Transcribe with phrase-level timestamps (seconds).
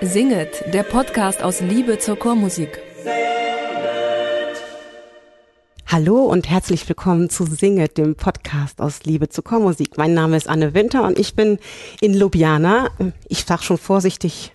[0.00, 2.78] Singet, der Podcast aus Liebe zur Chormusik.
[5.88, 9.98] Hallo und herzlich willkommen zu Singet, dem Podcast aus Liebe zur Chormusik.
[9.98, 11.58] Mein Name ist Anne Winter und ich bin
[12.00, 12.90] in Ljubljana.
[13.28, 14.52] Ich sag schon vorsichtig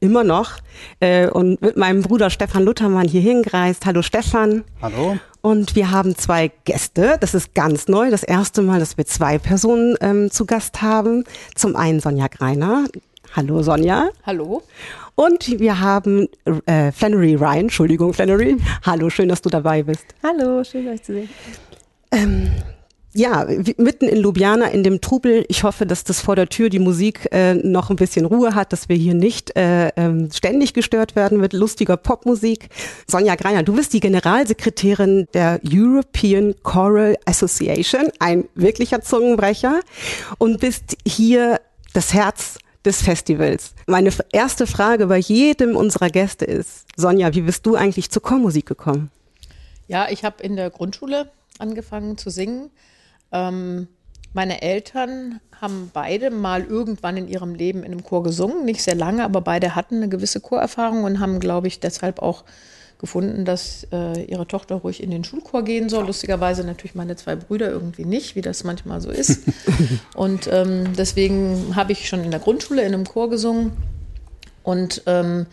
[0.00, 0.58] immer noch
[0.98, 3.86] äh, und mit meinem Bruder Stefan Luthermann hier hingereist.
[3.86, 4.64] Hallo Stefan.
[4.80, 5.16] Hallo.
[5.42, 7.18] Und wir haben zwei Gäste.
[7.20, 8.10] Das ist ganz neu.
[8.10, 11.22] Das erste Mal, dass wir zwei Personen ähm, zu Gast haben.
[11.54, 12.86] Zum einen Sonja Greiner.
[13.34, 14.10] Hallo Sonja.
[14.24, 14.62] Hallo.
[15.14, 16.28] Und wir haben
[16.66, 17.60] äh, Flannery Ryan.
[17.60, 18.56] Entschuldigung, Flannery.
[18.84, 20.04] Hallo, schön, dass du dabei bist.
[20.22, 21.28] Hallo, schön euch zu sehen.
[22.10, 22.50] Ähm,
[23.14, 25.44] ja, mitten in Ljubljana in dem Trubel.
[25.48, 28.72] Ich hoffe, dass das vor der Tür die Musik äh, noch ein bisschen Ruhe hat,
[28.72, 32.70] dass wir hier nicht äh, ähm, ständig gestört werden mit lustiger Popmusik.
[33.06, 39.80] Sonja Greiner, du bist die Generalsekretärin der European Choral Association, ein wirklicher Zungenbrecher
[40.38, 41.60] und bist hier
[41.92, 43.74] das Herz des Festivals.
[43.86, 48.66] Meine erste Frage bei jedem unserer Gäste ist, Sonja, wie bist du eigentlich zur Chormusik
[48.66, 49.10] gekommen?
[49.88, 52.70] Ja, ich habe in der Grundschule angefangen zu singen
[53.32, 53.88] ähm,
[54.34, 58.94] meine Eltern haben beide mal irgendwann in ihrem Leben in einem Chor gesungen, nicht sehr
[58.94, 62.44] lange, aber beide hatten eine gewisse Chorerfahrung und haben, glaube ich, deshalb auch
[63.02, 66.06] gefunden, dass äh, ihre Tochter ruhig in den Schulchor gehen soll.
[66.06, 69.40] Lustigerweise natürlich meine zwei Brüder irgendwie nicht, wie das manchmal so ist.
[70.14, 73.72] und ähm, deswegen habe ich schon in der Grundschule in einem Chor gesungen
[74.62, 75.46] und ähm,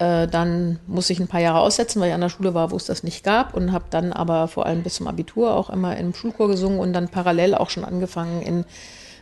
[0.00, 2.76] äh, dann musste ich ein paar Jahre aussetzen, weil ich an der Schule war, wo
[2.76, 5.96] es das nicht gab und habe dann aber vor allem bis zum Abitur auch immer
[5.96, 8.64] im Schulchor gesungen und dann parallel auch schon angefangen in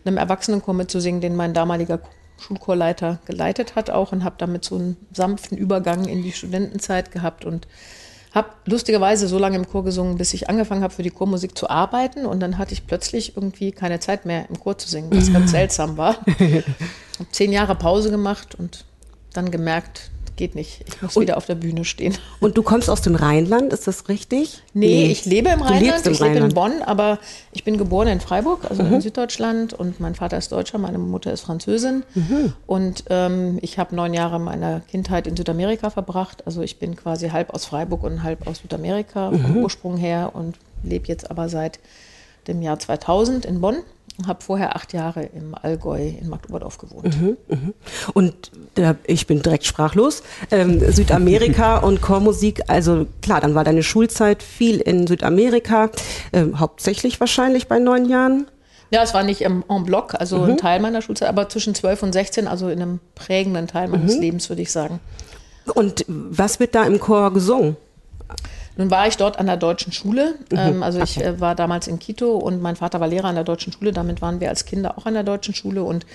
[0.07, 2.01] einem Erwachsenenchor mitzusingen, den mein damaliger
[2.39, 7.45] Schulchorleiter geleitet hat auch und habe damit so einen sanften Übergang in die Studentenzeit gehabt
[7.45, 7.67] und
[8.35, 11.71] habe lustigerweise so lange im Chor gesungen, bis ich angefangen habe, für die Chormusik zu
[11.71, 12.27] arbeiten.
[12.27, 15.51] Und dann hatte ich plötzlich irgendwie keine Zeit mehr im Chor zu singen, was ganz
[15.53, 16.17] seltsam war.
[16.27, 16.65] habe
[17.33, 18.85] zehn Jahre Pause gemacht und
[19.33, 20.85] dann gemerkt, geht nicht.
[20.87, 22.17] Ich muss und, wieder auf der Bühne stehen.
[22.41, 24.63] Und du kommst aus dem Rheinland, ist das richtig?
[24.73, 25.13] Nee, nee.
[25.13, 26.35] ich lebe im Rheinland, im ich Rheinland.
[26.37, 27.19] lebe in Bonn, aber
[27.53, 28.95] ich bin geboren in Freiburg, also mhm.
[28.95, 32.55] in Süddeutschland und mein Vater ist Deutscher, meine Mutter ist Französin mhm.
[32.67, 37.29] und ähm, ich habe neun Jahre meiner Kindheit in Südamerika verbracht, also ich bin quasi
[37.29, 39.41] halb aus Freiburg und halb aus Südamerika mhm.
[39.41, 41.81] vom Ursprung her und lebe jetzt aber seit
[42.47, 43.77] dem Jahr 2000 in Bonn
[44.27, 47.21] habe vorher acht Jahre im Allgäu in Magdeburg gewohnt.
[47.21, 47.57] Mhm, mh.
[48.15, 50.23] Und äh, ich bin direkt sprachlos.
[50.51, 55.91] Ähm, Südamerika und Chormusik, also klar, dann war deine Schulzeit viel in Südamerika,
[56.33, 58.49] äh, hauptsächlich wahrscheinlich bei neun Jahren.
[58.91, 60.51] Ja, es war nicht im en bloc, also mhm.
[60.51, 64.17] ein Teil meiner Schulzeit, aber zwischen zwölf und sechzehn, also in einem prägenden Teil meines
[64.17, 64.23] mhm.
[64.23, 64.99] Lebens, würde ich sagen.
[65.75, 67.77] Und was wird da im Chor gesungen?
[68.79, 70.37] Nun war ich dort an der deutschen Schule.
[70.51, 70.59] Mhm.
[70.59, 73.45] Ähm, also ich äh, war damals in Quito und mein Vater war Lehrer an der
[73.45, 73.93] deutschen Schule.
[73.93, 76.07] Damit waren wir als Kinder auch an der deutschen Schule und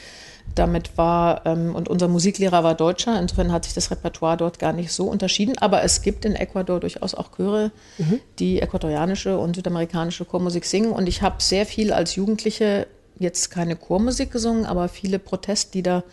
[0.56, 4.72] damit war, ähm, und unser Musiklehrer war Deutscher, insofern hat sich das Repertoire dort gar
[4.72, 5.58] nicht so unterschieden.
[5.58, 8.22] Aber es gibt in Ecuador durchaus auch Chöre, mhm.
[8.40, 10.92] die äquatorianische und südamerikanische Chormusik singen.
[10.92, 12.88] Und ich habe sehr viel als Jugendliche
[13.20, 16.04] jetzt keine Chormusik gesungen, aber viele Protestlieder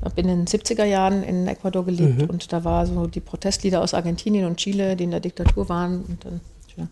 [0.00, 2.30] ich habe in den 70er Jahren in Ecuador gelebt mhm.
[2.30, 6.04] und da war so die Protestlieder aus Argentinien und Chile, die in der Diktatur waren.
[6.08, 6.40] Und dann
[6.76, 6.86] ja,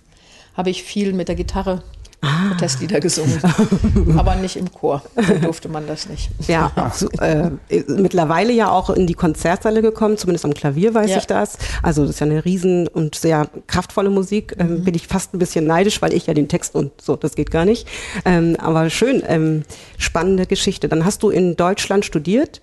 [0.54, 1.82] habe ich viel mit der Gitarre
[2.20, 2.48] ah.
[2.50, 3.40] Protestlieder gesungen,
[4.16, 5.02] aber nicht im Chor.
[5.14, 6.30] Da durfte man das nicht.
[6.48, 7.50] Ja, so, äh,
[7.86, 11.18] mittlerweile ja auch in die Konzertsäle gekommen, zumindest am Klavier weiß ja.
[11.18, 11.58] ich das.
[11.82, 14.56] Also das ist ja eine riesen und sehr kraftvolle Musik.
[14.58, 14.84] Ähm, mhm.
[14.84, 17.50] Bin ich fast ein bisschen neidisch, weil ich ja den Text und so, das geht
[17.50, 17.86] gar nicht.
[18.24, 19.62] Ähm, aber schön, ähm,
[19.96, 20.88] spannende Geschichte.
[20.88, 22.60] Dann hast du in Deutschland studiert.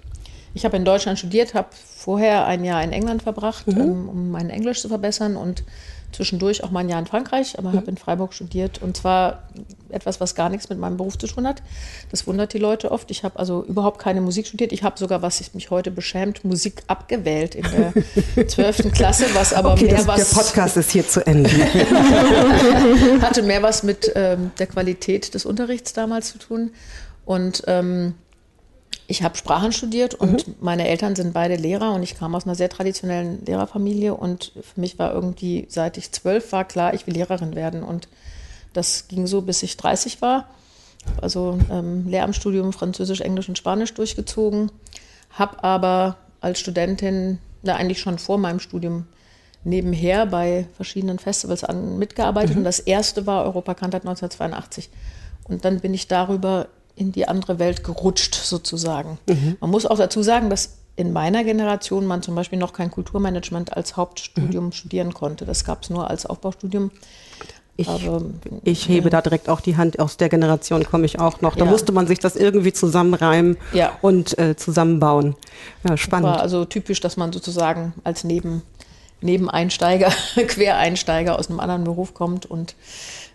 [0.53, 3.81] Ich habe in Deutschland studiert, habe vorher ein Jahr in England verbracht, mhm.
[3.81, 5.63] ähm, um mein Englisch zu verbessern und
[6.11, 7.77] zwischendurch auch mal ein Jahr in Frankreich, aber mhm.
[7.77, 9.49] habe in Freiburg studiert und zwar
[9.89, 11.63] etwas, was gar nichts mit meinem Beruf zu tun hat.
[12.11, 13.09] Das wundert die Leute oft.
[13.11, 14.71] Ich habe also überhaupt keine Musik studiert.
[14.71, 17.65] Ich habe sogar, was mich heute beschämt, Musik abgewählt in
[18.35, 18.91] der 12.
[18.93, 20.29] Klasse, was aber okay, mehr das, was...
[20.29, 21.49] Der Podcast ist hier zu Ende.
[23.21, 26.71] hatte mehr was mit ähm, der Qualität des Unterrichts damals zu tun
[27.25, 28.13] und ähm,
[29.07, 30.55] ich habe Sprachen studiert und mhm.
[30.61, 34.79] meine Eltern sind beide Lehrer und ich kam aus einer sehr traditionellen Lehrerfamilie und für
[34.79, 38.07] mich war irgendwie, seit ich zwölf war, klar, ich will Lehrerin werden und
[38.71, 40.47] das ging so, bis ich 30 war.
[41.21, 44.71] Also ähm, Lehramtsstudium Französisch, Englisch und Spanisch durchgezogen,
[45.31, 49.05] habe aber als Studentin, na, eigentlich schon vor meinem Studium,
[49.65, 52.59] nebenher bei verschiedenen Festivals an, mitgearbeitet mhm.
[52.59, 54.89] und das erste war Europa Kantat 1982.
[55.45, 59.17] Und dann bin ich darüber in die andere Welt gerutscht sozusagen.
[59.27, 59.57] Mhm.
[59.59, 63.75] Man muss auch dazu sagen, dass in meiner Generation man zum Beispiel noch kein Kulturmanagement
[63.75, 64.71] als Hauptstudium mhm.
[64.71, 65.45] studieren konnte.
[65.45, 66.91] Das gab es nur als Aufbaustudium.
[67.75, 67.87] Ich,
[68.63, 71.55] ich hebe da direkt auch die Hand, aus der Generation komme ich auch noch.
[71.55, 71.71] Da ja.
[71.71, 73.97] musste man sich das irgendwie zusammenreimen ja.
[74.03, 75.35] und äh, zusammenbauen.
[75.87, 76.27] Ja, spannend.
[76.27, 78.61] Das war also typisch, dass man sozusagen als Neben,
[79.21, 82.45] Nebeneinsteiger, Quereinsteiger aus einem anderen Beruf kommt.
[82.45, 82.75] Und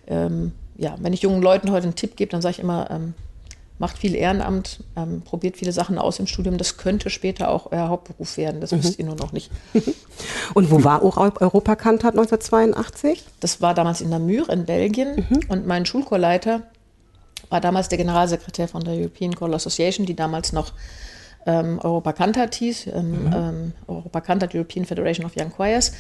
[0.07, 3.15] ähm, ja, wenn ich jungen Leuten heute einen Tipp gebe, dann sage ich immer, ähm,
[3.79, 6.59] macht viel Ehrenamt, ähm, probiert viele Sachen aus im Studium.
[6.59, 8.61] Das könnte später auch euer Hauptberuf werden.
[8.61, 8.79] Das mhm.
[8.79, 9.51] wisst ihr nur noch nicht.
[10.55, 13.25] Und wo war auch Europakantat 1982?
[13.41, 15.27] Das war damals in Namur in Belgien.
[15.29, 15.41] Mhm.
[15.49, 16.63] Und mein Schulchorleiter
[17.51, 20.73] war damals der Generalsekretär von der European Choral Association, die damals noch
[21.47, 23.33] ähm, Europakantat hieß, ähm, mhm.
[23.35, 25.93] ähm, Europakantat European Federation of Young Choirs.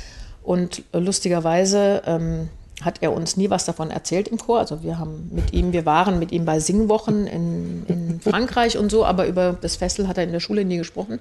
[0.42, 2.48] Und lustigerweise ähm,
[2.82, 4.60] hat er uns nie was davon erzählt im Chor.
[4.60, 8.90] Also wir haben mit ihm, wir waren mit ihm bei Singwochen in, in Frankreich und
[8.90, 11.18] so, aber über das Fessel hat er in der Schule nie gesprochen.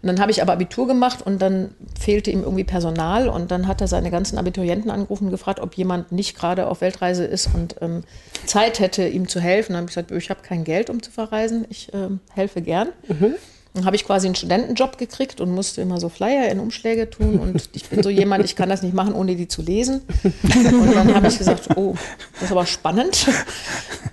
[0.00, 3.66] Und dann habe ich aber Abitur gemacht und dann fehlte ihm irgendwie Personal und dann
[3.66, 7.52] hat er seine ganzen Abiturienten angerufen und gefragt, ob jemand nicht gerade auf Weltreise ist
[7.52, 8.04] und ähm,
[8.46, 9.72] Zeit hätte, ihm zu helfen.
[9.72, 12.90] Dann habe ich gesagt, ich habe kein Geld, um zu verreisen, ich ähm, helfe gern.
[13.08, 13.34] Mhm.
[13.74, 17.38] Dann habe ich quasi einen Studentenjob gekriegt und musste immer so Flyer in Umschläge tun.
[17.38, 20.02] Und ich bin so jemand, ich kann das nicht machen, ohne die zu lesen.
[20.24, 21.94] Und dann habe ich gesagt, oh,
[22.34, 23.28] das ist aber spannend.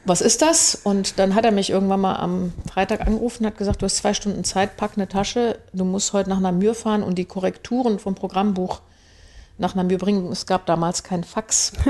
[0.06, 0.76] Was ist das?
[0.84, 3.98] Und dann hat er mich irgendwann mal am Freitag angerufen und hat gesagt, du hast
[3.98, 7.98] zwei Stunden Zeit, pack eine Tasche, du musst heute nach Namur fahren und die Korrekturen
[7.98, 8.82] vom Programmbuch
[9.58, 10.32] nach Namur bringen.
[10.32, 11.74] Es gab damals kein Fax.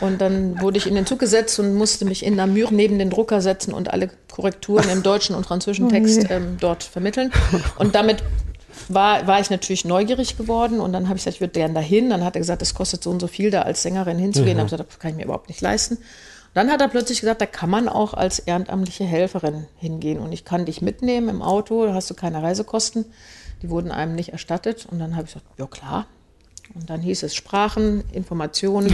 [0.00, 3.10] Und dann wurde ich in den Zug gesetzt und musste mich in Namur neben den
[3.10, 7.32] Drucker setzen und alle Korrekturen im deutschen und französischen Text ähm, dort vermitteln.
[7.78, 8.22] Und damit
[8.88, 12.10] war, war ich natürlich neugierig geworden und dann habe ich gesagt, ich würde gerne dahin.
[12.10, 14.56] Dann hat er gesagt, es kostet so und so viel, da als Sängerin hinzugehen.
[14.56, 14.58] Mhm.
[14.58, 15.96] Dann habe ich gesagt, das kann ich mir überhaupt nicht leisten.
[15.96, 16.02] Und
[16.54, 20.44] dann hat er plötzlich gesagt, da kann man auch als ehrenamtliche Helferin hingehen und ich
[20.44, 23.04] kann dich mitnehmen im Auto, da hast du keine Reisekosten.
[23.62, 24.86] Die wurden einem nicht erstattet.
[24.90, 26.06] Und dann habe ich gesagt, ja klar,
[26.76, 28.92] und dann hieß es Sprachen, Informationen.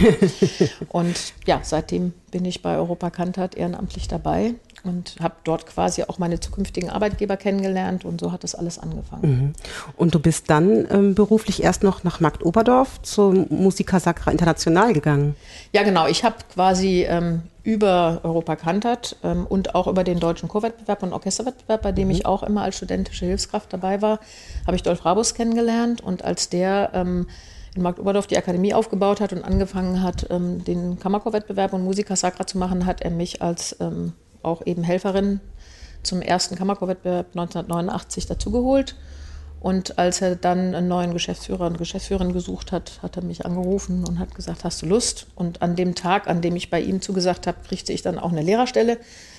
[0.89, 6.17] und ja, seitdem bin ich bei Europa Kantat ehrenamtlich dabei und habe dort quasi auch
[6.17, 9.23] meine zukünftigen Arbeitgeber kennengelernt und so hat das alles angefangen.
[9.23, 9.53] Mhm.
[9.95, 15.35] Und du bist dann ähm, beruflich erst noch nach Marktoberdorf zur Musica Sacra International gegangen?
[15.71, 16.07] Ja, genau.
[16.07, 21.13] Ich habe quasi ähm, über Europa Kantat ähm, und auch über den deutschen Chorwettbewerb und
[21.13, 22.15] Orchesterwettbewerb, bei dem mhm.
[22.15, 24.19] ich auch immer als studentische Hilfskraft dabei war,
[24.65, 27.27] habe ich Dolf Rabus kennengelernt und als der ähm,
[27.75, 32.45] in Marktoberdorf die Akademie aufgebaut hat und angefangen hat, ähm, den Kammerchorwettbewerb und Musica Sacra
[32.45, 35.39] zu machen, hat er mich als ähm, auch eben Helferin
[36.03, 38.95] zum ersten Kammerchorwettbewerb 1989 dazugeholt.
[39.59, 44.03] Und als er dann einen neuen Geschäftsführer und Geschäftsführerin gesucht hat, hat er mich angerufen
[44.05, 45.27] und hat gesagt, hast du Lust?
[45.35, 48.33] Und an dem Tag, an dem ich bei ihm zugesagt habe, kriegte ich dann auch
[48.33, 48.97] eine Lehrerstelle.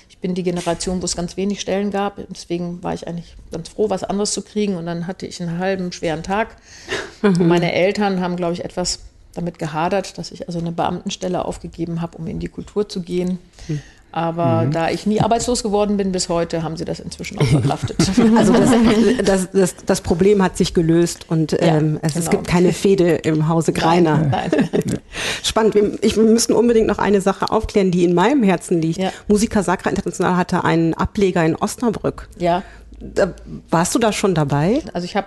[0.08, 2.18] Ich bin die Generation, wo es ganz wenig Stellen gab.
[2.30, 4.76] Deswegen war ich eigentlich ganz froh, was anderes zu kriegen.
[4.76, 6.56] Und dann hatte ich einen halben schweren Tag.
[7.22, 7.34] Mhm.
[7.48, 9.00] Meine Eltern haben, glaube ich, etwas
[9.34, 13.38] damit gehadert, dass ich also eine Beamtenstelle aufgegeben habe, um in die Kultur zu gehen.
[13.68, 13.82] Mhm.
[14.16, 14.70] Aber mhm.
[14.70, 17.96] da ich nie arbeitslos geworden bin bis heute, haben sie das inzwischen auch verkraftet.
[18.36, 18.70] Also das,
[19.24, 22.24] das, das, das Problem hat sich gelöst und ja, ähm, es, genau.
[22.24, 24.18] es, gibt keine Fehde im Hause Greiner.
[24.18, 25.00] Nein, nein.
[25.42, 25.74] Spannend.
[25.74, 29.00] Wir, ich, wir müssen unbedingt noch eine Sache aufklären, die in meinem Herzen liegt.
[29.00, 29.10] Ja.
[29.26, 32.28] Musica Sacra International hatte einen Ableger in Osnabrück.
[32.38, 32.62] Ja.
[33.00, 33.34] Da,
[33.68, 34.80] warst du da schon dabei?
[34.92, 35.26] Also ich habe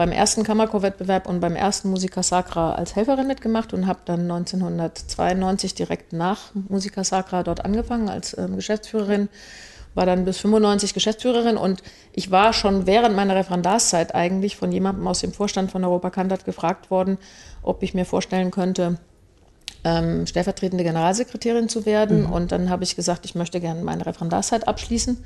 [0.00, 5.74] beim ersten Kammerchorwettbewerb und beim ersten Musica Sacra als Helferin mitgemacht und habe dann 1992
[5.74, 9.28] direkt nach Musica Sacra dort angefangen als ähm, Geschäftsführerin.
[9.94, 11.82] War dann bis 95 Geschäftsführerin und
[12.14, 16.46] ich war schon während meiner Referendarszeit eigentlich von jemandem aus dem Vorstand von Europa Kantat
[16.46, 17.18] gefragt worden,
[17.62, 18.96] ob ich mir vorstellen könnte,
[19.84, 22.22] ähm, stellvertretende Generalsekretärin zu werden.
[22.22, 22.32] Mhm.
[22.32, 25.22] Und dann habe ich gesagt, ich möchte gerne meine Referendarszeit abschließen.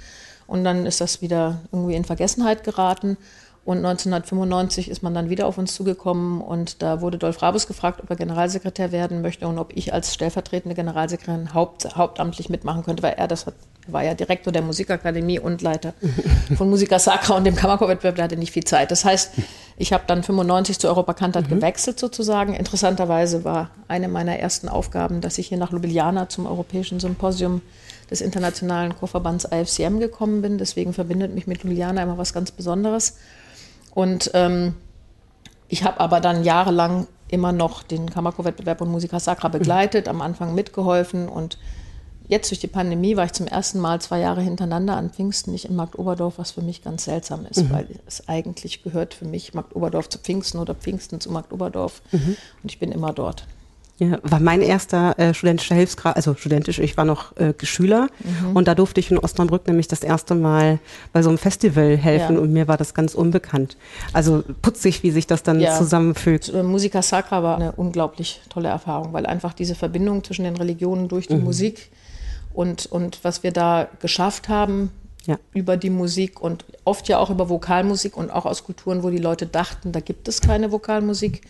[0.48, 3.16] Und dann ist das wieder irgendwie in Vergessenheit geraten.
[3.64, 8.00] Und 1995 ist man dann wieder auf uns zugekommen und da wurde Dolf Rabus gefragt,
[8.02, 13.02] ob er Generalsekretär werden möchte und ob ich als stellvertretende Generalsekretärin haupt, hauptamtlich mitmachen könnte,
[13.02, 13.54] weil er das hat,
[13.86, 15.94] war ja Direktor der Musikakademie und Leiter
[16.58, 18.90] von Musica Sacra und dem Kammerchorwettbewerb, der hatte nicht viel Zeit.
[18.90, 19.32] Das heißt,
[19.78, 21.56] ich habe dann 95 zu Europa Kantat mhm.
[21.56, 22.52] gewechselt sozusagen.
[22.52, 27.62] Interessanterweise war eine meiner ersten Aufgaben, dass ich hier nach Ljubljana zum Europäischen Symposium
[28.10, 30.58] des Internationalen Chorverbands IFCM gekommen bin.
[30.58, 33.16] Deswegen verbindet mich mit Ljubljana immer was ganz Besonderes.
[33.94, 34.74] Und ähm,
[35.68, 40.54] ich habe aber dann jahrelang immer noch den Kammerchorwettbewerb und Musica Sacra begleitet, am Anfang
[40.54, 41.58] mitgeholfen und
[42.28, 45.66] jetzt durch die Pandemie war ich zum ersten Mal zwei Jahre hintereinander an Pfingsten nicht
[45.66, 47.70] in Marktoberdorf, was für mich ganz seltsam ist, mhm.
[47.70, 52.36] weil es eigentlich gehört für mich Marktoberdorf zu Pfingsten oder Pfingsten zu Marktoberdorf mhm.
[52.62, 53.46] und ich bin immer dort.
[53.98, 58.56] Ja, war mein erster äh, studentischer Hilfsgrad, also studentisch, ich war noch äh, Schüler mhm.
[58.56, 60.80] und da durfte ich in Osnabrück nämlich das erste Mal
[61.12, 62.42] bei so einem Festival helfen ja.
[62.42, 63.76] und mir war das ganz unbekannt.
[64.12, 65.78] Also putzig, wie sich das dann ja.
[65.78, 66.52] zusammenfügt.
[66.52, 71.06] Äh, Musica Sacra war eine unglaublich tolle Erfahrung, weil einfach diese Verbindung zwischen den Religionen
[71.06, 71.44] durch die mhm.
[71.44, 71.92] Musik
[72.52, 74.90] und, und was wir da geschafft haben,
[75.26, 75.38] ja.
[75.52, 79.18] über die Musik und oft ja auch über Vokalmusik und auch aus Kulturen, wo die
[79.18, 81.42] Leute dachten, da gibt es keine Vokalmusik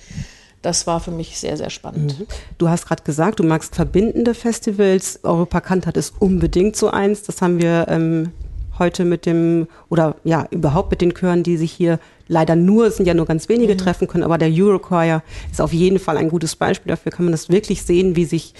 [0.64, 2.18] das war für mich sehr, sehr spannend.
[2.18, 2.26] Mhm.
[2.58, 5.20] Du hast gerade gesagt, du magst verbindende Festivals.
[5.22, 7.22] Europa Kantat ist unbedingt so eins.
[7.22, 8.32] Das haben wir ähm,
[8.78, 12.96] heute mit dem, oder ja, überhaupt mit den Chören, die sich hier leider nur, es
[12.96, 13.78] sind ja nur ganz wenige mhm.
[13.78, 17.32] treffen können, aber der Eurochoir ist auf jeden Fall ein gutes Beispiel dafür, kann man
[17.32, 18.54] das wirklich sehen, wie sich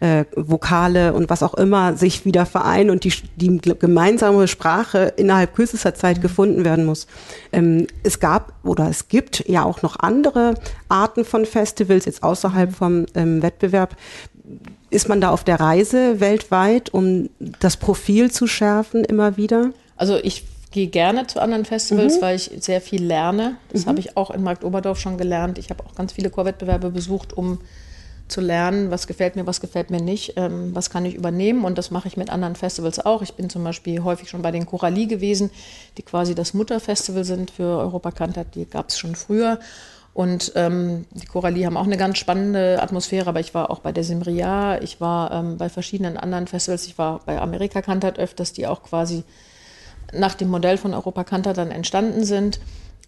[0.00, 5.54] äh, Vokale und was auch immer sich wieder vereinen und die, die gemeinsame Sprache innerhalb
[5.54, 6.22] kürzester Zeit mhm.
[6.22, 7.06] gefunden werden muss.
[7.52, 10.54] Ähm, es gab oder es gibt ja auch noch andere
[10.88, 12.74] Arten von Festivals, jetzt außerhalb mhm.
[12.74, 13.96] vom ähm, Wettbewerb.
[14.88, 19.70] Ist man da auf der Reise weltweit, um das Profil zu schärfen immer wieder?
[19.96, 22.22] Also ich gehe gerne zu anderen Festivals, mhm.
[22.22, 23.56] weil ich sehr viel lerne.
[23.72, 23.90] Das mhm.
[23.90, 25.58] habe ich auch in Marktoberdorf schon gelernt.
[25.58, 27.58] Ich habe auch ganz viele Chorwettbewerbe besucht, um
[28.28, 31.64] zu lernen, was gefällt mir, was gefällt mir nicht, ähm, was kann ich übernehmen.
[31.64, 33.22] Und das mache ich mit anderen Festivals auch.
[33.22, 35.50] Ich bin zum Beispiel häufig schon bei den Choralie gewesen,
[35.98, 38.54] die quasi das Mutterfestival sind für Europa Cantat.
[38.54, 39.58] Die gab es schon früher.
[40.12, 43.92] Und ähm, die Choralie haben auch eine ganz spannende Atmosphäre, aber ich war auch bei
[43.92, 48.52] der Simria, ich war ähm, bei verschiedenen anderen Festivals, ich war bei Amerika Cantat öfters,
[48.52, 49.22] die auch quasi
[50.12, 52.60] nach dem Modell von Europa Cantat dann entstanden sind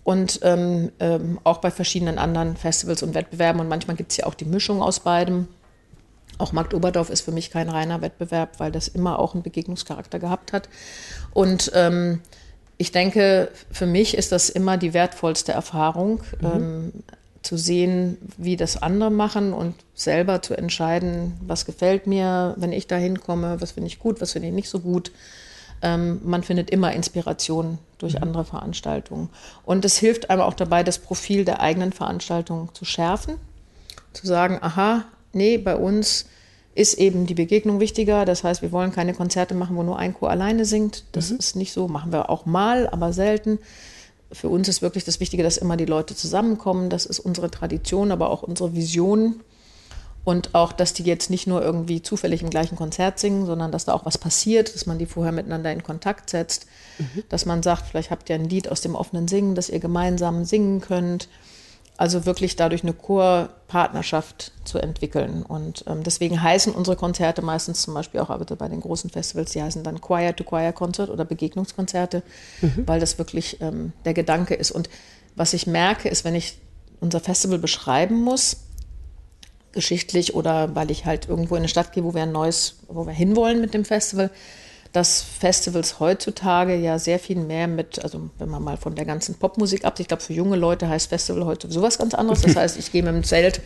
[0.05, 3.61] und ähm, ähm, auch bei verschiedenen anderen Festivals und Wettbewerben.
[3.61, 5.49] Und manchmal gibt es ja auch die Mischung aus beidem.
[6.39, 10.19] Auch Markt Oberdorf ist für mich kein reiner Wettbewerb, weil das immer auch einen Begegnungscharakter
[10.19, 10.69] gehabt hat.
[11.33, 12.21] Und ähm,
[12.79, 16.47] ich denke, für mich ist das immer die wertvollste Erfahrung, mhm.
[16.47, 16.93] ähm,
[17.43, 22.87] zu sehen, wie das andere machen und selber zu entscheiden, was gefällt mir, wenn ich
[22.87, 25.13] da hinkomme, was finde ich gut, was finde ich nicht so gut
[25.83, 28.23] ähm, man findet immer Inspiration durch mhm.
[28.23, 29.29] andere Veranstaltungen.
[29.65, 33.35] Und es hilft einem auch dabei, das Profil der eigenen Veranstaltung zu schärfen,
[34.13, 36.27] zu sagen, aha, nee, bei uns
[36.75, 38.25] ist eben die Begegnung wichtiger.
[38.25, 41.05] Das heißt, wir wollen keine Konzerte machen, wo nur ein Chor alleine singt.
[41.13, 41.37] Das mhm.
[41.39, 43.59] ist nicht so, machen wir auch mal, aber selten.
[44.31, 46.89] Für uns ist wirklich das Wichtige, dass immer die Leute zusammenkommen.
[46.89, 49.41] Das ist unsere Tradition, aber auch unsere Vision.
[50.25, 53.87] Und auch, dass die jetzt nicht nur irgendwie zufällig im gleichen Konzert singen, sondern dass
[53.87, 56.67] da auch was passiert, dass man die vorher miteinander in Kontakt setzt,
[56.99, 57.25] mhm.
[57.29, 60.45] dass man sagt, vielleicht habt ihr ein Lied aus dem offenen Singen, das ihr gemeinsam
[60.45, 61.29] singen könnt.
[61.97, 65.43] Also wirklich dadurch eine Chorpartnerschaft zu entwickeln.
[65.43, 69.53] Und ähm, deswegen heißen unsere Konzerte meistens zum Beispiel auch aber bei den großen Festivals,
[69.53, 72.23] die heißen dann Choir-to-Choir-Concert oder Begegnungskonzerte,
[72.61, 72.85] mhm.
[72.87, 74.71] weil das wirklich ähm, der Gedanke ist.
[74.71, 74.89] Und
[75.35, 76.59] was ich merke, ist, wenn ich
[77.01, 78.59] unser Festival beschreiben muss,
[79.73, 83.07] geschichtlich oder weil ich halt irgendwo in eine Stadt gehe, wo wir ein neues, wo
[83.07, 84.31] wir hinwollen mit dem Festival,
[84.93, 89.37] dass Festivals heutzutage ja sehr viel mehr mit, also wenn man mal von der ganzen
[89.37, 92.43] Popmusik ab, ich glaube für junge Leute heißt Festival heute sowas ganz anderes.
[92.43, 93.63] Das heißt, ich gehe mit dem Zelt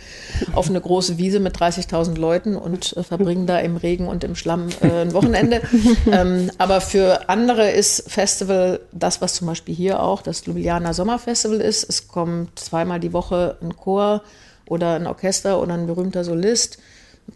[0.54, 4.36] auf eine große Wiese mit 30.000 Leuten und äh, verbringe da im Regen und im
[4.36, 5.62] Schlamm äh, ein Wochenende.
[6.12, 11.60] ähm, aber für andere ist Festival das, was zum Beispiel hier auch das Ljubljana Sommerfestival
[11.60, 11.82] ist.
[11.88, 14.22] Es kommt zweimal die Woche ein Chor
[14.68, 16.78] oder ein Orchester oder ein berühmter Solist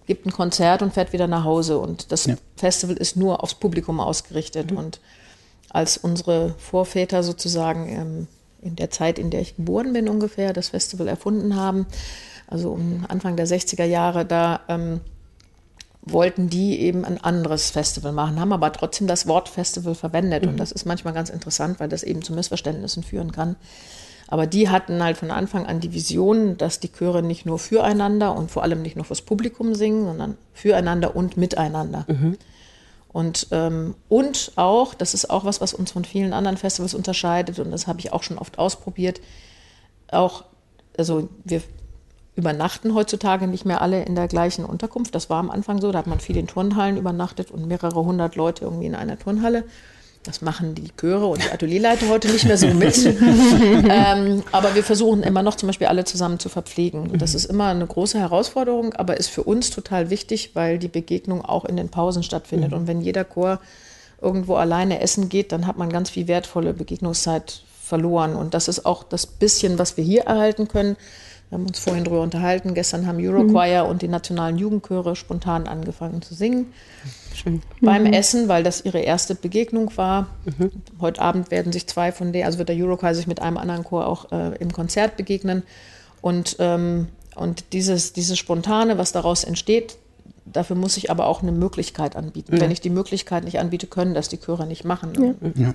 [0.07, 1.79] gibt ein Konzert und fährt wieder nach Hause.
[1.79, 2.37] Und das ja.
[2.57, 4.71] Festival ist nur aufs Publikum ausgerichtet.
[4.71, 4.77] Mhm.
[4.77, 5.01] Und
[5.69, 8.27] als unsere Vorväter sozusagen ähm,
[8.63, 11.87] in der Zeit, in der ich geboren bin ungefähr, das Festival erfunden haben,
[12.47, 15.01] also um Anfang der 60er Jahre, da ähm,
[16.03, 20.45] wollten die eben ein anderes Festival machen, haben aber trotzdem das Wort Festival verwendet.
[20.45, 20.51] Mhm.
[20.51, 23.57] Und das ist manchmal ganz interessant, weil das eben zu Missverständnissen führen kann.
[24.31, 28.35] Aber die hatten halt von Anfang an die Vision, dass die Chöre nicht nur füreinander
[28.35, 32.07] und vor allem nicht nur fürs Publikum singen, sondern füreinander und miteinander.
[32.09, 32.39] Mhm.
[33.13, 37.59] Und, ähm, und auch, das ist auch was, was uns von vielen anderen Festivals unterscheidet,
[37.59, 39.21] und das habe ich auch schon oft ausprobiert,
[40.13, 40.45] auch,
[40.97, 41.63] also wir
[42.37, 45.15] übernachten heutzutage nicht mehr alle in der gleichen Unterkunft.
[45.15, 48.37] Das war am Anfang so, da hat man viel in Turnhallen übernachtet und mehrere hundert
[48.37, 49.65] Leute irgendwie in einer Turnhalle.
[50.23, 52.95] Das machen die Chöre und die Atelierleiter heute nicht mehr so mit.
[53.07, 57.17] ähm, aber wir versuchen immer noch zum Beispiel alle zusammen zu verpflegen.
[57.17, 61.43] Das ist immer eine große Herausforderung, aber ist für uns total wichtig, weil die Begegnung
[61.43, 62.73] auch in den Pausen stattfindet.
[62.73, 62.77] Mhm.
[62.77, 63.61] Und wenn jeder Chor
[64.21, 68.37] irgendwo alleine essen geht, dann hat man ganz viel wertvolle Begegnungszeit verloren.
[68.37, 70.97] Und das ist auch das bisschen, was wir hier erhalten können.
[71.49, 72.75] Wir haben uns vorhin darüber unterhalten.
[72.75, 73.91] Gestern haben Eurochoir mhm.
[73.91, 76.73] und die nationalen Jugendchöre spontan angefangen zu singen.
[77.42, 77.62] Schön.
[77.80, 78.12] Beim mhm.
[78.12, 80.26] Essen, weil das ihre erste Begegnung war.
[80.44, 80.70] Mhm.
[81.00, 83.85] Heute Abend werden sich zwei von denen, also wird der Eurochoir sich mit einem anderen
[83.85, 85.62] Chor auch äh, im Konzert begegnen.
[86.20, 89.97] Und ähm, Und dieses, dieses Spontane, was daraus entsteht,
[90.44, 92.56] dafür muss ich aber auch eine Möglichkeit anbieten.
[92.56, 92.61] Ja.
[92.61, 95.12] Wenn ich die Möglichkeit nicht anbiete, können das die Chöre nicht machen.
[95.12, 95.35] Ne?
[95.40, 95.66] Ja.
[95.66, 95.75] ja.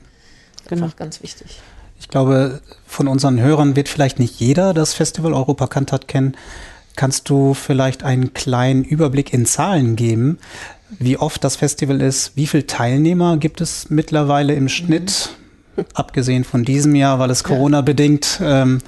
[0.68, 0.90] Genau.
[0.96, 1.60] ganz wichtig.
[2.00, 6.36] Ich glaube, von unseren Hörern wird vielleicht nicht jeder das Festival Europa Cantat kennen.
[6.96, 10.40] Kannst du vielleicht einen kleinen Überblick in Zahlen geben,
[11.00, 15.30] wie oft das Festival ist, wie viele Teilnehmer gibt es mittlerweile im Schnitt?
[15.32, 15.46] Mhm
[15.94, 18.80] abgesehen von diesem Jahr, weil es Corona-bedingt ähm,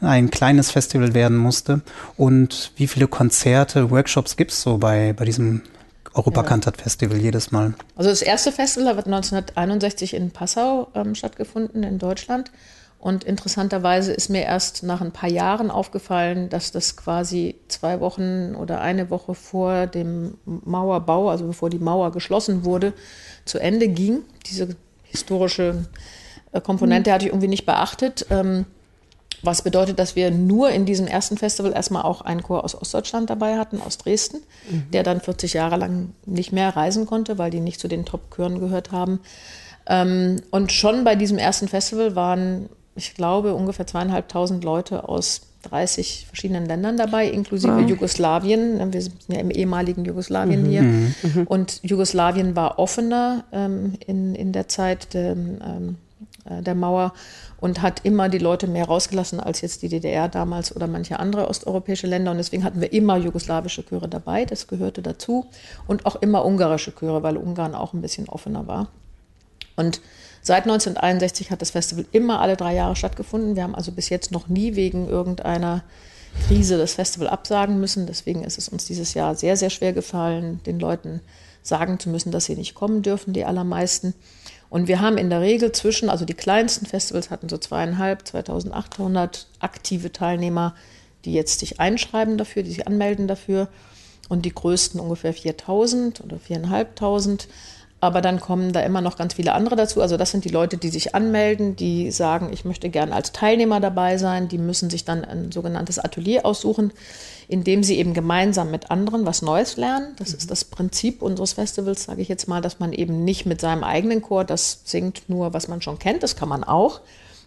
[0.00, 1.80] ein kleines Festival werden musste.
[2.16, 5.62] Und wie viele Konzerte, Workshops gibt es so bei, bei diesem
[6.14, 7.74] Europakantat-Festival jedes Mal?
[7.96, 12.50] Also das erste Festival hat 1961 in Passau ähm, stattgefunden, in Deutschland.
[13.04, 18.54] Und interessanterweise ist mir erst nach ein paar Jahren aufgefallen, dass das quasi zwei Wochen
[18.54, 22.94] oder eine Woche vor dem Mauerbau, also bevor die Mauer geschlossen wurde,
[23.44, 24.22] zu Ende ging.
[24.46, 24.68] Diese
[25.02, 25.84] historische
[26.52, 27.14] äh, Komponente mhm.
[27.14, 28.24] hatte ich irgendwie nicht beachtet.
[28.30, 28.64] Ähm,
[29.42, 33.28] was bedeutet, dass wir nur in diesem ersten Festival erstmal auch einen Chor aus Ostdeutschland
[33.28, 34.38] dabei hatten, aus Dresden,
[34.70, 34.90] mhm.
[34.94, 38.60] der dann 40 Jahre lang nicht mehr reisen konnte, weil die nicht zu den Top-Chören
[38.60, 39.20] gehört haben.
[39.86, 46.26] Ähm, und schon bei diesem ersten Festival waren, ich glaube, ungefähr zweieinhalbtausend Leute aus 30
[46.26, 47.88] verschiedenen Ländern dabei, inklusive wow.
[47.88, 48.92] Jugoslawien.
[48.92, 50.66] Wir sind ja im ehemaligen Jugoslawien mhm.
[50.66, 50.82] hier.
[50.82, 51.46] Mhm.
[51.46, 55.96] Und Jugoslawien war offener ähm, in, in der Zeit der, ähm,
[56.44, 57.14] äh, der Mauer
[57.58, 61.48] und hat immer die Leute mehr rausgelassen als jetzt die DDR damals oder manche andere
[61.48, 62.30] osteuropäische Länder.
[62.30, 65.46] Und deswegen hatten wir immer jugoslawische Chöre dabei, das gehörte dazu.
[65.86, 68.88] Und auch immer ungarische Chöre, weil Ungarn auch ein bisschen offener war.
[69.76, 70.00] Und
[70.44, 73.56] seit 1961 hat das Festival immer alle drei Jahre stattgefunden.
[73.56, 75.82] Wir haben also bis jetzt noch nie wegen irgendeiner
[76.46, 78.06] Krise das Festival absagen müssen.
[78.06, 81.20] Deswegen ist es uns dieses Jahr sehr, sehr schwer gefallen, den Leuten
[81.62, 84.14] sagen zu müssen, dass sie nicht kommen dürfen, die allermeisten.
[84.68, 89.46] Und wir haben in der Regel zwischen, also die kleinsten Festivals hatten so zweieinhalb, 2800
[89.60, 90.74] aktive Teilnehmer,
[91.24, 93.68] die jetzt sich einschreiben dafür, die sich anmelden dafür.
[94.28, 97.48] Und die größten ungefähr 4000 oder 4500.
[98.04, 100.00] Aber dann kommen da immer noch ganz viele andere dazu.
[100.00, 103.80] Also das sind die Leute, die sich anmelden, die sagen, ich möchte gerne als Teilnehmer
[103.80, 104.48] dabei sein.
[104.48, 106.92] Die müssen sich dann ein sogenanntes Atelier aussuchen
[107.48, 110.14] indem sie eben gemeinsam mit anderen was Neues lernen.
[110.18, 113.60] Das ist das Prinzip unseres Festivals, sage ich jetzt mal, dass man eben nicht mit
[113.60, 117.00] seinem eigenen Chor das singt, nur was man schon kennt, das kann man auch,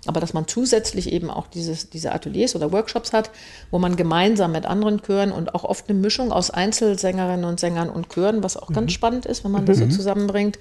[0.05, 3.31] aber dass man zusätzlich eben auch dieses, diese Ateliers oder Workshops hat,
[3.71, 7.89] wo man gemeinsam mit anderen Chören und auch oft eine Mischung aus Einzelsängerinnen und Sängern
[7.89, 8.75] und Chören, was auch mhm.
[8.75, 9.91] ganz spannend ist, wenn man das so mhm.
[9.91, 10.59] zusammenbringt,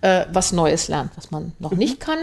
[0.00, 1.78] äh, was Neues lernt, was man noch mhm.
[1.78, 2.18] nicht kann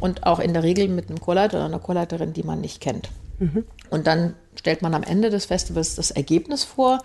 [0.00, 3.08] und auch in der Regel mit einem Chorleiter oder einer Chorleiterin, die man nicht kennt.
[3.38, 3.64] Mhm.
[3.90, 7.02] Und dann stellt man am Ende des Festivals das Ergebnis vor.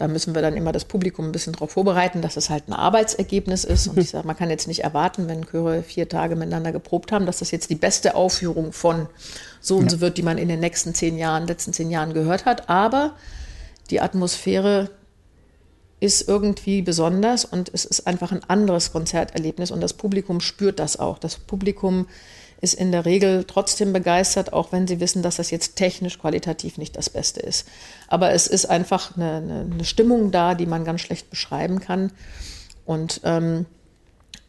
[0.00, 2.72] Da müssen wir dann immer das Publikum ein bisschen darauf vorbereiten, dass es halt ein
[2.72, 3.86] Arbeitsergebnis ist.
[3.86, 7.26] Und ich sage, man kann jetzt nicht erwarten, wenn Chöre vier Tage miteinander geprobt haben,
[7.26, 9.08] dass das jetzt die beste Aufführung von
[9.60, 12.46] so und so wird, die man in den nächsten zehn Jahren, letzten zehn Jahren gehört
[12.46, 12.70] hat.
[12.70, 13.14] Aber
[13.90, 14.88] die Atmosphäre
[16.00, 20.98] ist irgendwie besonders und es ist einfach ein anderes Konzerterlebnis und das Publikum spürt das
[20.98, 21.18] auch.
[21.18, 22.06] Das Publikum
[22.60, 26.76] ist in der Regel trotzdem begeistert, auch wenn sie wissen, dass das jetzt technisch qualitativ
[26.76, 27.66] nicht das Beste ist.
[28.08, 32.12] Aber es ist einfach eine, eine, eine Stimmung da, die man ganz schlecht beschreiben kann.
[32.84, 33.66] Und, ähm,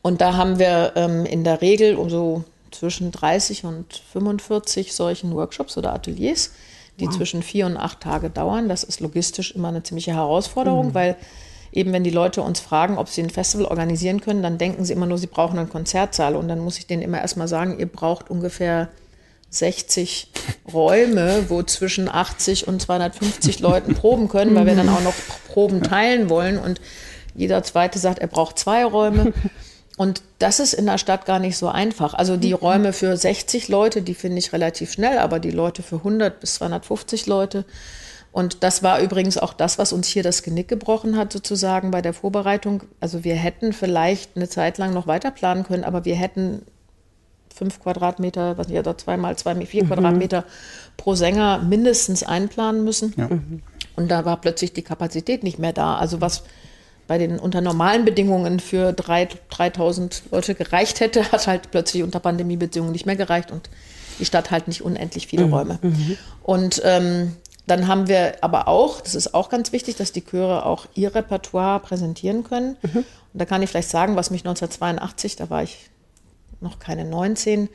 [0.02, 5.34] und da haben wir ähm, in der Regel um so zwischen 30 und 45 solchen
[5.34, 6.52] Workshops oder Ateliers,
[7.00, 7.16] die wow.
[7.16, 8.68] zwischen vier und acht Tage dauern.
[8.68, 10.94] Das ist logistisch immer eine ziemliche Herausforderung, mhm.
[10.94, 11.18] weil
[11.72, 14.94] eben wenn die Leute uns fragen, ob sie ein Festival organisieren können, dann denken sie
[14.94, 16.36] immer nur, sie brauchen einen Konzertsaal.
[16.36, 18.90] Und dann muss ich denen immer erstmal sagen, ihr braucht ungefähr
[19.50, 20.32] 60
[20.74, 25.16] Räume, wo zwischen 80 und 250 Leuten proben können, weil wir dann auch noch
[25.48, 26.58] Proben teilen wollen.
[26.58, 26.82] Und
[27.36, 29.34] jeder Zweite sagt, er braucht zwei Räume.
[29.98, 32.14] Und das ist in der Stadt gar nicht so einfach.
[32.14, 35.98] Also die Räume für 60 Leute, die finde ich relativ schnell, aber die Leute für
[35.98, 37.66] 100 bis 250 Leute,
[38.32, 42.02] und das war übrigens auch das, was uns hier das Genick gebrochen hat, sozusagen bei
[42.02, 42.84] der Vorbereitung.
[43.02, 46.62] Also wir hätten vielleicht eine Zeit lang noch weiter planen können, aber wir hätten
[47.54, 49.88] fünf Quadratmeter, was nicht, oder zweimal zwei, vier mhm.
[49.88, 50.46] Quadratmeter
[50.96, 53.14] pro Sänger mindestens einplanen müssen.
[53.18, 53.30] Ja.
[53.98, 55.96] Und da war plötzlich die Kapazität nicht mehr da.
[55.96, 56.44] Also was
[57.08, 62.22] bei den unter normalen Bedingungen für drei, 3000 Leute gereicht hätte, hat halt plötzlich unter
[62.22, 63.70] Pandemiebedingungen nicht mehr gereicht und
[64.20, 65.54] die Stadt halt nicht unendlich viele mhm.
[65.54, 65.80] Räume.
[65.82, 66.18] Mhm.
[66.44, 67.36] Und ähm,
[67.68, 71.14] dann haben wir aber auch, das ist auch ganz wichtig, dass die Chöre auch ihr
[71.14, 72.78] Repertoire präsentieren können.
[72.82, 72.98] Mhm.
[72.98, 73.06] Und
[73.40, 75.90] da kann ich vielleicht sagen, was mich 1982, da war ich
[76.60, 77.70] noch keine 19,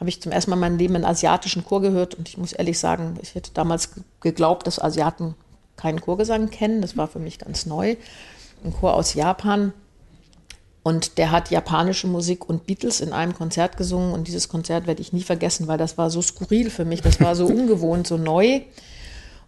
[0.00, 2.14] habe ich zum ersten Mal in meinem Leben einen asiatischen Chor gehört.
[2.14, 5.34] Und ich muss ehrlich sagen, ich hätte damals geglaubt, dass Asiaten
[5.76, 6.80] keinen Chorgesang kennen.
[6.82, 7.96] Das war für mich ganz neu.
[8.64, 9.72] Ein Chor aus Japan.
[10.82, 14.12] Und der hat japanische Musik und Beatles in einem Konzert gesungen.
[14.12, 17.02] Und dieses Konzert werde ich nie vergessen, weil das war so skurril für mich.
[17.02, 18.62] Das war so ungewohnt, so neu.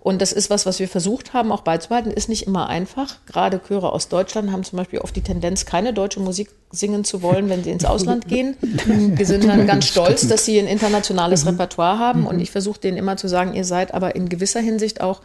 [0.03, 2.11] Und das ist was, was wir versucht haben, auch beizubehalten.
[2.11, 3.17] Ist nicht immer einfach.
[3.27, 7.21] Gerade Chöre aus Deutschland haben zum Beispiel oft die Tendenz, keine deutsche Musik singen zu
[7.21, 8.57] wollen, wenn sie ins Ausland gehen.
[8.63, 11.51] Die sind dann ganz stolz, dass sie ein internationales mhm.
[11.51, 12.27] Repertoire haben.
[12.27, 12.43] Und mhm.
[12.43, 15.21] ich versuche denen immer zu sagen, ihr seid aber in gewisser Hinsicht auch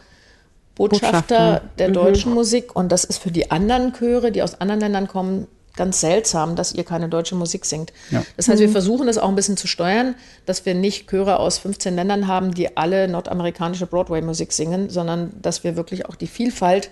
[0.74, 1.62] Botschafter, Botschafter.
[1.78, 1.92] der mhm.
[1.94, 2.76] deutschen Musik.
[2.76, 6.72] Und das ist für die anderen Chöre, die aus anderen Ländern kommen, ganz seltsam, dass
[6.72, 7.92] ihr keine deutsche Musik singt.
[8.10, 8.24] Ja.
[8.36, 8.72] Das heißt, wir mhm.
[8.72, 10.14] versuchen das auch ein bisschen zu steuern,
[10.46, 15.64] dass wir nicht Chöre aus 15 Ländern haben, die alle nordamerikanische Broadway-Musik singen, sondern dass
[15.64, 16.90] wir wirklich auch die Vielfalt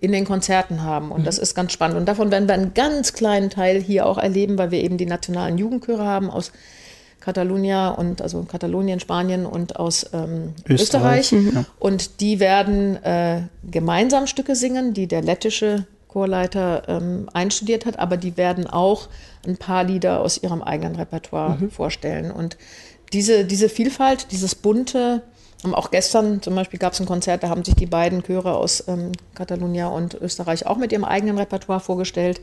[0.00, 1.12] in den Konzerten haben.
[1.12, 1.24] Und mhm.
[1.24, 1.96] das ist ganz spannend.
[1.96, 5.06] Und davon werden wir einen ganz kleinen Teil hier auch erleben, weil wir eben die
[5.06, 6.50] nationalen Jugendchöre haben aus
[7.20, 11.32] Katalunia und also Katalonien, Spanien und aus ähm, Österreich.
[11.32, 11.32] Österreich.
[11.32, 11.66] Mhm.
[11.78, 18.16] Und die werden äh, gemeinsam Stücke singen, die der lettische Chorleiter ähm, einstudiert hat, aber
[18.16, 19.08] die werden auch
[19.46, 21.70] ein paar Lieder aus ihrem eigenen Repertoire mhm.
[21.70, 22.30] vorstellen.
[22.30, 22.56] Und
[23.12, 25.22] diese, diese Vielfalt, dieses bunte,
[25.64, 28.84] auch gestern zum Beispiel gab es ein Konzert, da haben sich die beiden Chöre aus
[28.88, 32.40] ähm, Katalunia und Österreich auch mit ihrem eigenen Repertoire vorgestellt.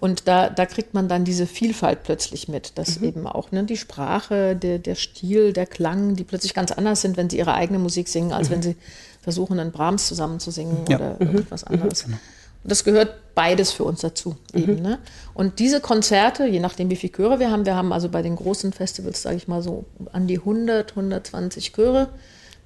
[0.00, 3.06] Und da, da kriegt man dann diese Vielfalt plötzlich mit, dass mhm.
[3.06, 7.16] eben auch ne, die Sprache, der, der Stil, der Klang, die plötzlich ganz anders sind,
[7.16, 8.54] wenn sie ihre eigene Musik singen, als mhm.
[8.54, 8.76] wenn sie
[9.22, 10.96] versuchen, einen Brahms zusammen zu singen ja.
[10.96, 11.36] oder mhm.
[11.36, 12.04] irgendwas anderes.
[12.04, 12.16] Genau
[12.64, 14.36] das gehört beides für uns dazu.
[14.52, 14.60] Mhm.
[14.60, 14.98] Eben, ne?
[15.34, 18.36] Und diese Konzerte, je nachdem wie viele Chöre wir haben, wir haben also bei den
[18.36, 22.08] großen Festivals, sage ich mal so, an die 100, 120 Chöre.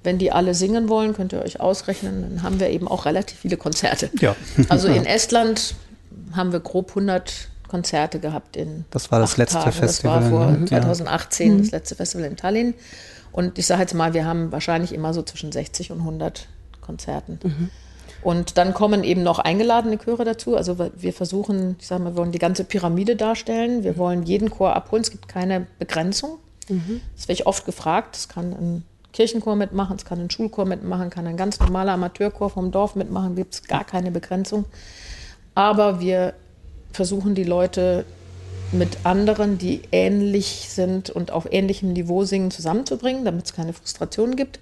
[0.01, 3.39] Wenn die alle singen wollen, könnt ihr euch ausrechnen, dann haben wir eben auch relativ
[3.39, 4.09] viele Konzerte.
[4.21, 4.35] Ja.
[4.69, 5.75] Also in Estland
[6.33, 9.71] haben wir grob 100 Konzerte gehabt in Das war das letzte Tagen.
[9.73, 10.21] Festival.
[10.21, 11.57] Das war vor 2018 ja.
[11.57, 12.73] das letzte Festival in Tallinn.
[13.31, 16.47] Und ich sage jetzt mal, wir haben wahrscheinlich immer so zwischen 60 und 100
[16.81, 17.39] Konzerten.
[17.43, 17.69] Mhm.
[18.21, 20.57] Und dann kommen eben noch eingeladene Chöre dazu.
[20.57, 23.83] Also wir versuchen, ich sage mal, wir wollen die ganze Pyramide darstellen.
[23.83, 25.03] Wir wollen jeden Chor abholen.
[25.03, 26.37] Es gibt keine Begrenzung.
[26.67, 27.01] Mhm.
[27.15, 28.17] Das werde ich oft gefragt.
[28.17, 32.49] Es kann ein Kirchenchor mitmachen, es kann ein Schulchor mitmachen, kann ein ganz normaler Amateurchor
[32.49, 33.35] vom Dorf mitmachen.
[33.35, 34.65] Gibt es gar keine Begrenzung.
[35.55, 36.33] Aber wir
[36.91, 38.05] versuchen die Leute
[38.71, 44.35] mit anderen, die ähnlich sind und auf ähnlichem Niveau singen, zusammenzubringen, damit es keine Frustration
[44.35, 44.59] gibt.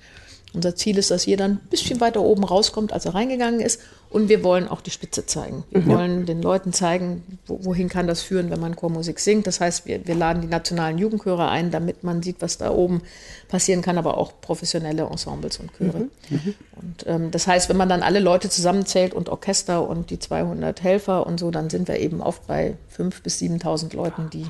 [0.54, 3.82] Unser Ziel ist, dass jeder ein bisschen weiter oben rauskommt, als er reingegangen ist.
[4.10, 5.66] Und wir wollen auch die Spitze zeigen.
[5.70, 5.88] Wir mhm.
[5.88, 9.46] wollen den Leuten zeigen, wohin kann das führen, wenn man Chormusik singt.
[9.46, 13.02] Das heißt, wir, wir laden die nationalen Jugendchöre ein, damit man sieht, was da oben
[13.50, 16.00] passieren kann, aber auch professionelle Ensembles und Chöre.
[16.00, 16.10] Mhm.
[16.30, 16.54] Mhm.
[16.78, 20.82] Und ähm, das heißt, wenn man dann alle Leute zusammenzählt und Orchester und die 200
[20.82, 24.46] Helfer und so, dann sind wir eben oft bei 5.000 bis 7.000 Leuten, die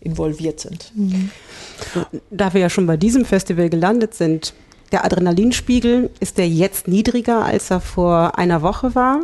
[0.00, 0.90] involviert sind.
[0.96, 1.30] Mhm.
[2.30, 4.54] Da wir ja schon bei diesem Festival gelandet sind,
[4.92, 9.20] der Adrenalinspiegel, ist der jetzt niedriger, als er vor einer Woche war?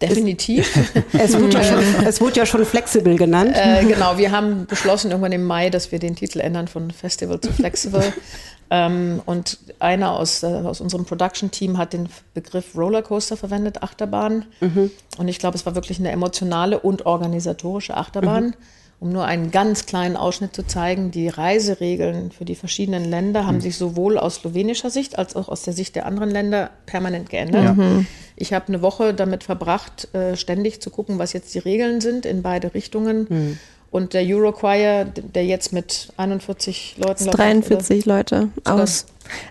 [0.00, 0.94] Definitiv.
[1.12, 3.54] Es, wurde, ja schon, es wurde ja schon flexibel genannt.
[3.54, 7.38] Äh, genau, wir haben beschlossen irgendwann im Mai, dass wir den Titel ändern von Festival
[7.40, 8.12] zu Flexible.
[8.70, 14.46] ähm, und einer aus, äh, aus unserem Production-Team hat den Begriff Rollercoaster verwendet, Achterbahn.
[14.60, 14.90] Mhm.
[15.18, 18.44] Und ich glaube, es war wirklich eine emotionale und organisatorische Achterbahn.
[18.46, 18.54] Mhm
[19.00, 23.56] um nur einen ganz kleinen Ausschnitt zu zeigen, die Reiseregeln für die verschiedenen Länder haben
[23.56, 23.62] mhm.
[23.62, 27.76] sich sowohl aus slowenischer Sicht als auch aus der Sicht der anderen Länder permanent geändert.
[27.76, 28.06] Mhm.
[28.36, 32.26] Ich habe eine Woche damit verbracht, äh, ständig zu gucken, was jetzt die Regeln sind
[32.26, 33.26] in beide Richtungen.
[33.28, 33.58] Mhm.
[33.90, 37.26] Und der Eurochoir, der jetzt mit 41 Leuten.
[37.26, 39.06] 43 Leute aus.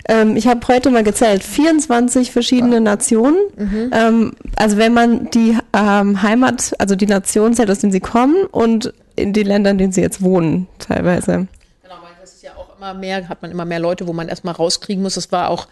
[0.07, 3.38] Ähm, ich habe heute mal gezählt, 24 verschiedene Nationen.
[3.57, 3.91] Mhm.
[3.91, 8.45] Ähm, also wenn man die ähm, Heimat, also die Nation zählt, aus denen sie kommen
[8.45, 11.47] und in den Ländern, in denen sie jetzt wohnen, teilweise.
[11.84, 14.27] Genau, weil das ist ja auch immer mehr, hat man immer mehr Leute, wo man
[14.27, 15.15] erstmal rauskriegen muss.
[15.15, 15.67] Das war auch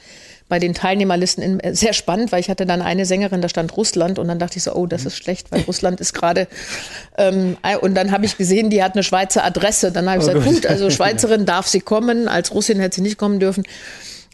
[0.49, 3.75] bei den Teilnehmerlisten in, äh, sehr spannend, weil ich hatte dann eine Sängerin, da stand
[3.75, 6.47] Russland und dann dachte ich so, oh, das ist schlecht, weil Russland ist gerade
[7.17, 9.91] ähm, und dann habe ich gesehen, die hat eine Schweizer Adresse.
[9.91, 13.01] Dann habe ich oh gesagt, gut, also Schweizerin darf sie kommen, als Russin hätte sie
[13.01, 13.63] nicht kommen dürfen.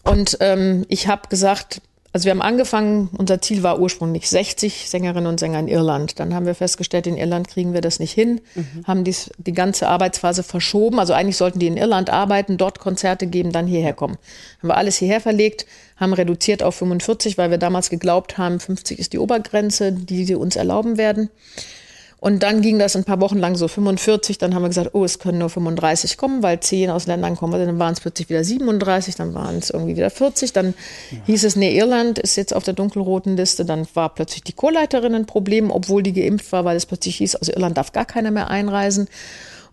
[0.04, 1.82] Und ähm, ich habe gesagt,
[2.13, 6.19] also wir haben angefangen, unser Ziel war ursprünglich 60 Sängerinnen und Sänger in Irland.
[6.19, 8.84] Dann haben wir festgestellt, in Irland kriegen wir das nicht hin, mhm.
[8.86, 10.99] haben dies, die ganze Arbeitsphase verschoben.
[10.99, 14.19] Also eigentlich sollten die in Irland arbeiten, dort Konzerte geben, dann hierher kommen.
[14.60, 15.65] Haben wir alles hierher verlegt,
[15.97, 20.36] haben reduziert auf 45, weil wir damals geglaubt haben, 50 ist die Obergrenze, die sie
[20.36, 21.32] uns erlauben werden.
[22.24, 24.38] Und dann ging das ein paar Wochen lang so 45.
[24.38, 27.60] Dann haben wir gesagt, oh, es können nur 35 kommen, weil 10 aus Ländern kommen.
[27.60, 30.54] Dann waren es plötzlich wieder 37, dann waren es irgendwie wieder 40.
[30.54, 30.74] Dann
[31.12, 31.18] ja.
[31.26, 33.66] hieß es, nee, Irland ist jetzt auf der dunkelroten Liste.
[33.66, 37.36] Dann war plötzlich die Chorleiterin ein Problem, obwohl die geimpft war, weil es plötzlich hieß,
[37.36, 39.10] aus Irland darf gar keiner mehr einreisen.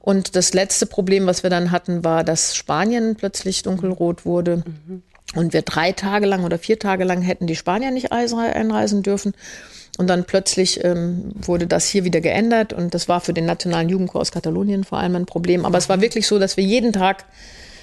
[0.01, 4.65] Und das letzte Problem, was wir dann hatten, war, dass Spanien plötzlich dunkelrot wurde.
[4.89, 5.03] Mhm.
[5.37, 9.35] Und wir drei Tage lang oder vier Tage lang hätten die Spanier nicht einreisen dürfen.
[9.99, 13.89] Und dann plötzlich ähm, wurde das hier wieder geändert und das war für den nationalen
[13.89, 15.67] Jugendchor aus Katalonien vor allem ein Problem.
[15.67, 17.27] Aber es war wirklich so, dass wir jeden Tag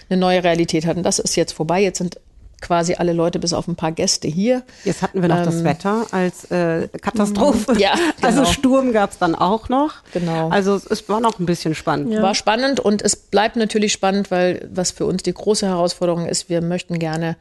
[0.09, 1.03] eine neue Realität hatten.
[1.03, 1.81] Das ist jetzt vorbei.
[1.81, 2.19] Jetzt sind
[2.61, 4.63] quasi alle Leute bis auf ein paar Gäste hier.
[4.83, 7.73] Jetzt hatten wir noch ähm, das Wetter als äh, Katastrophe.
[7.77, 8.27] Ja, also genau.
[8.27, 9.95] Also Sturm gab es dann auch noch.
[10.13, 10.49] Genau.
[10.49, 12.11] Also es war noch ein bisschen spannend.
[12.11, 12.21] Ja.
[12.21, 16.49] War spannend und es bleibt natürlich spannend, weil was für uns die große Herausforderung ist,
[16.49, 17.35] wir möchten gerne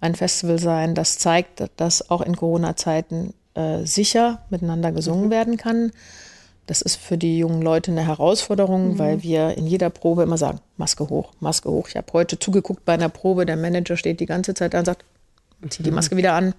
[0.00, 5.30] ein Festival sein, das zeigt, dass auch in Corona-Zeiten äh, sicher miteinander gesungen mhm.
[5.30, 5.92] werden kann.
[6.66, 8.98] Das ist für die jungen Leute eine Herausforderung, mhm.
[8.98, 11.88] weil wir in jeder Probe immer sagen, Maske hoch, Maske hoch.
[11.88, 14.84] Ich habe heute zugeguckt bei einer Probe, der Manager steht die ganze Zeit da und
[14.84, 15.04] sagt,
[15.70, 15.96] zieh die mhm.
[15.96, 16.54] Maske wieder an,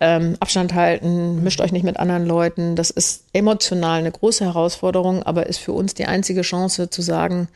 [0.00, 2.76] ähm, Abstand halten, mischt euch nicht mit anderen Leuten.
[2.76, 7.48] Das ist emotional eine große Herausforderung, aber ist für uns die einzige Chance zu sagen,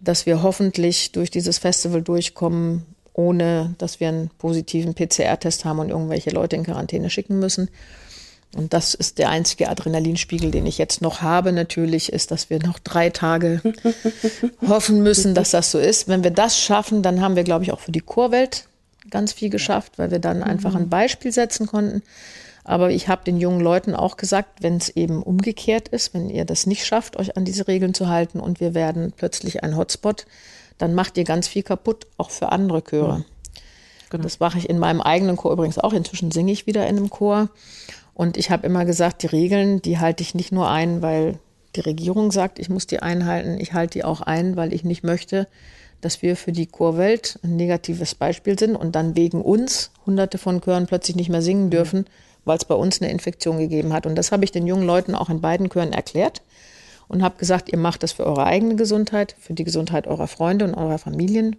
[0.00, 5.90] dass wir hoffentlich durch dieses Festival durchkommen, ohne dass wir einen positiven PCR-Test haben und
[5.90, 7.68] irgendwelche Leute in Quarantäne schicken müssen.
[8.56, 11.52] Und das ist der einzige Adrenalinspiegel, den ich jetzt noch habe.
[11.52, 13.60] Natürlich ist, dass wir noch drei Tage
[14.66, 16.08] hoffen müssen, dass das so ist.
[16.08, 18.66] Wenn wir das schaffen, dann haben wir, glaube ich, auch für die Chorwelt
[19.08, 22.02] ganz viel geschafft, weil wir dann einfach ein Beispiel setzen konnten.
[22.64, 26.44] Aber ich habe den jungen Leuten auch gesagt, wenn es eben umgekehrt ist, wenn ihr
[26.44, 30.26] das nicht schafft, euch an diese Regeln zu halten und wir werden plötzlich ein Hotspot,
[30.80, 33.24] dann macht ihr ganz viel kaputt, auch für andere Chöre.
[34.08, 34.22] Genau.
[34.24, 35.92] Das mache ich in meinem eigenen Chor übrigens auch.
[35.92, 37.50] Inzwischen singe ich wieder in einem Chor.
[38.14, 41.38] Und ich habe immer gesagt, die Regeln, die halte ich nicht nur ein, weil
[41.76, 43.60] die Regierung sagt, ich muss die einhalten.
[43.60, 45.46] Ich halte die auch ein, weil ich nicht möchte,
[46.00, 50.62] dass wir für die Chorwelt ein negatives Beispiel sind und dann wegen uns hunderte von
[50.62, 52.06] Chören plötzlich nicht mehr singen dürfen,
[52.46, 54.06] weil es bei uns eine Infektion gegeben hat.
[54.06, 56.40] Und das habe ich den jungen Leuten auch in beiden Chören erklärt
[57.10, 60.64] und habe gesagt, ihr macht das für eure eigene Gesundheit, für die Gesundheit eurer Freunde
[60.64, 61.56] und eurer Familien,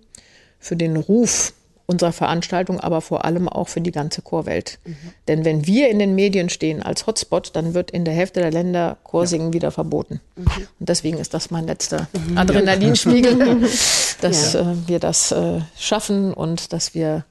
[0.59, 1.53] für den Ruf
[1.87, 4.79] unserer Veranstaltung, aber vor allem auch für die ganze Chorwelt.
[4.85, 4.95] Mhm.
[5.27, 8.51] Denn wenn wir in den Medien stehen als Hotspot, dann wird in der Hälfte der
[8.51, 9.53] Länder Chorsingen ja.
[9.53, 10.21] wieder verboten.
[10.37, 10.45] Mhm.
[10.79, 12.37] Und deswegen ist das mein letzter mhm.
[12.37, 13.61] Adrenalinspiegel,
[14.21, 14.71] dass ja.
[14.71, 17.25] äh, wir das äh, schaffen und dass wir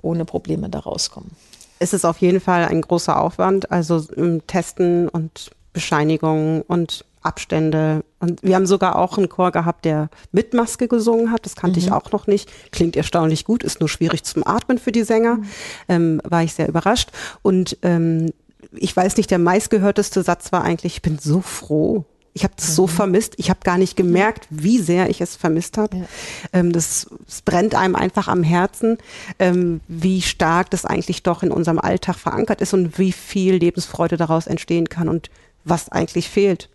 [0.00, 1.32] ohne Probleme da rauskommen.
[1.78, 8.04] Es ist auf jeden Fall ein großer Aufwand, also ähm, Testen und Bescheinigungen und Abstände.
[8.18, 11.44] Und wir haben sogar auch einen Chor gehabt, der mit Maske gesungen hat.
[11.44, 11.86] Das kannte mhm.
[11.86, 12.50] ich auch noch nicht.
[12.72, 15.36] Klingt erstaunlich gut, ist nur schwierig zum Atmen für die Sänger.
[15.36, 15.46] Mhm.
[15.88, 17.10] Ähm, war ich sehr überrascht.
[17.42, 18.32] Und ähm,
[18.72, 22.04] ich weiß nicht, der meistgehörteste Satz war eigentlich, ich bin so froh.
[22.34, 22.72] Ich habe das mhm.
[22.72, 23.34] so vermisst.
[23.36, 25.96] Ich habe gar nicht gemerkt, wie sehr ich es vermisst habe.
[25.98, 26.04] Ja.
[26.52, 28.98] Ähm, das, das, brennt einem einfach am Herzen,
[29.38, 34.16] ähm, wie stark das eigentlich doch in unserem Alltag verankert ist und wie viel Lebensfreude
[34.16, 35.30] daraus entstehen kann und
[35.64, 36.68] was eigentlich fehlt.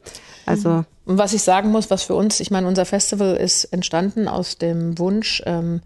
[0.45, 0.85] Also mhm.
[1.05, 4.97] was ich sagen muss, was für uns, ich meine, unser Festival ist entstanden aus dem
[4.99, 5.81] Wunsch, ähm,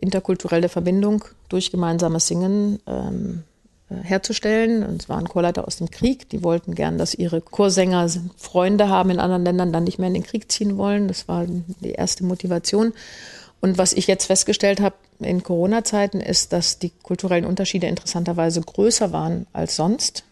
[0.00, 3.44] interkulturelle Verbindung durch gemeinsames Singen ähm,
[3.90, 4.82] äh, herzustellen.
[4.82, 9.10] Und es waren Chorleiter aus dem Krieg, die wollten gern, dass ihre Chorsänger Freunde haben
[9.10, 11.08] in anderen Ländern, dann nicht mehr in den Krieg ziehen wollen.
[11.08, 12.92] Das war die erste Motivation.
[13.60, 19.12] Und was ich jetzt festgestellt habe in Corona-Zeiten ist, dass die kulturellen Unterschiede interessanterweise größer
[19.12, 20.24] waren als sonst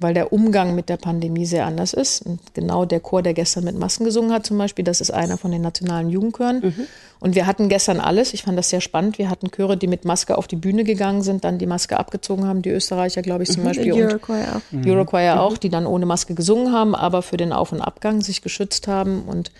[0.00, 2.24] weil der Umgang mit der Pandemie sehr anders ist.
[2.24, 5.36] Und genau der Chor, der gestern mit Masken gesungen hat zum Beispiel, das ist einer
[5.38, 6.60] von den nationalen Jugendchören.
[6.60, 6.86] Mhm.
[7.20, 10.04] Und wir hatten gestern alles, ich fand das sehr spannend, wir hatten Chöre, die mit
[10.04, 13.50] Maske auf die Bühne gegangen sind, dann die Maske abgezogen haben, die Österreicher, glaube ich,
[13.50, 13.66] zum mhm.
[13.66, 13.92] Beispiel.
[13.92, 14.72] Eurochoir auch.
[14.72, 14.88] Mhm.
[14.88, 18.40] Eurochoir auch, die dann ohne Maske gesungen haben, aber für den Auf- und Abgang sich
[18.40, 19.22] geschützt haben.
[19.22, 19.50] Und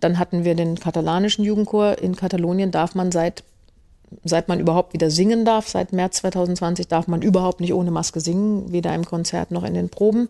[0.00, 1.98] dann hatten wir den katalanischen Jugendchor.
[1.98, 3.44] In Katalonien darf man seit
[4.22, 8.20] seit man überhaupt wieder singen darf, seit März 2020 darf man überhaupt nicht ohne Maske
[8.20, 10.28] singen, weder im Konzert noch in den Proben.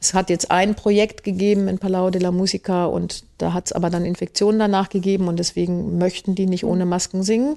[0.00, 3.72] Es hat jetzt ein Projekt gegeben in Palau de la Musica und da hat es
[3.72, 7.56] aber dann Infektionen danach gegeben und deswegen möchten die nicht ohne Masken singen.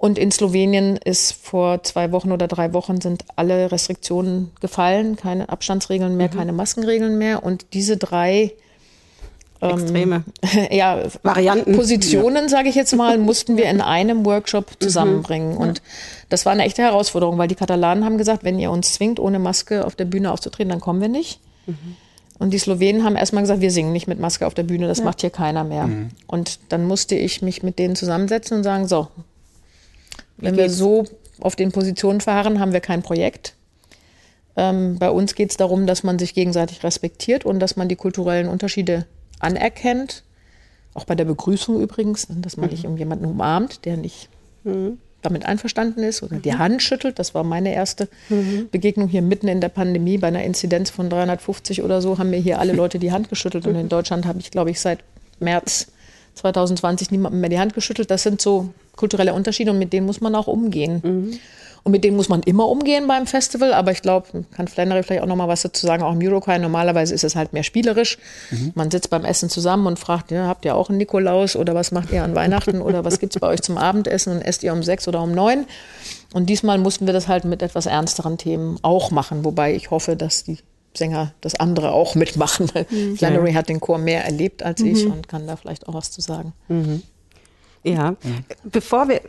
[0.00, 5.50] Und in Slowenien ist vor zwei Wochen oder drei Wochen sind alle Restriktionen gefallen, keine
[5.50, 6.38] Abstandsregeln mehr, mhm.
[6.38, 7.42] keine Maskenregeln mehr.
[7.42, 8.54] Und diese drei
[9.62, 10.24] ähm, Extreme.
[10.70, 11.76] ja, Varianten.
[11.76, 12.48] Positionen, ja.
[12.48, 14.84] sage ich jetzt mal, mussten wir in einem Workshop mhm.
[14.84, 15.52] zusammenbringen.
[15.52, 15.58] Mhm.
[15.58, 15.82] Und
[16.28, 19.38] das war eine echte Herausforderung, weil die Katalanen haben gesagt, wenn ihr uns zwingt, ohne
[19.38, 21.40] Maske auf der Bühne aufzutreten, dann kommen wir nicht.
[21.66, 21.96] Mhm.
[22.38, 24.98] Und die Slowenen haben erstmal gesagt, wir singen nicht mit Maske auf der Bühne, das
[24.98, 25.04] ja.
[25.04, 25.86] macht hier keiner mehr.
[25.86, 26.08] Mhm.
[26.26, 29.08] Und dann musste ich mich mit denen zusammensetzen und sagen, so,
[30.38, 31.04] wenn wir so
[31.40, 33.54] auf den Positionen fahren, haben wir kein Projekt.
[34.56, 37.96] Ähm, bei uns geht es darum, dass man sich gegenseitig respektiert und dass man die
[37.96, 39.06] kulturellen Unterschiede
[39.40, 40.22] anerkennt.
[40.94, 42.72] Auch bei der Begrüßung übrigens, dass man mhm.
[42.72, 44.28] nicht jemanden umarmt, der nicht
[44.64, 44.98] mhm.
[45.22, 46.58] damit einverstanden ist oder die mhm.
[46.58, 47.18] Hand schüttelt.
[47.18, 48.68] Das war meine erste mhm.
[48.70, 50.18] Begegnung hier mitten in der Pandemie.
[50.18, 53.66] Bei einer Inzidenz von 350 oder so haben mir hier alle Leute die Hand geschüttelt.
[53.66, 55.00] Und in Deutschland habe ich, glaube ich, seit
[55.38, 55.88] März
[56.34, 58.10] 2020 niemandem mehr die Hand geschüttelt.
[58.10, 61.38] Das sind so kulturelle Unterschiede und mit denen muss man auch umgehen.
[61.82, 63.72] Und mit denen muss man immer umgehen beim Festival.
[63.72, 66.02] Aber ich glaube, kann Flannery vielleicht auch noch mal was dazu sagen.
[66.02, 68.18] Auch im Euroquai normalerweise ist es halt mehr spielerisch.
[68.50, 68.72] Mhm.
[68.74, 71.92] Man sitzt beim Essen zusammen und fragt, ja, habt ihr auch einen Nikolaus oder was
[71.92, 74.72] macht ihr an Weihnachten oder was gibt es bei euch zum Abendessen und esst ihr
[74.72, 75.66] um sechs oder um neun?
[76.32, 79.44] Und diesmal mussten wir das halt mit etwas ernsteren Themen auch machen.
[79.44, 80.58] Wobei ich hoffe, dass die
[80.94, 82.70] Sänger das andere auch mitmachen.
[82.90, 83.16] Mhm.
[83.16, 84.86] Flannery hat den Chor mehr erlebt als mhm.
[84.86, 86.52] ich und kann da vielleicht auch was zu sagen.
[86.68, 87.02] Mhm.
[87.82, 88.44] Ja, mhm.
[88.64, 89.22] bevor wir,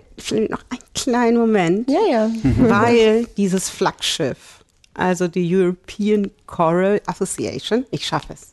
[0.49, 1.89] noch einen kleinen Moment.
[1.89, 2.29] Ja, ja.
[2.57, 8.51] Weil dieses Flaggschiff, also die European Choral Association, ich schaffe es.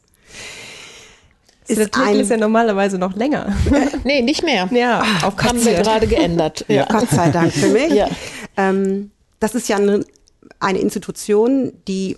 [1.66, 3.54] Ist der Titel ist ja normalerweise noch länger.
[4.04, 4.68] nee, nicht mehr.
[4.72, 6.64] Ja, auch haben wir gerade geändert.
[6.68, 6.86] Ja.
[6.86, 7.92] Gott sei Dank für mich.
[7.98, 8.08] Ja.
[8.56, 10.04] Ähm, das ist ja eine,
[10.60, 12.16] eine Institution, die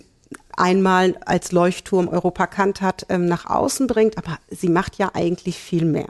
[0.55, 5.57] einmal als Leuchtturm Europa Kant hat, ähm, nach außen bringt, aber sie macht ja eigentlich
[5.57, 6.09] viel mehr.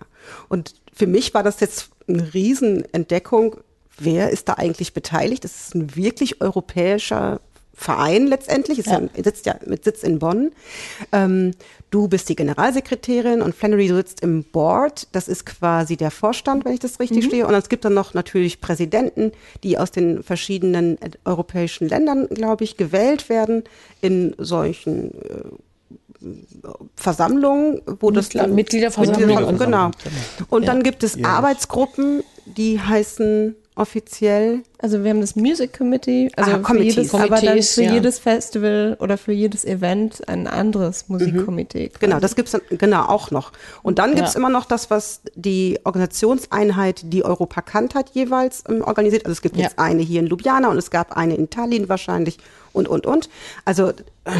[0.49, 3.55] Und für mich war das jetzt eine Riesenentdeckung.
[3.97, 5.43] Wer ist da eigentlich beteiligt?
[5.43, 7.41] Das ist ein wirklich europäischer
[7.73, 8.99] Verein letztendlich, ist ja.
[8.99, 10.51] ja sitzt ja mit Sitz in Bonn.
[11.11, 11.55] Ähm,
[11.89, 15.07] du bist die Generalsekretärin und Flannery sitzt im Board.
[15.11, 17.27] Das ist quasi der Vorstand, wenn ich das richtig mhm.
[17.29, 17.47] stehe.
[17.47, 19.31] Und es gibt dann noch natürlich Präsidenten,
[19.63, 23.63] die aus den verschiedenen europäischen Ländern, glaube ich, gewählt werden
[24.01, 25.45] in solchen äh,
[26.95, 29.91] Versammlungen, wo das dann Mitgliederversammlung genau.
[30.49, 34.63] Und dann gibt es Arbeitsgruppen, die heißen offiziell.
[34.79, 37.93] Also wir haben das Music Committee, also ah, für jedes, aber dann für ja.
[37.93, 41.85] jedes Festival oder für jedes Event ein anderes Musikkomitee.
[41.85, 41.99] Mhm.
[41.99, 43.53] Genau, das gibt's dann genau auch noch.
[43.81, 44.39] Und dann gibt's ja.
[44.39, 49.25] immer noch das, was die Organisationseinheit, die Europa Kant hat, jeweils ähm, organisiert.
[49.25, 49.63] Also es gibt ja.
[49.63, 52.37] jetzt eine hier in Ljubljana und es gab eine in Tallinn wahrscheinlich
[52.73, 53.29] und und und.
[53.63, 54.31] Also äh,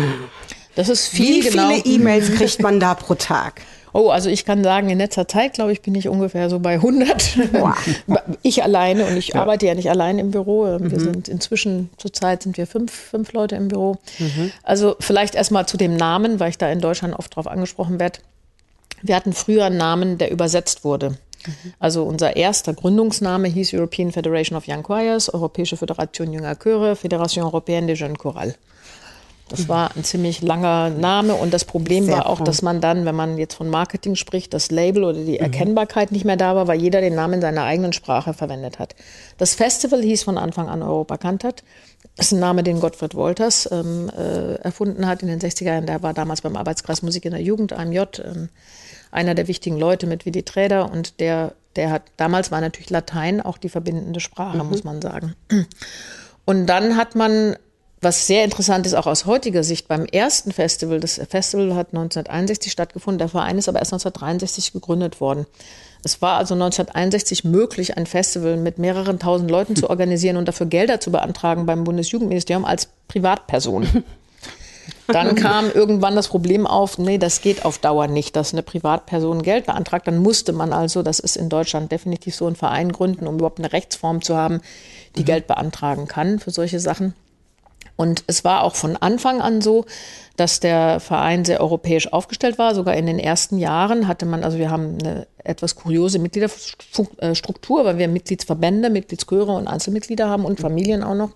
[0.76, 1.70] das ist viel Wie genau.
[1.70, 3.62] viele E-Mails kriegt man da pro Tag?
[3.94, 6.76] Oh, also ich kann sagen, in letzter Zeit, glaube ich, bin ich ungefähr so bei
[6.76, 7.54] 100.
[7.54, 7.76] Wow.
[8.42, 9.42] Ich alleine und ich ja.
[9.42, 10.64] arbeite ja nicht allein im Büro.
[10.64, 11.00] Wir mhm.
[11.00, 13.98] sind inzwischen, zurzeit sind wir fünf, fünf Leute im Büro.
[14.18, 14.52] Mhm.
[14.64, 18.20] Also vielleicht erstmal zu dem Namen, weil ich da in Deutschland oft drauf angesprochen werde.
[19.02, 21.10] Wir hatten früher einen Namen, der übersetzt wurde.
[21.46, 21.74] Mhm.
[21.80, 27.44] Also unser erster Gründungsname hieß European Federation of Young Choirs, Europäische Föderation junger Chöre, Fédération
[27.44, 28.56] Européenne des Jeunes Chorales.
[29.52, 33.06] Das war ein ziemlich langer Name und das Problem Sehr war auch, dass man dann,
[33.06, 35.44] wenn man jetzt von Marketing spricht, das Label oder die mhm.
[35.44, 38.96] Erkennbarkeit nicht mehr da war, weil jeder den Namen in seiner eigenen Sprache verwendet hat.
[39.38, 41.64] Das Festival hieß von Anfang an Europa Kantat.
[42.16, 45.86] Das ist ein Name, den Gottfried Wolters ähm, äh, erfunden hat in den 60er Jahren.
[45.86, 48.50] Der war damals beim Arbeitskreis Musik in der Jugend, AMJ, ähm,
[49.12, 53.42] einer der wichtigen Leute mit Willi Träder und der, der hat, damals war natürlich Latein
[53.42, 54.70] auch die verbindende Sprache, mhm.
[54.70, 55.36] muss man sagen.
[56.46, 57.58] Und dann hat man
[58.02, 62.72] was sehr interessant ist, auch aus heutiger Sicht, beim ersten Festival, das Festival hat 1961
[62.72, 65.46] stattgefunden, der Verein ist aber erst 1963 gegründet worden.
[66.04, 70.66] Es war also 1961 möglich, ein Festival mit mehreren tausend Leuten zu organisieren und dafür
[70.66, 74.04] Gelder zu beantragen beim Bundesjugendministerium als Privatperson.
[75.06, 79.44] Dann kam irgendwann das Problem auf, nee, das geht auf Dauer nicht, dass eine Privatperson
[79.44, 80.08] Geld beantragt.
[80.08, 83.60] Dann musste man also, das ist in Deutschland definitiv so, einen Verein gründen, um überhaupt
[83.60, 84.62] eine Rechtsform zu haben,
[85.18, 85.26] die mhm.
[85.26, 87.14] Geld beantragen kann für solche Sachen.
[88.02, 89.86] Und es war auch von Anfang an so,
[90.36, 92.74] dass der Verein sehr europäisch aufgestellt war.
[92.74, 98.00] Sogar in den ersten Jahren hatte man, also wir haben eine etwas kuriose Mitgliederstruktur, weil
[98.00, 101.30] wir Mitgliedsverbände, Mitgliedschöre und Einzelmitglieder haben und Familien auch noch.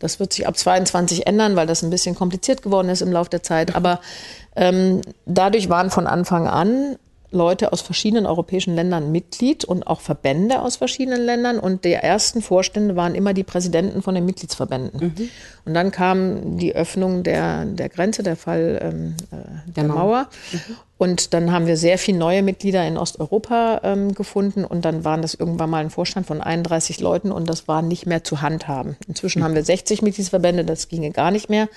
[0.00, 3.30] Das wird sich ab 22 ändern, weil das ein bisschen kompliziert geworden ist im Laufe
[3.30, 3.76] der Zeit.
[3.76, 4.00] Aber
[4.56, 6.96] ähm, dadurch waren von Anfang an
[7.32, 11.58] Leute aus verschiedenen europäischen Ländern Mitglied und auch Verbände aus verschiedenen Ländern.
[11.58, 15.00] Und die ersten Vorstände waren immer die Präsidenten von den Mitgliedsverbänden.
[15.00, 15.28] Mhm.
[15.64, 19.94] Und dann kam die Öffnung der, der Grenze, der Fall ähm, äh, der genau.
[19.96, 20.28] Mauer.
[20.52, 20.76] Mhm.
[21.02, 24.64] Und dann haben wir sehr viele neue Mitglieder in Osteuropa ähm, gefunden.
[24.64, 28.06] Und dann waren das irgendwann mal ein Vorstand von 31 Leuten und das war nicht
[28.06, 28.94] mehr zu handhaben.
[29.08, 29.46] Inzwischen mhm.
[29.46, 31.68] haben wir 60 Mitgliedsverbände, das ginge gar nicht mehr.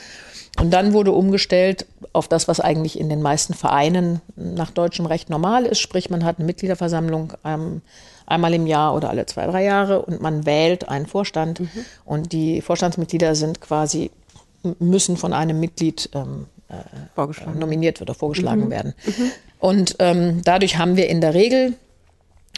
[0.60, 5.32] Und dann wurde umgestellt auf das, was eigentlich in den meisten Vereinen nach deutschem Recht
[5.32, 5.80] normal ist.
[5.80, 7.82] Sprich, man hat eine Mitgliederversammlung ähm,
[8.28, 11.62] einmal im Jahr oder alle zwei, drei Jahre und man wählt einen Vorstand.
[11.62, 11.70] Mhm.
[12.06, 14.12] Und die Vorstandsmitglieder sind quasi,
[14.78, 18.70] müssen von einem Mitglied ähm, äh, nominiert oder vorgeschlagen mhm.
[18.72, 18.94] werden.
[19.06, 19.32] Mhm.
[19.60, 21.74] Und ähm, dadurch haben wir in der Regel,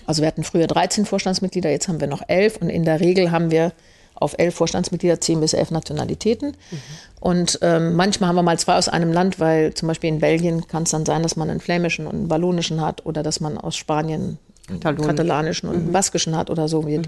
[0.06, 3.32] also wir hatten früher 13 Vorstandsmitglieder, jetzt haben wir noch elf und in der Regel
[3.32, 3.74] haben wir
[4.15, 6.50] auf elf Vorstandsmitglieder zehn bis elf Nationalitäten.
[6.50, 6.78] Mhm.
[7.20, 10.67] Und ähm, manchmal haben wir mal zwei aus einem Land, weil zum Beispiel in Belgien
[10.67, 13.58] kann es dann sein, dass man einen flämischen und einen wallonischen hat oder dass man
[13.58, 14.39] aus Spanien
[14.70, 15.91] einen katalanischen und einen mhm.
[15.93, 16.82] baskischen hat oder so.
[16.82, 17.04] Mhm.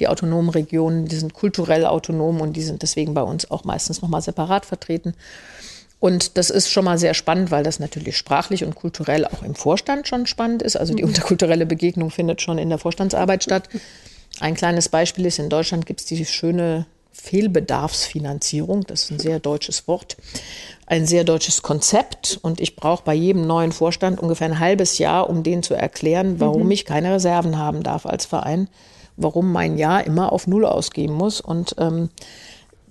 [0.00, 4.02] Die autonomen Regionen, die sind kulturell autonom und die sind deswegen bei uns auch meistens
[4.02, 5.14] nochmal separat vertreten.
[6.04, 9.54] Und das ist schon mal sehr spannend, weil das natürlich sprachlich und kulturell auch im
[9.54, 10.76] Vorstand schon spannend ist.
[10.76, 11.08] Also die mhm.
[11.08, 13.70] interkulturelle Begegnung findet schon in der Vorstandsarbeit statt.
[14.38, 18.84] Ein kleines Beispiel ist, in Deutschland gibt es die schöne Fehlbedarfsfinanzierung.
[18.86, 20.18] Das ist ein sehr deutsches Wort,
[20.84, 22.38] ein sehr deutsches Konzept.
[22.42, 26.38] Und ich brauche bei jedem neuen Vorstand ungefähr ein halbes Jahr, um denen zu erklären,
[26.38, 26.72] warum mhm.
[26.72, 28.68] ich keine Reserven haben darf als Verein,
[29.16, 31.40] warum mein Jahr immer auf Null ausgeben muss.
[31.40, 32.10] Und ähm,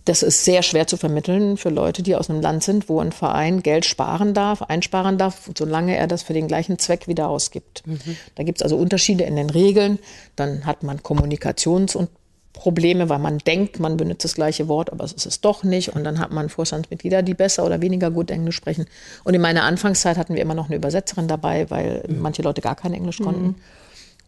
[0.05, 3.11] das ist sehr schwer zu vermitteln für Leute, die aus einem Land sind, wo ein
[3.11, 7.83] Verein Geld sparen darf, einsparen darf, solange er das für den gleichen Zweck wieder ausgibt.
[7.85, 8.17] Mhm.
[8.35, 9.99] Da gibt es also Unterschiede in den Regeln.
[10.35, 12.09] Dann hat man Kommunikations- und
[12.51, 15.95] Probleme, weil man denkt, man benutzt das gleiche Wort, aber es ist es doch nicht.
[15.95, 18.85] Und dann hat man Vorstandsmitglieder, die besser oder weniger gut Englisch sprechen.
[19.23, 22.19] Und in meiner Anfangszeit hatten wir immer noch eine Übersetzerin dabei, weil mhm.
[22.19, 23.43] manche Leute gar kein Englisch konnten.
[23.43, 23.55] Mhm.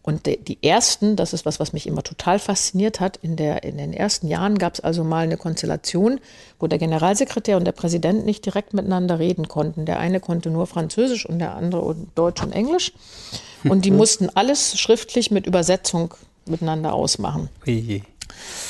[0.06, 3.76] Und die, ersten, das ist was, was mich immer total fasziniert hat, in, der, in
[3.76, 6.20] den ersten Jahren gab es also mal eine Konstellation,
[6.60, 9.84] wo der Generalsekretär und der Präsident nicht direkt miteinander reden konnten.
[9.84, 12.92] Der eine konnte nur Französisch und der andere Deutsch und Englisch.
[13.64, 16.14] Und die mussten alles schriftlich mit Übersetzung
[16.46, 17.48] miteinander ausmachen.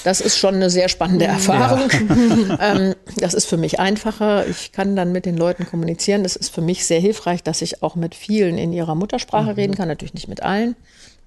[0.05, 1.91] Das ist schon eine sehr spannende Erfahrung.
[2.49, 2.59] Ja.
[2.77, 4.47] ähm, das ist für mich einfacher.
[4.47, 6.23] Ich kann dann mit den Leuten kommunizieren.
[6.23, 9.57] Das ist für mich sehr hilfreich, dass ich auch mit vielen in ihrer Muttersprache mhm.
[9.57, 9.89] reden kann.
[9.89, 10.77] Natürlich nicht mit allen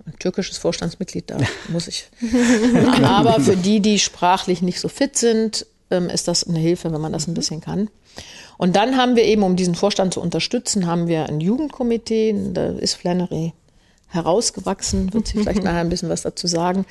[0.10, 1.38] ein türkisches Vorstandsmitglied, da
[1.70, 2.10] muss ich.
[3.04, 7.02] Aber für die, die sprachlich nicht so fit sind, ähm, ist das eine Hilfe, wenn
[7.02, 7.90] man das ein bisschen kann.
[8.58, 12.70] Und dann haben wir eben, um diesen Vorstand zu unterstützen, haben wir ein Jugendkomitee, da
[12.72, 13.54] ist Flannery
[14.08, 16.86] herausgewachsen, wird sie vielleicht nachher ein bisschen was dazu sagen.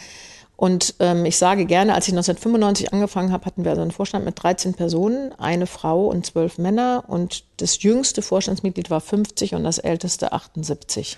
[0.56, 4.24] Und ähm, ich sage gerne, als ich 1995 angefangen habe, hatten wir also einen Vorstand
[4.24, 7.04] mit 13 Personen, eine Frau und zwölf Männer.
[7.06, 11.16] Und das jüngste Vorstandsmitglied war 50 und das älteste 78.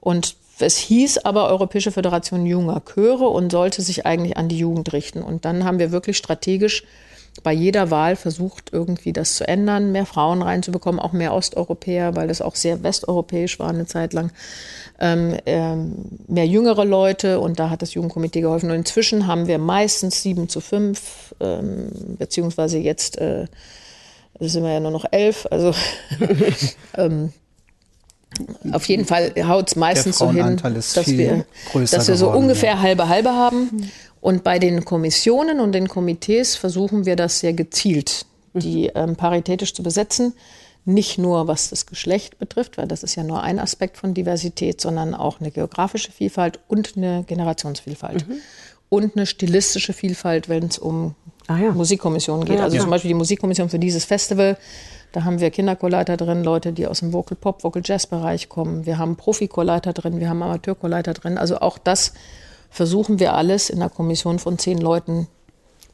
[0.00, 4.92] und es hieß aber Europäische Föderation junger Chöre und sollte sich eigentlich an die Jugend
[4.92, 5.22] richten.
[5.22, 6.84] Und dann haben wir wirklich strategisch
[7.42, 12.28] bei jeder Wahl versucht, irgendwie das zu ändern, mehr Frauen reinzubekommen, auch mehr Osteuropäer, weil
[12.28, 14.30] das auch sehr westeuropäisch war eine Zeit lang,
[14.98, 15.94] ähm, ähm,
[16.26, 18.70] mehr jüngere Leute und da hat das Jugendkomitee geholfen.
[18.70, 23.46] Und inzwischen haben wir meistens sieben zu fünf, ähm, beziehungsweise jetzt äh,
[24.40, 25.72] sind wir ja nur noch elf, also
[26.96, 27.32] ähm,
[28.72, 32.74] auf jeden Fall haut es meistens so hin, dass wir, dass wir so geworden, ungefähr
[32.74, 32.80] ja.
[32.80, 33.90] halbe halbe haben.
[34.20, 38.90] Und bei den Kommissionen und den Komitees versuchen wir das sehr gezielt, die mhm.
[38.94, 40.34] ähm, paritätisch zu besetzen.
[40.84, 44.80] Nicht nur was das Geschlecht betrifft, weil das ist ja nur ein Aspekt von Diversität,
[44.80, 48.28] sondern auch eine geografische Vielfalt und eine Generationsvielfalt.
[48.28, 48.36] Mhm.
[48.88, 51.14] Und eine stilistische Vielfalt, wenn es um
[51.46, 51.70] ah, ja.
[51.72, 52.58] Musikkommissionen geht.
[52.58, 54.56] Ja, also zum Beispiel die Musikkommission für dieses Festival
[55.12, 58.86] da haben wir Kinderchorleiter drin, Leute, die aus dem Vocal Pop, Vocal Jazz Bereich kommen.
[58.86, 61.38] Wir haben Profichorleiter drin, wir haben Amateurchorleiter drin.
[61.38, 62.12] Also auch das
[62.70, 65.26] versuchen wir alles in der Kommission von zehn Leuten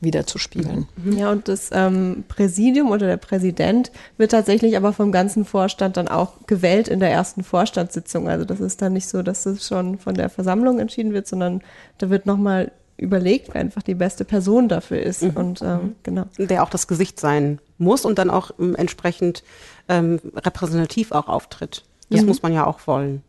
[0.00, 0.86] wieder zu spiegeln.
[1.02, 1.18] Mhm.
[1.18, 6.08] Ja, und das ähm, Präsidium oder der Präsident wird tatsächlich aber vom ganzen Vorstand dann
[6.08, 8.28] auch gewählt in der ersten Vorstandssitzung.
[8.28, 11.62] Also das ist dann nicht so, dass es schon von der Versammlung entschieden wird, sondern
[11.96, 15.22] da wird nochmal überlegt, wer einfach die beste Person dafür ist.
[15.22, 15.30] Mhm.
[15.30, 15.94] Und ähm, mhm.
[16.02, 16.24] genau.
[16.38, 19.42] Der auch das Gesicht sein muss und dann auch ähm, entsprechend
[19.88, 21.84] ähm, repräsentativ auch auftritt.
[22.10, 22.26] Das ja.
[22.26, 23.22] muss man ja auch wollen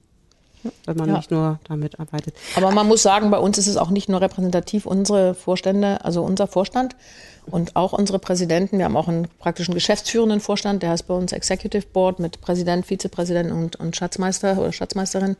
[0.85, 1.17] wenn man ja.
[1.17, 2.35] nicht nur damit arbeitet.
[2.55, 4.85] Aber man muss sagen, bei uns ist es auch nicht nur repräsentativ.
[4.85, 6.95] Unsere Vorstände, also unser Vorstand
[7.45, 11.31] und auch unsere Präsidenten, wir haben auch einen praktischen geschäftsführenden Vorstand, der heißt bei uns
[11.31, 15.37] Executive Board mit Präsident, Vizepräsident und, und Schatzmeister oder Schatzmeisterin.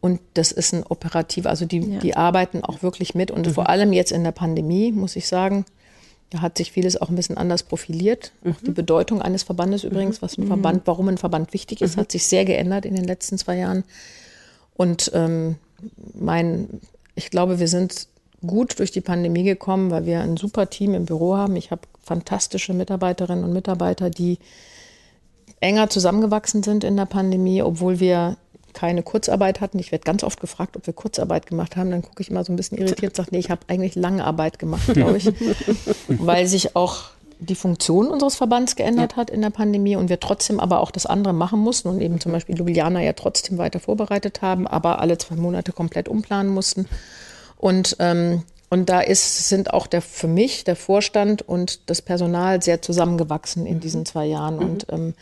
[0.00, 1.98] Und das ist ein operativ, also die, ja.
[1.98, 3.30] die arbeiten auch wirklich mit.
[3.30, 3.52] Und mhm.
[3.52, 5.64] vor allem jetzt in der Pandemie, muss ich sagen,
[6.30, 8.32] da hat sich vieles auch ein bisschen anders profiliert.
[8.42, 8.52] Mhm.
[8.52, 10.48] Auch die Bedeutung eines Verbandes übrigens, was ein mhm.
[10.48, 12.00] Verband, warum ein Verband wichtig ist, mhm.
[12.00, 13.84] hat sich sehr geändert in den letzten zwei Jahren.
[14.74, 15.56] Und ähm,
[16.14, 16.80] mein,
[17.14, 18.08] ich glaube, wir sind
[18.46, 21.56] gut durch die Pandemie gekommen, weil wir ein super Team im Büro haben.
[21.56, 24.38] Ich habe fantastische Mitarbeiterinnen und Mitarbeiter, die
[25.60, 28.36] enger zusammengewachsen sind in der Pandemie, obwohl wir
[28.76, 29.78] keine Kurzarbeit hatten.
[29.78, 31.90] Ich werde ganz oft gefragt, ob wir Kurzarbeit gemacht haben.
[31.90, 34.22] Dann gucke ich immer so ein bisschen irritiert und sage, nee, ich habe eigentlich lange
[34.22, 35.26] Arbeit gemacht, glaube ich.
[36.08, 37.06] Weil sich auch
[37.38, 39.16] die Funktion unseres Verbands geändert ja.
[39.16, 42.20] hat in der Pandemie und wir trotzdem aber auch das andere machen mussten und eben
[42.20, 46.86] zum Beispiel Ljubljana ja trotzdem weiter vorbereitet haben, aber alle zwei Monate komplett umplanen mussten.
[47.56, 52.62] Und, ähm, und da ist, sind auch der, für mich der Vorstand und das Personal
[52.62, 54.56] sehr zusammengewachsen in diesen zwei Jahren.
[54.56, 54.62] Mhm.
[54.62, 55.14] Und ähm,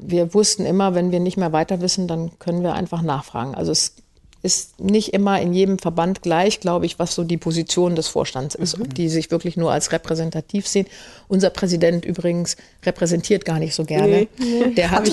[0.00, 3.54] wir wussten immer, wenn wir nicht mehr weiter wissen, dann können wir einfach nachfragen.
[3.54, 3.94] Also es
[4.42, 8.54] ist nicht immer in jedem Verband gleich, glaube ich, was so die Position des Vorstands
[8.54, 8.84] ist, mhm.
[8.84, 10.86] ob die sich wirklich nur als repräsentativ sehen.
[11.26, 14.08] Unser Präsident übrigens repräsentiert gar nicht so gerne.
[14.08, 14.74] Nee, nee.
[14.74, 15.12] Der, hat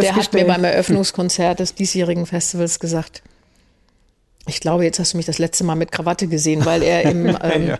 [0.00, 3.22] der hat mir beim Eröffnungskonzert des diesjährigen Festivals gesagt,
[4.46, 7.26] ich glaube, jetzt hast du mich das letzte Mal mit Krawatte gesehen, weil er im,
[7.42, 7.78] ähm, ja.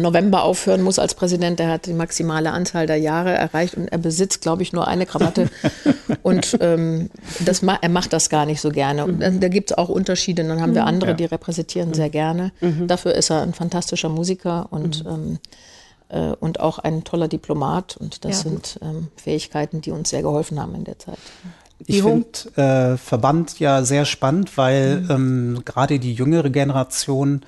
[0.00, 1.58] November aufhören muss als Präsident.
[1.58, 5.06] Der hat die maximale Anzahl der Jahre erreicht und er besitzt, glaube ich, nur eine
[5.06, 5.48] Krawatte.
[6.22, 7.10] und ähm,
[7.44, 9.04] das ma er macht das gar nicht so gerne.
[9.04, 10.44] Und äh, da gibt es auch Unterschiede.
[10.44, 10.88] Dann haben wir mhm.
[10.88, 12.52] andere, die repräsentieren sehr gerne.
[12.60, 12.86] Mhm.
[12.86, 15.38] Dafür ist er ein fantastischer Musiker und, ähm,
[16.08, 17.96] äh, und auch ein toller Diplomat.
[17.96, 18.50] Und das ja.
[18.50, 21.18] sind ähm, Fähigkeiten, die uns sehr geholfen haben in der Zeit.
[21.86, 22.26] Ich finde
[22.56, 25.10] äh, Verband ja sehr spannend, weil mhm.
[25.10, 27.42] ähm, gerade die jüngere Generation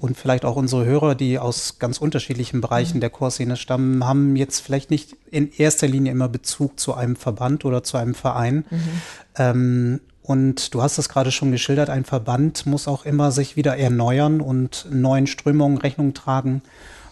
[0.00, 3.00] und vielleicht auch unsere Hörer, die aus ganz unterschiedlichen Bereichen mhm.
[3.00, 7.64] der Chorszene stammen, haben jetzt vielleicht nicht in erster Linie immer Bezug zu einem Verband
[7.64, 8.64] oder zu einem Verein.
[8.70, 8.80] Mhm.
[9.36, 13.76] Ähm, und du hast es gerade schon geschildert, ein Verband muss auch immer sich wieder
[13.76, 16.62] erneuern und neuen Strömungen Rechnung tragen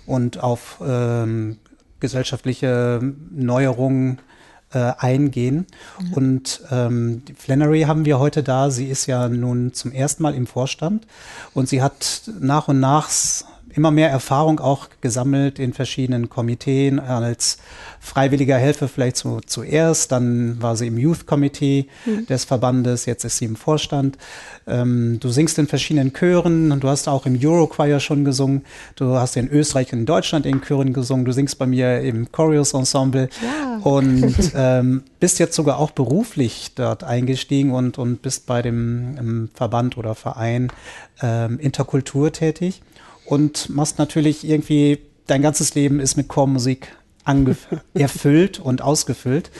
[0.06, 1.58] und auf ähm,
[2.00, 4.18] gesellschaftliche Neuerungen
[4.72, 5.66] äh, eingehen.
[6.00, 6.12] Mhm.
[6.14, 8.70] Und ähm, Flannery haben wir heute da.
[8.70, 11.06] Sie ist ja nun zum ersten Mal im Vorstand
[11.54, 13.08] und sie hat nach und nach
[13.78, 17.58] immer mehr Erfahrung auch gesammelt in verschiedenen Komiteen als
[18.00, 22.26] freiwilliger Helfer vielleicht zu, zuerst, dann war sie im Youth Committee mhm.
[22.26, 24.18] des Verbandes, jetzt ist sie im Vorstand.
[24.66, 28.64] Ähm, du singst in verschiedenen Chören und du hast auch im Eurochoir schon gesungen.
[28.96, 31.24] Du hast in Österreich und in Deutschland in Chören gesungen.
[31.24, 33.78] Du singst bei mir im Choreos Ensemble ja.
[33.84, 39.96] und ähm, bist jetzt sogar auch beruflich dort eingestiegen und, und bist bei dem Verband
[39.96, 40.72] oder Verein
[41.22, 42.82] ähm, Interkultur tätig
[43.28, 46.96] und machst natürlich irgendwie, dein ganzes Leben ist mit Chormusik
[47.94, 49.50] erfüllt und ausgefüllt.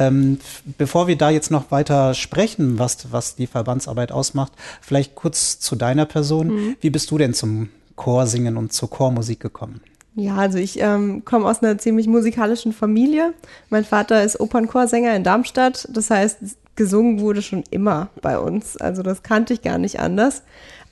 [0.00, 0.38] Ähm,
[0.76, 5.76] bevor wir da jetzt noch weiter sprechen, was, was die Verbandsarbeit ausmacht, vielleicht kurz zu
[5.76, 6.48] deiner Person.
[6.48, 6.76] Mhm.
[6.80, 9.80] Wie bist du denn zum Chorsingen und zur Chormusik gekommen?
[10.16, 13.34] Ja, also ich ähm, komme aus einer ziemlich musikalischen Familie.
[13.70, 15.88] Mein Vater ist Opernchorsänger in Darmstadt.
[15.92, 16.38] Das heißt,
[16.74, 18.76] gesungen wurde schon immer bei uns.
[18.76, 20.42] Also das kannte ich gar nicht anders.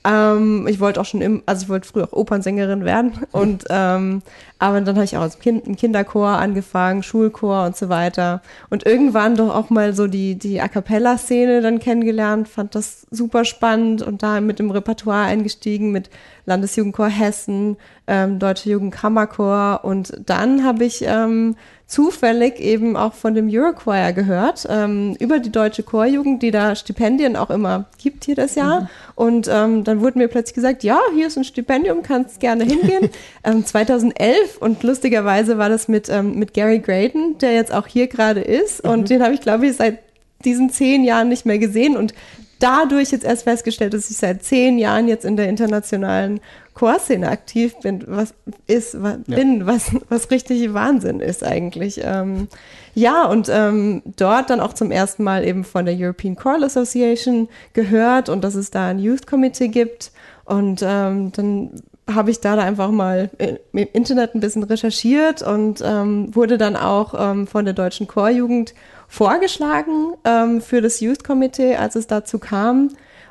[0.03, 4.23] Ähm, ich wollte auch schon im, also ich wollte früher auch Opernsängerin werden und ähm,
[4.57, 8.41] aber dann habe ich auch als Kind im Kinderchor angefangen, Schulchor und so weiter.
[8.69, 13.05] Und irgendwann doch auch mal so die die A cappella Szene dann kennengelernt, fand das
[13.11, 16.09] super spannend und da mit dem Repertoire eingestiegen mit
[16.45, 17.77] Landesjugendchor Hessen,
[18.07, 21.55] ähm, Deutsche Jugendkammerchor und dann habe ich ähm,
[21.91, 27.35] zufällig eben auch von dem Eurochoir gehört, ähm, über die deutsche Chorjugend, die da Stipendien
[27.35, 28.81] auch immer gibt hier das Jahr.
[28.81, 28.87] Mhm.
[29.15, 33.09] Und ähm, dann wurde mir plötzlich gesagt, ja, hier ist ein Stipendium, kannst gerne hingehen.
[33.43, 38.07] ähm, 2011 und lustigerweise war das mit, ähm, mit Gary Graydon, der jetzt auch hier
[38.07, 38.79] gerade ist.
[38.79, 39.05] Und mhm.
[39.05, 39.99] den habe ich, glaube ich, seit
[40.45, 42.13] diesen zehn Jahren nicht mehr gesehen und
[42.61, 46.39] dadurch jetzt erst festgestellt, dass ich seit zehn Jahren jetzt in der internationalen
[46.73, 48.33] Chorszene aktiv bin, was
[48.67, 49.35] ist, was, ja.
[49.35, 52.01] bin, was, was richtig Wahnsinn ist eigentlich.
[52.03, 52.47] Ähm,
[52.95, 57.49] ja, und ähm, dort dann auch zum ersten Mal eben von der European Choral Association
[57.73, 60.11] gehört und dass es da ein Youth Committee gibt.
[60.45, 61.71] Und ähm, dann
[62.15, 67.13] habe ich da, einfach mal im Internet ein bisschen recherchiert und ähm, wurde dann auch
[67.17, 68.73] ähm, von der deutschen Chorjugend
[69.07, 72.89] vorgeschlagen ähm, für das Youth Committee, als es dazu kam.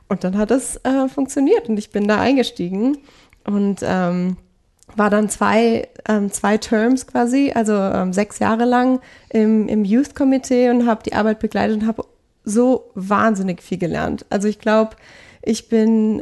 [0.09, 2.99] Und dann hat es äh, funktioniert und ich bin da eingestiegen
[3.45, 4.37] und ähm,
[4.97, 9.01] war dann zwei, ähm, zwei Terms quasi, also ähm, sechs Jahre lang
[9.31, 12.05] im, im Youth Committee und habe die Arbeit begleitet und habe
[12.45, 14.27] so wahnsinnig viel gelernt.
[14.31, 14.97] Also ich glaube,
[15.43, 16.21] ich bin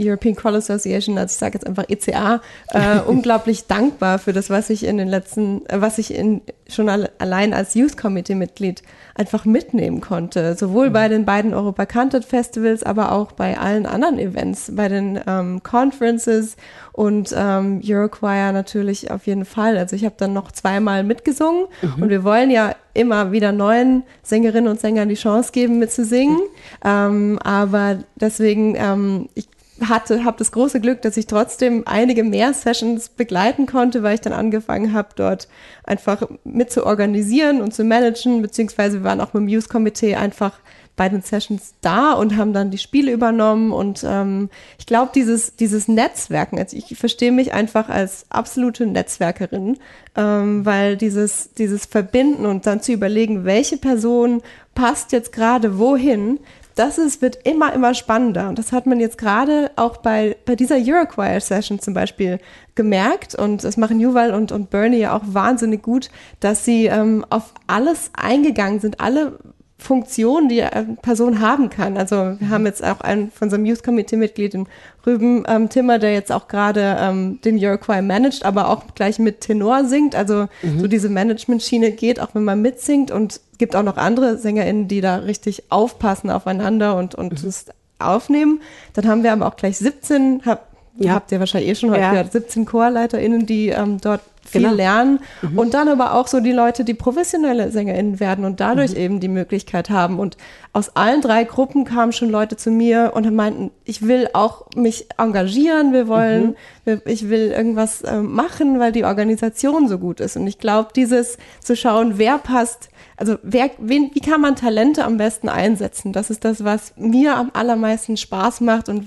[0.00, 4.70] European Crawl Association, also ich sage jetzt einfach ECA, äh, unglaublich dankbar für das, was
[4.70, 8.82] ich in den letzten, äh, was ich in, schon al allein als Youth Committee Mitglied
[9.14, 10.54] einfach mitnehmen konnte.
[10.54, 10.92] Sowohl mhm.
[10.92, 15.62] bei den beiden Europa Cantat Festivals, aber auch bei allen anderen Events, bei den ähm,
[15.62, 16.56] Conferences
[16.92, 19.76] und ähm, Eurochoir natürlich auf jeden Fall.
[19.76, 22.02] Also ich habe dann noch zweimal mitgesungen mhm.
[22.02, 26.36] und wir wollen ja immer wieder neuen Sängerinnen und Sängern die Chance geben, mitzusingen.
[26.36, 26.40] Mhm.
[26.84, 29.48] Ähm, aber deswegen, ähm, ich
[29.88, 34.20] hatte, habe das große Glück, dass ich trotzdem einige mehr Sessions begleiten konnte, weil ich
[34.20, 35.48] dann angefangen habe, dort
[35.84, 40.16] einfach mit zu organisieren und zu managen, beziehungsweise wir waren auch mit dem Youth Komitee
[40.16, 40.58] einfach
[41.00, 45.56] bei den Sessions da und haben dann die Spiele übernommen und ähm, ich glaube, dieses,
[45.56, 49.78] dieses Netzwerken, also ich verstehe mich einfach als absolute Netzwerkerin,
[50.14, 54.42] ähm, weil dieses, dieses Verbinden und dann zu überlegen, welche Person
[54.74, 56.38] passt jetzt gerade wohin,
[56.80, 58.48] das ist, wird immer, immer spannender.
[58.48, 62.38] Und das hat man jetzt gerade auch bei, bei dieser Eurochoir-Session zum Beispiel
[62.74, 63.34] gemerkt.
[63.34, 66.08] Und das machen Yuval und, und Bernie ja auch wahnsinnig gut,
[66.40, 69.38] dass sie ähm, auf alles eingegangen sind, alle
[69.76, 71.98] Funktionen, die eine Person haben kann.
[71.98, 74.66] Also wir haben jetzt auch einen von unserem Youth Committee Mitglied, den
[75.06, 79.42] Rüben ähm, Timmer, der jetzt auch gerade ähm, den Eurochoir managt, aber auch gleich mit
[79.42, 80.14] Tenor singt.
[80.14, 80.80] Also mhm.
[80.80, 83.10] so diese Management-Schiene geht, auch wenn man mitsingt.
[83.10, 87.46] Und gibt auch noch andere SängerInnen, die da richtig aufpassen aufeinander und, und mhm.
[87.46, 87.66] das
[88.00, 88.60] aufnehmen.
[88.94, 91.12] Dann haben wir aber auch gleich 17, hab, ja.
[91.12, 92.10] habt ihr wahrscheinlich eh schon heute ja.
[92.10, 94.74] gehört, 17 ChorleiterInnen, die ähm, dort viel genau.
[94.74, 95.58] lernen mhm.
[95.58, 98.96] und dann aber auch so die Leute, die professionelle SängerInnen werden und dadurch mhm.
[98.96, 100.18] eben die Möglichkeit haben.
[100.18, 100.38] Und
[100.72, 105.06] aus allen drei Gruppen kamen schon Leute zu mir und meinten, ich will auch mich
[105.18, 106.56] engagieren, wir wollen,
[106.86, 107.02] mhm.
[107.04, 110.36] ich will irgendwas äh, machen, weil die Organisation so gut ist.
[110.36, 112.88] Und ich glaube, dieses zu schauen, wer passt,
[113.20, 116.12] also wer, wen, wie kann man Talente am besten einsetzen?
[116.12, 119.06] Das ist das, was mir am allermeisten Spaß macht und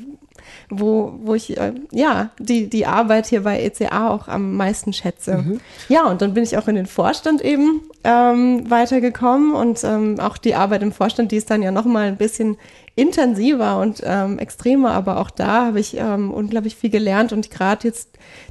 [0.69, 5.37] wo, wo ich äh, ja die, die Arbeit hier bei ECA auch am meisten schätze.
[5.37, 5.59] Mhm.
[5.89, 10.37] Ja, und dann bin ich auch in den Vorstand eben ähm, weitergekommen und ähm, auch
[10.37, 12.57] die Arbeit im Vorstand, die ist dann ja nochmal ein bisschen
[12.95, 17.87] intensiver und ähm, extremer, aber auch da habe ich ähm, unglaublich viel gelernt und gerade
[17.87, 18.09] jetzt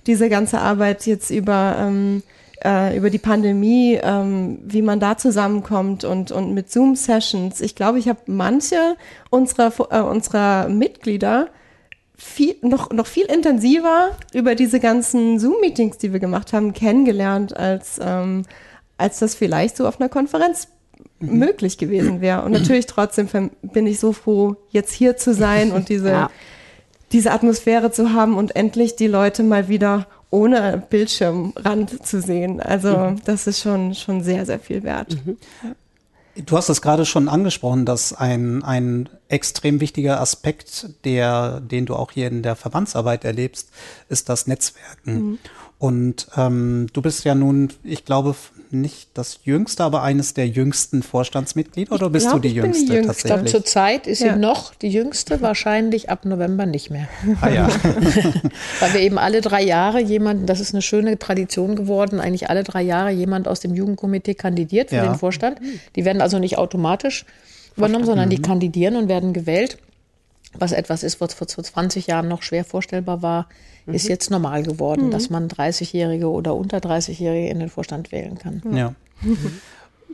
[0.09, 2.25] diese ganze Arbeit jetzt über ähm,
[2.65, 7.61] äh, über die Pandemie, ähm, wie man da zusammenkommt und, und mit Zoom-Sessions.
[7.61, 8.97] Ich glaube, ich habe manche
[9.31, 11.49] unserer, äh, unserer Mitglieder
[12.17, 17.99] viel, noch, noch viel intensiver über diese ganzen Zoom-Meetings, die wir gemacht haben, kennengelernt, als,
[18.01, 18.45] ähm,
[18.97, 20.69] als das vielleicht so auf einer Konferenz
[21.19, 21.39] mhm.
[21.39, 22.43] möglich gewesen wäre.
[22.43, 23.29] Und natürlich trotzdem
[23.63, 26.31] bin ich so froh, jetzt hier zu sein und diese, ja.
[27.11, 32.61] diese Atmosphäre zu haben und endlich die Leute mal wieder ohne Bildschirmrand zu sehen.
[32.61, 33.21] Also mhm.
[33.25, 35.17] das ist schon, schon sehr, sehr viel wert.
[35.25, 35.37] Mhm.
[36.47, 41.95] Du hast es gerade schon angesprochen, dass ein, ein extrem wichtiger Aspekt, der, den du
[41.95, 43.69] auch hier in der Verbandsarbeit erlebst,
[44.09, 45.15] ist das Netzwerken.
[45.15, 45.39] Mhm.
[45.79, 48.35] Und ähm, du bist ja nun, ich glaube,
[48.73, 52.93] nicht das jüngste, aber eines der jüngsten Vorstandsmitglieder oder bist glaub, du die jüngste, die
[52.93, 53.33] jüngste tatsächlich?
[53.33, 54.35] Ich glaube, zurzeit ist ja.
[54.35, 57.09] sie noch die jüngste, wahrscheinlich ab November nicht mehr.
[57.41, 57.69] Ah ja.
[58.81, 62.65] Weil wir eben alle drei Jahre jemanden, das ist eine schöne Tradition geworden, eigentlich alle
[62.65, 65.07] drei Jahre jemand aus dem Jugendkomitee kandidiert für ja.
[65.07, 65.59] den Vorstand.
[65.97, 67.25] Die werden also nicht automatisch
[67.77, 68.43] übernommen, sondern die mhm.
[68.43, 69.79] kandidieren und werden gewählt.
[70.55, 73.49] Was etwas ist, was vor 20 Jahren noch schwer vorstellbar war,
[73.87, 73.95] mhm.
[73.95, 75.11] ist jetzt normal geworden, mhm.
[75.11, 78.63] dass man 30-Jährige oder unter 30-Jährige in den Vorstand wählen kann.
[78.75, 78.95] Ja.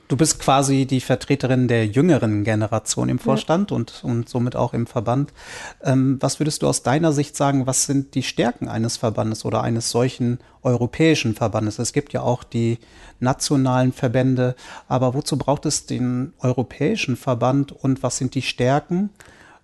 [0.08, 3.76] Du bist quasi die Vertreterin der jüngeren Generation im Vorstand ja.
[3.76, 5.34] und, und somit auch im Verband.
[5.82, 9.62] Ähm, was würdest du aus deiner Sicht sagen, was sind die Stärken eines Verbandes oder
[9.62, 11.78] eines solchen europäischen Verbandes?
[11.78, 12.78] Es gibt ja auch die
[13.20, 14.56] nationalen Verbände,
[14.88, 19.10] aber wozu braucht es den europäischen Verband und was sind die Stärken?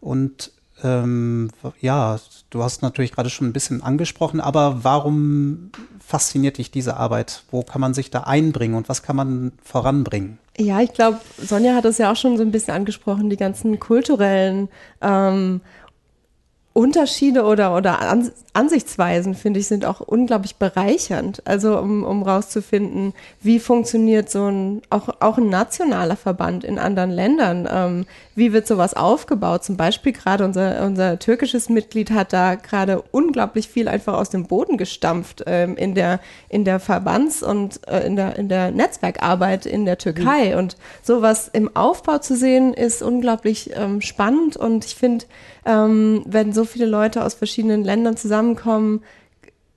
[0.02, 0.52] Und
[0.82, 1.50] ähm,
[1.80, 2.18] ja,
[2.54, 7.42] du hast natürlich gerade schon ein bisschen angesprochen, aber warum fasziniert dich diese Arbeit?
[7.50, 10.38] Wo kann man sich da einbringen und was kann man voranbringen?
[10.56, 13.80] Ja, ich glaube, Sonja hat es ja auch schon so ein bisschen angesprochen, die ganzen
[13.80, 14.68] kulturellen
[15.00, 15.62] ähm,
[16.74, 18.00] Unterschiede oder, oder
[18.52, 21.40] Ansichtsweisen, finde ich, sind auch unglaublich bereichernd.
[21.46, 27.10] Also um, um rauszufinden, wie funktioniert so ein, auch, auch ein nationaler Verband in anderen
[27.10, 27.68] Ländern.
[27.70, 28.06] Ähm,
[28.36, 29.64] wie wird sowas aufgebaut?
[29.64, 34.46] Zum Beispiel gerade unser, unser türkisches Mitglied hat da gerade unglaublich viel einfach aus dem
[34.46, 39.66] Boden gestampft ähm, in der, in der Verbands- und äh, in, der, in der Netzwerkarbeit
[39.66, 40.52] in der Türkei.
[40.52, 40.58] Mhm.
[40.58, 45.26] Und sowas im Aufbau zu sehen, ist unglaublich ähm, spannend und ich finde,
[45.64, 49.02] ähm, wenn so viele Leute aus verschiedenen Ländern zusammenkommen,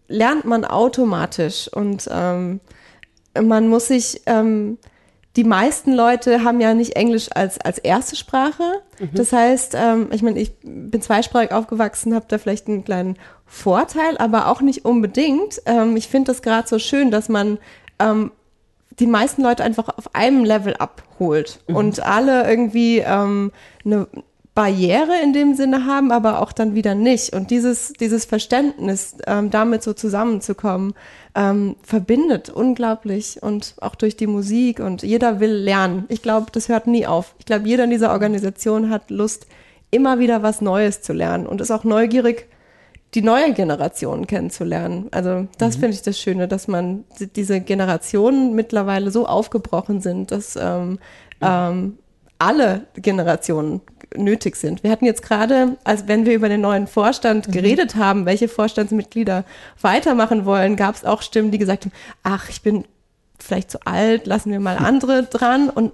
[0.07, 2.59] lernt man automatisch und ähm,
[3.39, 4.77] man muss sich, ähm,
[5.37, 8.63] die meisten Leute haben ja nicht Englisch als, als erste Sprache.
[8.99, 9.09] Mhm.
[9.13, 14.17] Das heißt, ähm, ich meine, ich bin zweisprachig aufgewachsen, habe da vielleicht einen kleinen Vorteil,
[14.17, 15.61] aber auch nicht unbedingt.
[15.67, 17.59] Ähm, ich finde das gerade so schön, dass man
[17.99, 18.31] ähm,
[18.99, 21.75] die meisten Leute einfach auf einem Level abholt mhm.
[21.75, 23.51] und alle irgendwie ähm,
[23.85, 24.07] eine,
[24.57, 27.31] Barriere in dem Sinne haben, aber auch dann wieder nicht.
[27.35, 30.95] Und dieses, dieses Verständnis, ähm, damit so zusammenzukommen,
[31.35, 36.05] ähm, verbindet unglaublich und auch durch die Musik und jeder will lernen.
[36.07, 37.35] Ich glaube, das hört nie auf.
[37.37, 39.45] Ich glaube, jeder in dieser Organisation hat Lust,
[39.91, 42.47] immer wieder was Neues zu lernen und ist auch neugierig,
[43.13, 45.09] die neue Generation kennenzulernen.
[45.11, 45.81] Also das mhm.
[45.81, 47.03] finde ich das Schöne, dass man
[47.35, 50.97] diese Generationen mittlerweile so aufgebrochen sind, dass ähm,
[51.41, 51.99] ähm,
[52.39, 53.81] alle Generationen
[54.15, 54.83] nötig sind.
[54.83, 57.51] Wir hatten jetzt gerade, als wenn wir über den neuen Vorstand mhm.
[57.51, 59.43] geredet haben, welche Vorstandsmitglieder
[59.81, 61.93] weitermachen wollen, gab es auch Stimmen, die gesagt haben,
[62.23, 62.85] ach, ich bin
[63.39, 65.69] vielleicht zu alt, lassen wir mal andere dran.
[65.69, 65.91] Und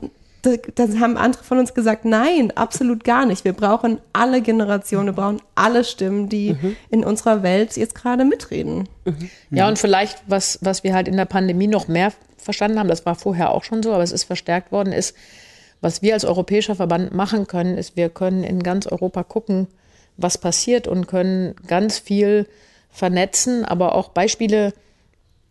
[0.76, 3.46] dann haben andere von uns gesagt, nein, absolut gar nicht.
[3.46, 6.76] Wir brauchen alle Generationen, wir brauchen alle Stimmen, die mhm.
[6.90, 8.90] in unserer Welt jetzt gerade mitreden.
[9.06, 9.30] Mhm.
[9.52, 13.06] Ja, und vielleicht, was, was wir halt in der Pandemie noch mehr verstanden haben, das
[13.06, 15.16] war vorher auch schon so, aber es ist verstärkt worden, ist,
[15.84, 19.68] was wir als europäischer Verband machen können, ist, wir können in ganz Europa gucken,
[20.18, 22.48] was passiert und können ganz viel
[22.90, 24.74] vernetzen, aber auch Beispiele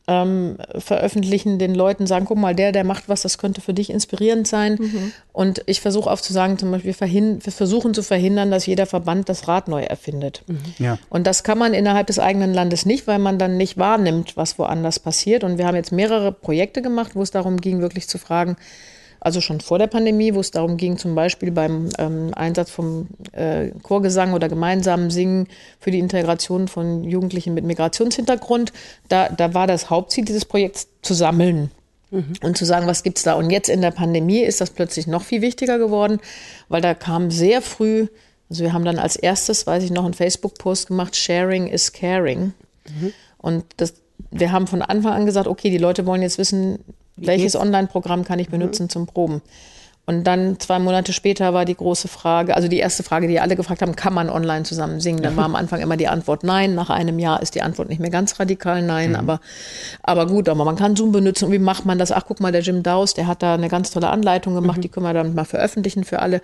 [0.08, 3.90] ähm, veröffentlichen, den Leuten sagen, guck mal, der, der macht was, das könnte für dich
[3.90, 4.76] inspirierend sein.
[4.80, 5.12] Mhm.
[5.32, 8.86] Und ich versuche oft zu sagen, zum Beispiel, wir, wir, versuchen zu verhindern, dass jeder
[8.86, 10.42] Verband das Rad neu erfindet.
[10.46, 10.58] Mhm.
[10.78, 10.98] Ja.
[11.08, 14.58] Und das kann man innerhalb des eigenen Landes nicht, weil man dann nicht wahrnimmt, was
[14.58, 15.44] woanders passiert.
[15.44, 18.56] Und wir haben jetzt mehrere Projekte gemacht, wo es darum ging, wirklich zu fragen,
[19.24, 23.06] also schon vor der Pandemie, wo es darum ging, zum Beispiel beim ähm, Einsatz vom
[23.30, 25.46] äh, Chorgesang oder gemeinsamen Singen
[25.78, 28.72] für die Integration von Jugendlichen mit Migrationshintergrund.
[29.08, 31.70] Da, da war das Hauptziel dieses Projekts zu sammeln.
[32.10, 32.32] Mhm.
[32.42, 33.34] Und zu sagen, was gibt's da?
[33.34, 36.18] Und jetzt in der Pandemie ist das plötzlich noch viel wichtiger geworden,
[36.68, 38.08] weil da kam sehr früh,
[38.50, 42.54] also wir haben dann als erstes, weiß ich noch, einen Facebook-Post gemacht, Sharing is Caring.
[42.88, 43.12] Mhm.
[43.38, 43.94] Und das,
[44.32, 46.80] wir haben von Anfang an gesagt, okay, die Leute wollen jetzt wissen,
[47.16, 48.52] welches Online-Programm kann ich mhm.
[48.52, 48.90] benutzen mhm.
[48.90, 49.42] zum Proben?
[50.04, 53.54] Und dann zwei Monate später war die große Frage, also die erste Frage, die alle
[53.54, 55.22] gefragt haben, kann man online zusammen singen?
[55.22, 56.74] Dann war am Anfang immer die Antwort nein.
[56.74, 59.16] Nach einem Jahr ist die Antwort nicht mehr ganz radikal nein, mhm.
[59.16, 59.40] aber,
[60.02, 61.44] aber gut, aber man kann Zoom benutzen.
[61.44, 62.10] Und wie macht man das?
[62.10, 64.82] Ach, guck mal, der Jim Dawes, der hat da eine ganz tolle Anleitung gemacht, mhm.
[64.82, 66.40] die können wir dann mal veröffentlichen für alle.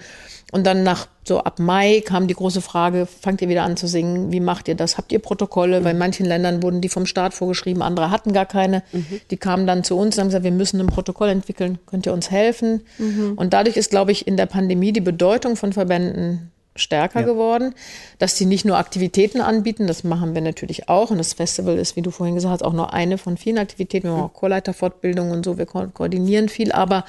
[0.52, 3.86] Und dann nach so ab Mai kam die große Frage, fangt ihr wieder an zu
[3.86, 4.32] singen?
[4.32, 4.98] Wie macht ihr das?
[4.98, 5.80] Habt ihr Protokolle?
[5.80, 5.84] Mhm.
[5.84, 8.82] Weil in manchen Ländern wurden die vom Staat vorgeschrieben, andere hatten gar keine.
[8.92, 9.20] Mhm.
[9.30, 11.78] Die kamen dann zu uns und haben gesagt, wir müssen ein Protokoll entwickeln.
[11.86, 12.82] Könnt ihr uns helfen?
[12.98, 13.34] Mhm.
[13.36, 17.26] Und dadurch ist, glaube ich, in der Pandemie die Bedeutung von Verbänden stärker ja.
[17.26, 17.74] geworden,
[18.18, 21.10] dass sie nicht nur Aktivitäten anbieten, das machen wir natürlich auch.
[21.10, 24.08] Und das Festival ist, wie du vorhin gesagt hast, auch nur eine von vielen Aktivitäten.
[24.08, 27.04] Wir haben auch Chorleiterfortbildung und so, wir ko koordinieren viel, aber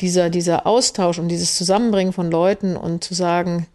[0.00, 3.66] dieser, dieser Austausch und dieses Zusammenbringen von Leuten und zu sagen,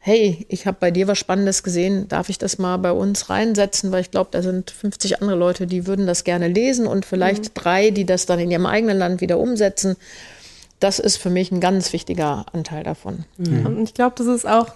[0.00, 3.90] hey, ich habe bei dir was Spannendes gesehen, darf ich das mal bei uns reinsetzen,
[3.92, 7.44] weil ich glaube, da sind 50 andere Leute, die würden das gerne lesen und vielleicht
[7.44, 7.50] mhm.
[7.54, 9.96] drei, die das dann in ihrem eigenen Land wieder umsetzen.
[10.80, 13.24] Das ist für mich ein ganz wichtiger Anteil davon.
[13.36, 13.66] Mhm.
[13.66, 14.68] Und ich glaube, das ist auch,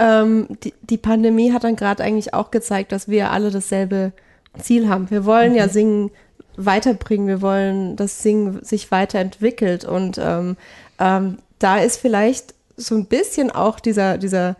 [0.00, 4.12] ähm, die, die Pandemie hat dann gerade eigentlich auch gezeigt, dass wir alle dasselbe
[4.58, 5.10] Ziel haben.
[5.10, 5.58] Wir wollen mhm.
[5.58, 6.10] ja singen
[6.56, 9.84] weiterbringen, wir wollen, dass Singen sich weiterentwickelt.
[9.84, 10.56] Und ähm,
[10.98, 14.56] ähm, da ist vielleicht so ein bisschen auch dieser, dieser,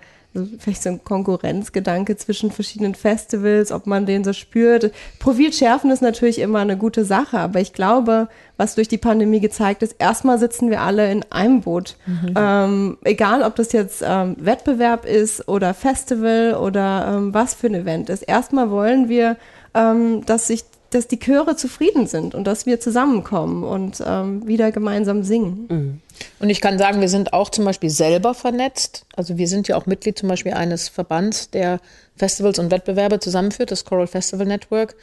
[0.59, 4.92] vielleicht so ein Konkurrenzgedanke zwischen verschiedenen Festivals, ob man den so spürt.
[5.18, 9.40] Profil schärfen ist natürlich immer eine gute Sache, aber ich glaube, was durch die Pandemie
[9.40, 11.97] gezeigt ist, erstmal sitzen wir alle in einem Boot.
[12.07, 12.34] Mhm.
[12.36, 17.74] Ähm, egal, ob das jetzt ähm, Wettbewerb ist oder Festival oder ähm, was für ein
[17.74, 18.22] Event ist.
[18.22, 19.36] Erstmal wollen wir,
[19.74, 20.64] ähm, dass sich
[20.95, 25.66] dass die Chöre zufrieden sind und dass wir zusammenkommen und ähm, wieder gemeinsam singen.
[25.68, 26.01] Mhm.
[26.38, 29.05] Und ich kann sagen, wir sind auch zum Beispiel selber vernetzt.
[29.16, 31.80] Also wir sind ja auch Mitglied zum Beispiel eines Verbands, der
[32.16, 34.95] Festivals und Wettbewerbe zusammenführt, das Choral Festival Network.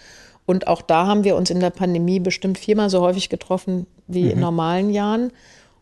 [0.46, 4.24] Und auch da haben wir uns in der Pandemie bestimmt viermal so häufig getroffen wie
[4.24, 4.32] mhm.
[4.32, 5.32] in normalen Jahren,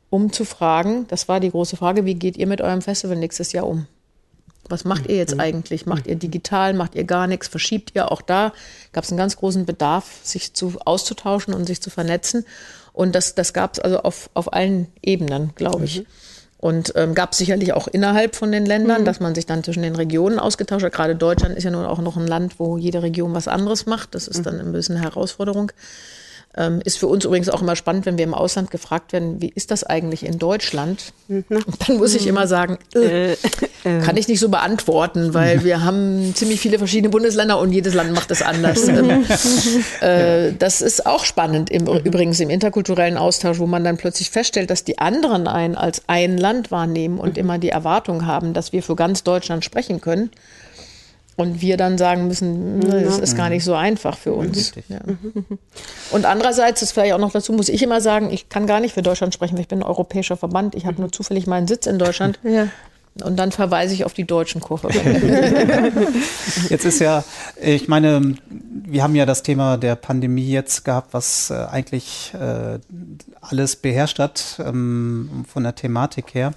[0.09, 3.51] um zu fragen, das war die große Frage, wie geht ihr mit eurem Festival nächstes
[3.51, 3.85] Jahr um?
[4.69, 5.41] Was macht ihr jetzt mhm.
[5.41, 5.85] eigentlich?
[5.85, 6.73] Macht ihr digital?
[6.73, 7.47] Macht ihr gar nichts?
[7.47, 8.11] Verschiebt ihr?
[8.11, 8.53] Auch da
[8.93, 12.45] gab es einen ganz großen Bedarf, sich zu auszutauschen und sich zu vernetzen.
[12.93, 15.99] Und das, das gab es also auf, auf allen Ebenen, glaube ich.
[15.99, 16.05] Mhm.
[16.57, 19.05] Und ähm, gab es sicherlich auch innerhalb von den Ländern, mhm.
[19.05, 20.91] dass man sich dann zwischen den Regionen ausgetauscht hat.
[20.91, 24.13] Gerade Deutschland ist ja nun auch noch ein Land, wo jede Region was anderes macht.
[24.13, 24.43] Das ist mhm.
[24.43, 25.71] dann ein bisschen eine Herausforderung.
[26.57, 29.51] Ähm, ist für uns übrigens auch immer spannend, wenn wir im Ausland gefragt werden, wie
[29.53, 31.13] ist das eigentlich in Deutschland?
[31.27, 31.45] Mhm.
[31.87, 33.35] Dann muss ich immer sagen, äh, äh,
[33.83, 38.13] kann ich nicht so beantworten, weil wir haben ziemlich viele verschiedene Bundesländer und jedes Land
[38.13, 38.87] macht das anders.
[38.87, 39.25] ähm,
[40.01, 41.99] äh, das ist auch spannend, im, mhm.
[42.03, 46.35] übrigens im interkulturellen Austausch, wo man dann plötzlich feststellt, dass die anderen einen als ein
[46.35, 47.41] Land wahrnehmen und mhm.
[47.41, 50.31] immer die Erwartung haben, dass wir für ganz Deutschland sprechen können.
[51.39, 54.73] Und wir dann sagen müssen, ne, das ist gar nicht so einfach für uns.
[54.89, 54.99] Ja.
[56.11, 58.93] Und andererseits, das vielleicht auch noch dazu, muss ich immer sagen, ich kann gar nicht
[58.93, 60.75] für Deutschland sprechen, weil ich bin ein europäischer Verband.
[60.75, 62.39] Ich habe nur zufällig meinen Sitz in Deutschland.
[62.49, 62.67] Ja.
[63.23, 65.91] Und dann verweise ich auf die deutschen Chorverbände.
[66.69, 67.23] Jetzt ist ja,
[67.61, 72.79] ich meine, wir haben ja das Thema der Pandemie jetzt gehabt, was äh, eigentlich äh,
[73.41, 76.53] alles beherrscht hat ähm, von der Thematik her.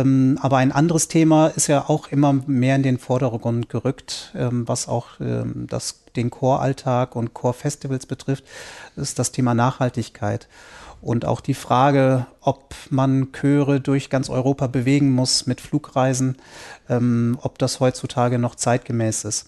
[0.00, 4.66] Ähm, aber ein anderes Thema ist ja auch immer mehr in den Vordergrund gerückt, ähm,
[4.66, 8.44] was auch ähm, das, den Choralltag und Chorfestivals betrifft,
[8.96, 10.48] ist das Thema Nachhaltigkeit.
[11.00, 16.36] Und auch die Frage, ob man Chöre durch ganz Europa bewegen muss mit Flugreisen,
[16.88, 19.46] ähm, ob das heutzutage noch zeitgemäß ist.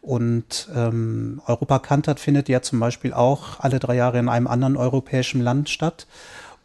[0.00, 4.76] Und ähm, Europa Kantat findet ja zum Beispiel auch alle drei Jahre in einem anderen
[4.76, 6.06] europäischen Land statt.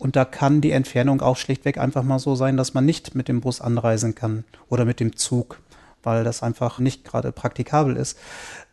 [0.04, 3.30] Und da kann die Entfernung auch schlichtweg einfach mal so sein, dass man nicht mit
[3.30, 5.62] dem Bus anreisen kann oder mit dem Zug,
[6.04, 8.20] weil das einfach nicht gerade praktikabel ist.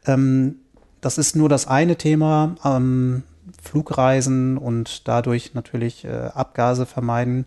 [0.07, 0.57] Ähm,
[1.01, 2.57] das ist nur das eine Thema.
[2.65, 3.23] Ähm,
[3.63, 7.47] Flugreisen und dadurch natürlich äh, Abgase vermeiden.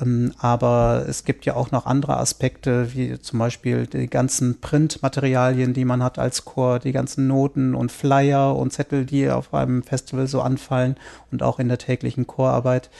[0.00, 5.74] Ähm, aber es gibt ja auch noch andere Aspekte, wie zum Beispiel die ganzen Printmaterialien,
[5.74, 9.82] die man hat als Chor, die ganzen Noten und Flyer und Zettel, die auf einem
[9.82, 10.96] Festival so anfallen
[11.30, 12.90] und auch in der täglichen Chorarbeit.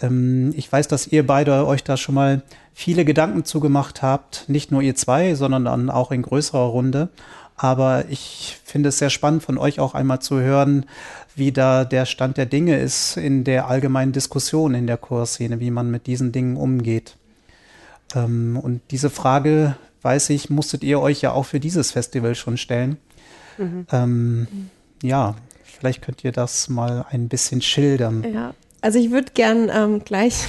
[0.00, 2.42] Ähm, ich weiß, dass ihr beide euch da schon mal
[2.72, 7.08] viele Gedanken zugemacht habt, nicht nur ihr zwei, sondern dann auch in größerer Runde.
[7.56, 10.86] Aber ich finde es sehr spannend von euch auch einmal zu hören,
[11.36, 15.70] wie da der Stand der Dinge ist in der allgemeinen Diskussion in der Chorszene, wie
[15.70, 17.16] man mit diesen Dingen umgeht.
[18.14, 22.56] Ähm, und diese Frage, weiß ich, musstet ihr euch ja auch für dieses Festival schon
[22.56, 22.98] stellen.
[23.58, 23.86] Mhm.
[23.90, 24.48] Ähm,
[25.02, 28.24] ja, vielleicht könnt ihr das mal ein bisschen schildern.
[28.32, 30.44] Ja, also ich würde gern ähm, gleich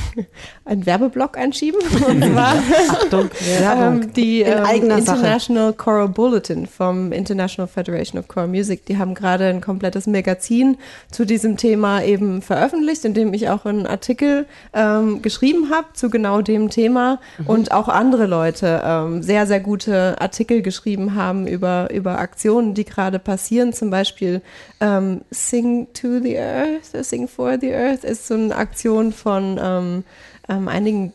[0.66, 1.80] einen Werbeblock einschieben.
[2.08, 2.56] Und zwar
[2.90, 3.30] Achtung,
[3.62, 5.74] ähm, die ähm, International Sache.
[5.78, 8.86] Choral Bulletin vom International Federation of Choral Music.
[8.86, 10.78] Die haben gerade ein komplettes Magazin
[11.12, 16.10] zu diesem Thema eben veröffentlicht, in dem ich auch einen Artikel ähm, geschrieben habe zu
[16.10, 17.48] genau dem Thema mhm.
[17.48, 22.86] und auch andere Leute ähm, sehr, sehr gute Artikel geschrieben haben über, über Aktionen, die
[22.86, 23.72] gerade passieren.
[23.72, 24.42] Zum Beispiel
[24.82, 30.04] ähm, Sing to the Earth, Sing for the Earth ist so eine Aktion von
[30.50, 31.14] ähm, einigen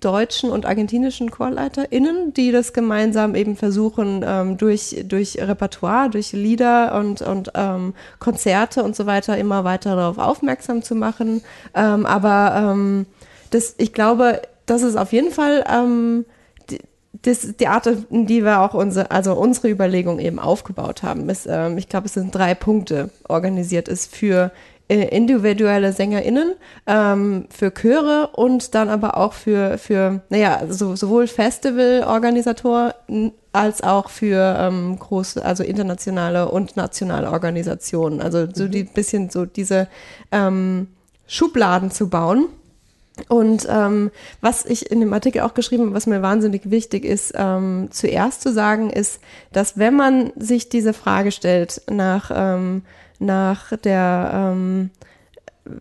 [0.00, 6.94] deutschen und argentinischen ChorleiterInnen, die das gemeinsam eben versuchen, ähm, durch, durch Repertoire, durch Lieder
[6.94, 11.42] und, und ähm, Konzerte und so weiter immer weiter darauf aufmerksam zu machen.
[11.74, 13.06] Ähm, aber ähm,
[13.50, 16.24] das, ich glaube, das ist auf jeden Fall ähm,
[16.70, 16.78] die,
[17.22, 21.48] das, die Art, in die wir auch unsere, also unsere Überlegung eben aufgebaut haben, ist,
[21.50, 24.52] ähm, ich glaube, es sind drei Punkte organisiert ist für
[24.88, 26.54] individuelle SängerInnen,
[26.86, 32.92] ähm, für Chöre und dann aber auch für, für naja, so, sowohl Festivalorganisatoren
[33.52, 38.20] als auch für ähm, große, also internationale und nationale Organisationen.
[38.20, 38.88] Also so die mhm.
[38.88, 39.88] bisschen so diese
[40.32, 40.88] ähm,
[41.26, 42.48] Schubladen zu bauen.
[43.28, 44.10] Und ähm,
[44.40, 48.42] was ich in dem Artikel auch geschrieben habe, was mir wahnsinnig wichtig ist, ähm, zuerst
[48.42, 49.20] zu sagen, ist,
[49.52, 52.82] dass wenn man sich diese Frage stellt nach ähm,
[53.24, 54.90] nach der ähm,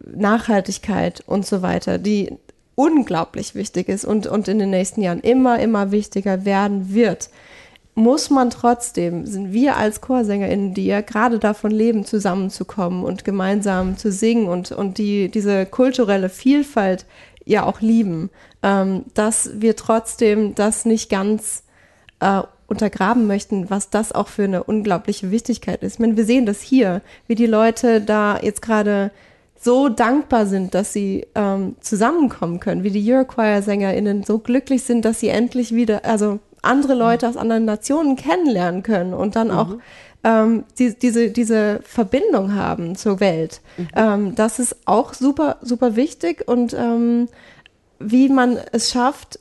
[0.05, 2.37] Nachhaltigkeit und so weiter, die
[2.75, 7.29] unglaublich wichtig ist und, und in den nächsten Jahren immer, immer wichtiger werden wird,
[7.95, 13.97] muss man trotzdem, sind wir als ChorsängerInnen, die ja gerade davon leben, zusammenzukommen und gemeinsam
[13.97, 17.05] zu singen und, und die, diese kulturelle Vielfalt
[17.45, 18.31] ja auch lieben,
[18.63, 21.63] ähm, dass wir trotzdem das nicht ganz
[22.19, 25.93] äh, untergraben möchten, was das auch für eine unglaubliche Wichtigkeit ist.
[25.93, 29.11] Ich meine, wir sehen das hier, wie die Leute da jetzt gerade
[29.59, 35.19] so dankbar sind, dass sie ähm, zusammenkommen können, wie die Eurochoir-SängerInnen so glücklich sind, dass
[35.19, 39.53] sie endlich wieder, also andere Leute aus anderen Nationen kennenlernen können und dann mhm.
[39.53, 39.75] auch
[40.23, 43.61] ähm, die, diese, diese Verbindung haben zur Welt.
[43.77, 43.87] Mhm.
[43.95, 47.27] Ähm, das ist auch super, super wichtig und ähm,
[47.99, 49.39] wie man es schafft,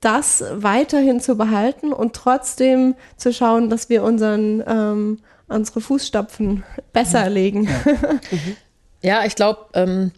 [0.00, 5.18] das weiterhin zu behalten und trotzdem zu schauen, dass wir unseren, ähm,
[5.48, 7.28] unsere Fußstapfen besser ja.
[7.28, 7.64] legen.
[7.64, 8.56] Ja, mhm.
[9.02, 10.12] ja ich glaube, ähm,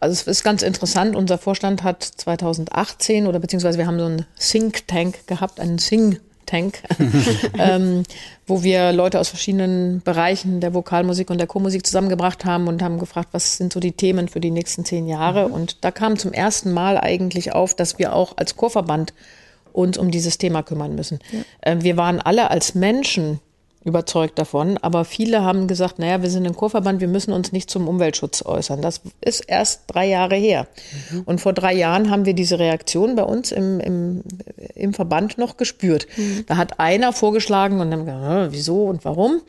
[0.00, 4.26] also es ist ganz interessant, unser Vorstand hat 2018 oder beziehungsweise wir haben so einen
[4.38, 6.82] Think Tank gehabt, einen Sing Tank,
[7.58, 8.02] ähm,
[8.46, 12.98] wo wir Leute aus verschiedenen Bereichen der Vokalmusik und der Chormusik zusammengebracht haben und haben
[12.98, 15.48] gefragt, was sind so die Themen für die nächsten zehn Jahre.
[15.48, 19.14] Und da kam zum ersten Mal eigentlich auf, dass wir auch als Chorverband
[19.72, 21.18] uns um dieses Thema kümmern müssen.
[21.30, 21.40] Ja.
[21.62, 23.40] Ähm, wir waren alle als Menschen
[23.84, 24.78] überzeugt davon.
[24.78, 28.44] Aber viele haben gesagt, naja, wir sind ein Chorverband, wir müssen uns nicht zum Umweltschutz
[28.44, 28.82] äußern.
[28.82, 30.66] Das ist erst drei Jahre her.
[31.10, 31.22] Mhm.
[31.22, 34.22] Und vor drei Jahren haben wir diese Reaktion bei uns im, im,
[34.74, 36.06] im Verband noch gespürt.
[36.16, 36.44] Mhm.
[36.46, 39.42] Da hat einer vorgeschlagen und dann gesagt, wieso und warum?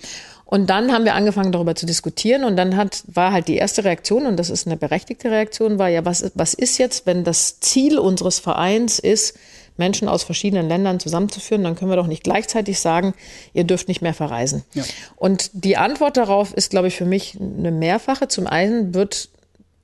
[0.45, 2.43] Und dann haben wir angefangen, darüber zu diskutieren.
[2.43, 5.89] Und dann hat, war halt die erste Reaktion, und das ist eine berechtigte Reaktion, war
[5.89, 9.35] ja, was, was ist jetzt, wenn das Ziel unseres Vereins ist,
[9.77, 13.13] Menschen aus verschiedenen Ländern zusammenzuführen, dann können wir doch nicht gleichzeitig sagen,
[13.53, 14.63] ihr dürft nicht mehr verreisen.
[14.73, 14.83] Ja.
[15.15, 18.27] Und die Antwort darauf ist, glaube ich, für mich eine mehrfache.
[18.27, 19.29] Zum einen wird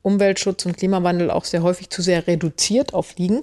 [0.01, 3.41] Umweltschutz und Klimawandel auch sehr häufig zu sehr reduziert auf Fliegen.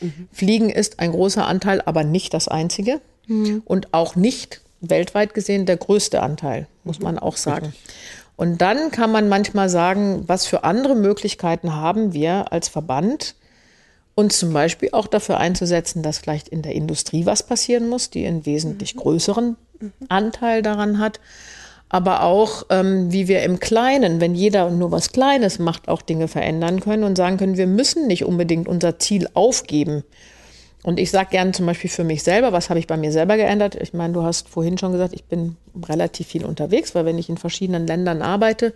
[0.00, 0.28] Mhm.
[0.32, 3.00] Fliegen ist ein großer Anteil, aber nicht das einzige.
[3.26, 3.62] Mhm.
[3.64, 7.66] Und auch nicht weltweit gesehen der größte Anteil, muss man auch sagen.
[7.66, 7.94] Richtig.
[8.36, 13.36] Und dann kann man manchmal sagen, was für andere Möglichkeiten haben wir als Verband,
[14.14, 18.26] uns zum Beispiel auch dafür einzusetzen, dass vielleicht in der Industrie was passieren muss, die
[18.26, 19.00] einen wesentlich mhm.
[19.00, 19.56] größeren
[20.08, 21.20] Anteil daran hat.
[21.88, 26.26] Aber auch, ähm, wie wir im Kleinen, wenn jeder nur was Kleines macht, auch Dinge
[26.26, 30.02] verändern können und sagen können, wir müssen nicht unbedingt unser Ziel aufgeben.
[30.82, 33.36] Und ich sage gerne zum Beispiel für mich selber, was habe ich bei mir selber
[33.36, 33.76] geändert?
[33.76, 35.56] Ich meine, du hast vorhin schon gesagt, ich bin
[35.86, 38.72] relativ viel unterwegs, weil wenn ich in verschiedenen Ländern arbeite,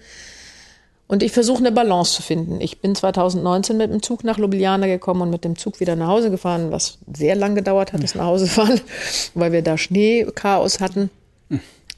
[1.09, 2.61] Und ich versuche eine Balance zu finden.
[2.61, 6.09] Ich bin 2019 mit dem Zug nach Ljubljana gekommen und mit dem Zug wieder nach
[6.09, 8.81] Hause gefahren, was sehr lang gedauert hat, das nach Hause fahren,
[9.35, 11.11] weil wir da Schneechaos hatten.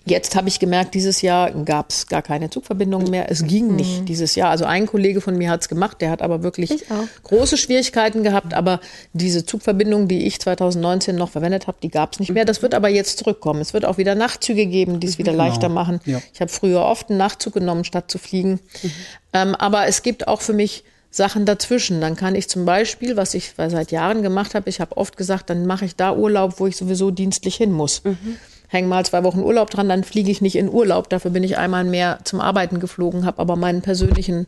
[0.09, 3.30] Jetzt habe ich gemerkt, dieses Jahr gab es gar keine Zugverbindungen mehr.
[3.30, 4.06] Es ging nicht mhm.
[4.06, 4.50] dieses Jahr.
[4.50, 6.84] Also ein Kollege von mir hat es gemacht, der hat aber wirklich
[7.24, 8.54] große Schwierigkeiten gehabt.
[8.54, 8.80] Aber
[9.12, 12.44] diese Zugverbindung, die ich 2019 noch verwendet habe, die gab es nicht mehr.
[12.44, 13.61] Das wird aber jetzt zurückkommen.
[13.61, 15.44] Es wird auch wieder Nachtzüge geben, die es wieder genau.
[15.44, 16.00] leichter machen.
[16.04, 16.20] Ja.
[16.32, 18.61] Ich habe früher oft einen Nachtzug genommen, statt zu fliegen.
[18.82, 18.90] Mhm.
[19.32, 22.00] Ähm, aber es gibt auch für mich Sachen dazwischen.
[22.00, 25.50] Dann kann ich zum Beispiel, was ich seit Jahren gemacht habe, ich habe oft gesagt,
[25.50, 28.04] dann mache ich da Urlaub, wo ich sowieso dienstlich hin muss.
[28.04, 28.36] Mhm
[28.69, 31.09] hänge mal zwei Wochen Urlaub dran, dann fliege ich nicht in Urlaub.
[31.09, 34.47] Dafür bin ich einmal mehr zum Arbeiten geflogen, habe aber meinen persönlichen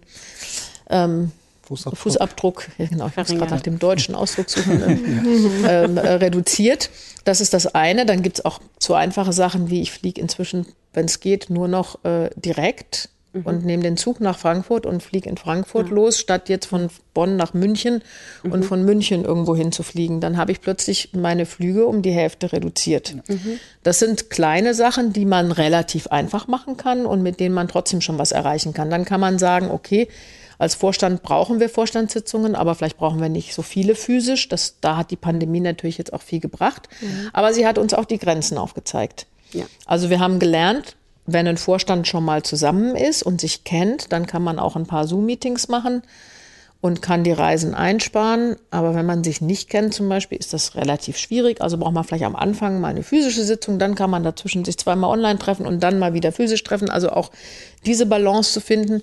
[0.88, 4.82] ähm, Fußabdruck, Fußabdruck ja genau, ich muss gerade nach dem deutschen Ausdruck suchen,
[5.64, 6.90] äh, ähm, äh, reduziert.
[7.24, 8.06] Das ist das eine.
[8.06, 11.68] Dann gibt es auch so einfache Sachen wie ich fliege inzwischen, wenn es geht, nur
[11.68, 13.42] noch äh, direkt mhm.
[13.42, 15.94] und nehme den Zug nach Frankfurt und fliege in Frankfurt ja.
[15.94, 18.02] los, statt jetzt von Bonn nach München
[18.42, 18.52] mhm.
[18.52, 20.20] und von München irgendwo hinzufliegen.
[20.20, 23.16] Dann habe ich plötzlich meine Flüge um die Hälfte reduziert.
[23.28, 23.58] Mhm.
[23.82, 28.00] Das sind kleine Sachen, die man relativ einfach machen kann und mit denen man trotzdem
[28.00, 28.90] schon was erreichen kann.
[28.90, 30.08] Dann kann man sagen, okay,
[30.60, 34.46] als Vorstand brauchen wir Vorstandssitzungen, aber vielleicht brauchen wir nicht so viele physisch.
[34.48, 36.90] Das, da hat die Pandemie natürlich jetzt auch viel gebracht.
[37.00, 37.30] Mhm.
[37.32, 39.26] Aber sie hat uns auch die Grenzen aufgezeigt.
[39.54, 39.64] Ja.
[39.86, 40.96] Also wir haben gelernt,
[41.26, 44.86] wenn ein Vorstand schon mal zusammen ist und sich kennt, dann kann man auch ein
[44.86, 46.02] paar Zoom-Meetings machen
[46.80, 48.56] und kann die Reisen einsparen.
[48.70, 51.60] Aber wenn man sich nicht kennt zum Beispiel, ist das relativ schwierig.
[51.60, 54.78] Also braucht man vielleicht am Anfang mal eine physische Sitzung, dann kann man dazwischen sich
[54.78, 56.88] zweimal online treffen und dann mal wieder physisch treffen.
[56.88, 57.30] Also auch
[57.84, 59.02] diese Balance zu finden,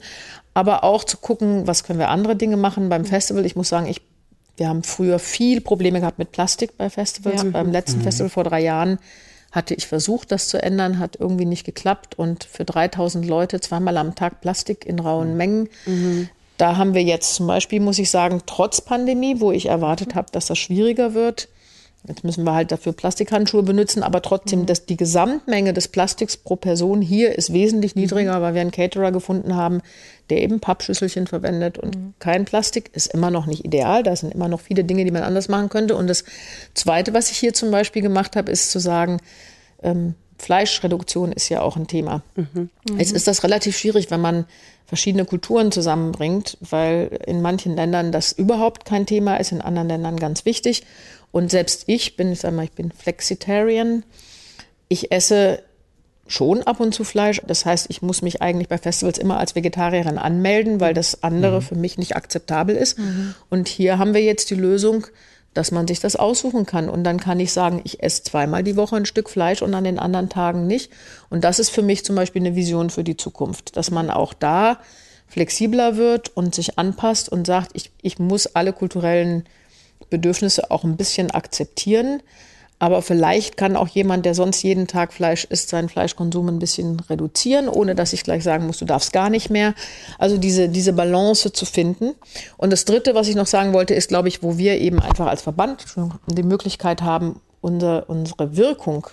[0.53, 3.45] aber auch zu gucken, was können wir andere Dinge machen beim Festival.
[3.45, 4.01] Ich muss sagen, ich,
[4.57, 7.43] wir haben früher viel Probleme gehabt mit Plastik bei Festivals.
[7.43, 7.49] Ja.
[7.51, 8.03] Beim letzten mhm.
[8.03, 8.97] Festival vor drei Jahren
[9.51, 13.97] hatte ich versucht, das zu ändern, hat irgendwie nicht geklappt und für 3000 Leute zweimal
[13.97, 15.37] am Tag Plastik in rauen mhm.
[15.37, 15.69] Mengen.
[15.85, 16.29] Mhm.
[16.57, 20.31] Da haben wir jetzt zum Beispiel, muss ich sagen, trotz Pandemie, wo ich erwartet habe,
[20.31, 21.49] dass das schwieriger wird,
[22.07, 24.65] Jetzt müssen wir halt dafür Plastikhandschuhe benutzen, aber trotzdem, mhm.
[24.65, 28.01] dass die Gesamtmenge des Plastiks pro Person hier ist wesentlich mhm.
[28.01, 29.81] niedriger, weil wir einen Caterer gefunden haben,
[30.29, 32.13] der eben Pappschüsselchen verwendet und mhm.
[32.19, 34.03] kein Plastik ist immer noch nicht ideal.
[34.03, 35.95] Da sind immer noch viele Dinge, die man anders machen könnte.
[35.95, 36.23] Und das
[36.73, 39.19] Zweite, was ich hier zum Beispiel gemacht habe, ist zu sagen,
[39.83, 42.21] ähm, Fleischreduktion ist ja auch ein Thema.
[42.35, 42.69] Mhm.
[42.97, 44.45] Jetzt ist das relativ schwierig, wenn man
[44.85, 50.17] verschiedene Kulturen zusammenbringt, weil in manchen Ländern das überhaupt kein Thema ist, in anderen Ländern
[50.17, 50.83] ganz wichtig.
[51.31, 54.03] Und selbst ich bin, ich sag mal, ich bin Flexitarian.
[54.87, 55.61] Ich esse
[56.27, 57.41] schon ab und zu Fleisch.
[57.47, 61.57] Das heißt, ich muss mich eigentlich bei Festivals immer als Vegetarierin anmelden, weil das andere
[61.57, 61.61] mhm.
[61.61, 62.99] für mich nicht akzeptabel ist.
[62.99, 63.33] Mhm.
[63.49, 65.07] Und hier haben wir jetzt die Lösung,
[65.53, 66.89] dass man sich das aussuchen kann.
[66.89, 69.83] Und dann kann ich sagen, ich esse zweimal die Woche ein Stück Fleisch und an
[69.83, 70.91] den anderen Tagen nicht.
[71.29, 74.33] Und das ist für mich zum Beispiel eine Vision für die Zukunft, dass man auch
[74.33, 74.79] da
[75.27, 79.45] flexibler wird und sich anpasst und sagt, ich, ich muss alle kulturellen
[80.09, 82.21] Bedürfnisse auch ein bisschen akzeptieren.
[82.79, 86.99] Aber vielleicht kann auch jemand, der sonst jeden Tag Fleisch isst, seinen Fleischkonsum ein bisschen
[86.99, 89.73] reduzieren, ohne dass ich gleich sagen muss, du darfst gar nicht mehr.
[90.19, 92.13] Also diese, diese Balance zu finden.
[92.55, 95.25] Und das Dritte, was ich noch sagen wollte, ist, glaube ich, wo wir eben einfach
[95.25, 95.85] als Verband
[96.27, 99.07] die Möglichkeit haben, unser, unsere Wirkung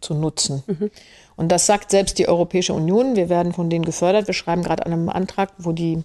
[0.00, 0.62] zu nutzen.
[0.66, 0.90] Mhm.
[1.36, 3.16] Und das sagt selbst die Europäische Union.
[3.16, 4.28] Wir werden von denen gefördert.
[4.28, 6.02] Wir schreiben gerade an einem Antrag, wo die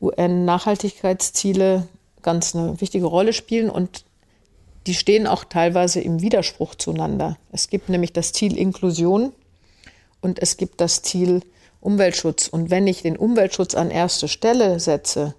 [0.00, 1.86] UN-Nachhaltigkeitsziele
[2.24, 4.04] ganz eine wichtige Rolle spielen und
[4.88, 7.38] die stehen auch teilweise im Widerspruch zueinander.
[7.52, 9.32] Es gibt nämlich das Ziel Inklusion
[10.20, 11.42] und es gibt das Ziel
[11.80, 12.48] Umweltschutz.
[12.48, 15.34] Und wenn ich den Umweltschutz an erste Stelle setze,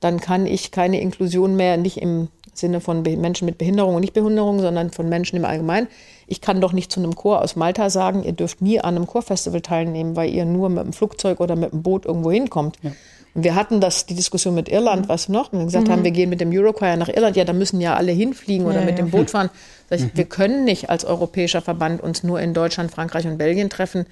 [0.00, 4.60] dann kann ich keine Inklusion mehr, nicht im Sinne von Menschen mit Behinderung und Nichtbehinderung,
[4.60, 5.88] sondern von Menschen im Allgemeinen.
[6.26, 9.06] Ich kann doch nicht zu einem Chor aus Malta sagen, ihr dürft nie an einem
[9.06, 12.78] Chorfestival teilnehmen, weil ihr nur mit dem Flugzeug oder mit dem Boot irgendwo hinkommt.
[12.82, 12.92] Ja.
[13.34, 15.08] Und wir hatten das, die Diskussion mit Irland, mhm.
[15.08, 15.92] was noch, wir gesagt mhm.
[15.92, 18.80] haben, wir gehen mit dem Eurochoir nach Irland, ja, da müssen ja alle hinfliegen oder
[18.80, 19.50] ja, mit dem Boot fahren.
[19.90, 20.10] Ich, mhm.
[20.14, 24.06] Wir können nicht als europäischer Verband uns nur in Deutschland, Frankreich und Belgien treffen,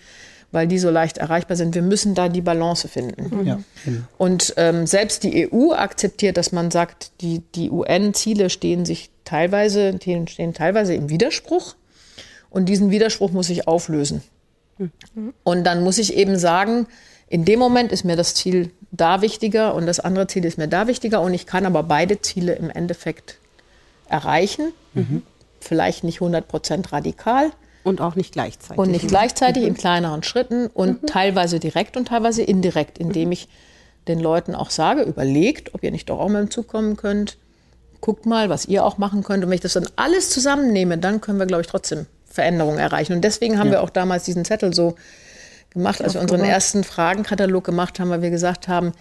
[0.52, 1.74] weil die so leicht erreichbar sind.
[1.74, 3.46] Wir müssen da die Balance finden.
[3.46, 4.00] Ja, genau.
[4.18, 9.96] Und ähm, selbst die EU akzeptiert, dass man sagt, die, die UN-Ziele stehen sich teilweise,
[10.00, 11.76] stehen teilweise im Widerspruch.
[12.48, 14.22] Und diesen Widerspruch muss ich auflösen.
[14.78, 15.34] Mhm.
[15.44, 16.86] Und dann muss ich eben sagen,
[17.28, 20.68] in dem Moment ist mir das Ziel da wichtiger und das andere Ziel ist mir
[20.68, 23.38] da wichtiger und ich kann aber beide Ziele im Endeffekt
[24.08, 24.72] erreichen.
[24.94, 25.22] Mhm.
[25.60, 27.50] Vielleicht nicht 100 Prozent radikal.
[27.84, 28.78] Und auch nicht gleichzeitig.
[28.78, 29.68] Und nicht gleichzeitig mhm.
[29.68, 31.06] in kleineren Schritten und mhm.
[31.06, 33.32] teilweise direkt und teilweise indirekt, indem mhm.
[33.32, 33.48] ich
[34.08, 37.36] den Leuten auch sage, überlegt, ob ihr nicht doch auch mit dem Zug kommen könnt.
[38.00, 39.44] Guckt mal, was ihr auch machen könnt.
[39.44, 43.12] Und wenn ich das dann alles zusammennehme, dann können wir, glaube ich, trotzdem Veränderungen erreichen.
[43.12, 43.74] Und deswegen haben ja.
[43.74, 44.96] wir auch damals diesen Zettel so
[45.70, 48.92] gemacht, als wir unseren ersten Fragenkatalog gemacht haben, weil wir gesagt haben,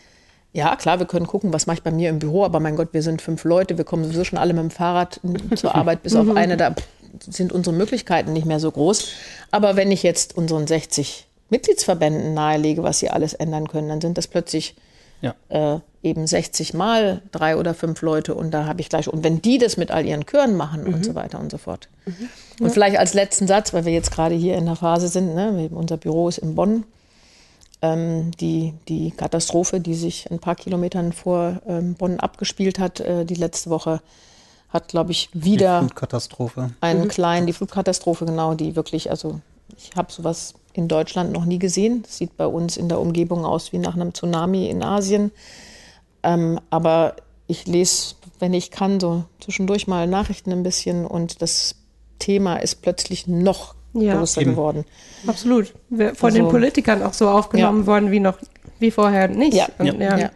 [0.52, 2.90] ja, klar, wir können gucken, was mache ich bei mir im Büro, aber mein Gott,
[2.92, 5.20] wir sind fünf Leute, wir kommen sowieso schon alle mit dem Fahrrad
[5.56, 6.74] zur Arbeit, bis auf eine, da
[7.20, 9.10] sind unsere Möglichkeiten nicht mehr so groß.
[9.52, 14.18] Aber wenn ich jetzt unseren 60 Mitgliedsverbänden nahelege, was sie alles ändern können, dann sind
[14.18, 14.76] das plötzlich
[15.22, 15.36] ja.
[15.50, 19.42] äh, eben 60 Mal drei oder fünf Leute und da habe ich gleich, und wenn
[19.42, 20.94] die das mit all ihren Chören machen mhm.
[20.94, 21.90] und so weiter und so fort.
[22.06, 22.30] Mhm.
[22.60, 22.74] Und ja.
[22.74, 25.98] vielleicht als letzten Satz, weil wir jetzt gerade hier in der Phase sind, ne, unser
[25.98, 26.86] Büro ist in Bonn,
[27.82, 33.26] ähm, die, die Katastrophe, die sich ein paar Kilometern vor ähm, Bonn abgespielt hat, äh,
[33.26, 34.02] die letzte Woche,
[34.70, 36.72] hat, glaube ich, wieder die Flutkatastrophe.
[36.82, 37.08] einen mhm.
[37.08, 39.40] kleinen, die Flutkatastrophe, genau, die wirklich, also
[39.78, 42.02] ich habe sowas in Deutschland noch nie gesehen.
[42.04, 45.32] Das sieht bei uns in der Umgebung aus wie nach einem Tsunami in Asien.
[46.24, 47.16] Ähm, aber
[47.48, 51.76] ich lese, wenn ich kann, so zwischendurch mal Nachrichten ein bisschen und das
[52.18, 54.18] Thema ist plötzlich noch ja.
[54.18, 54.52] größer Eben.
[54.52, 54.86] geworden.
[55.28, 55.74] Absolut.
[55.90, 57.88] Von also, den Politikern auch so aufgenommen ja.
[57.88, 58.38] worden wie noch
[58.80, 59.56] wie vorher nicht.
[59.56, 60.18] Ja, und, ja.
[60.18, 60.32] ja.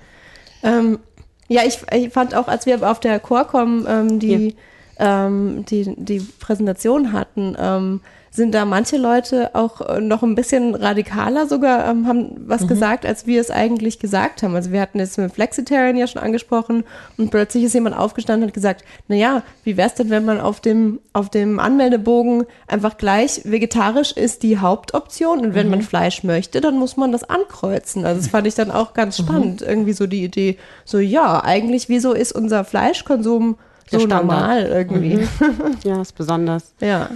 [0.64, 1.00] Ähm,
[1.48, 4.56] ja ich, ich, fand auch, als wir auf der Chorcom ähm, die,
[4.98, 8.02] ähm, die, die Präsentation hatten, ähm,
[8.34, 12.68] sind da manche Leute auch äh, noch ein bisschen radikaler sogar, ähm, haben was mhm.
[12.68, 14.56] gesagt, als wir es eigentlich gesagt haben.
[14.56, 16.84] Also wir hatten jetzt mit Flexitarian ja schon angesprochen
[17.18, 20.42] und plötzlich ist jemand aufgestanden und hat gesagt, na ja, wie wär's denn, wenn man
[20.42, 25.72] auf dem, auf dem Anmeldebogen einfach gleich vegetarisch ist die Hauptoption und wenn mhm.
[25.72, 28.04] man Fleisch möchte, dann muss man das ankreuzen.
[28.04, 29.24] Also das fand ich dann auch ganz mhm.
[29.24, 29.68] spannend, mhm.
[29.68, 33.58] irgendwie so die Idee, so ja, eigentlich wieso ist unser Fleischkonsum
[33.90, 34.26] so Standard.
[34.26, 35.16] normal irgendwie.
[35.16, 35.78] Mhm.
[35.84, 36.74] Ja, ist besonders.
[36.80, 37.10] Ja.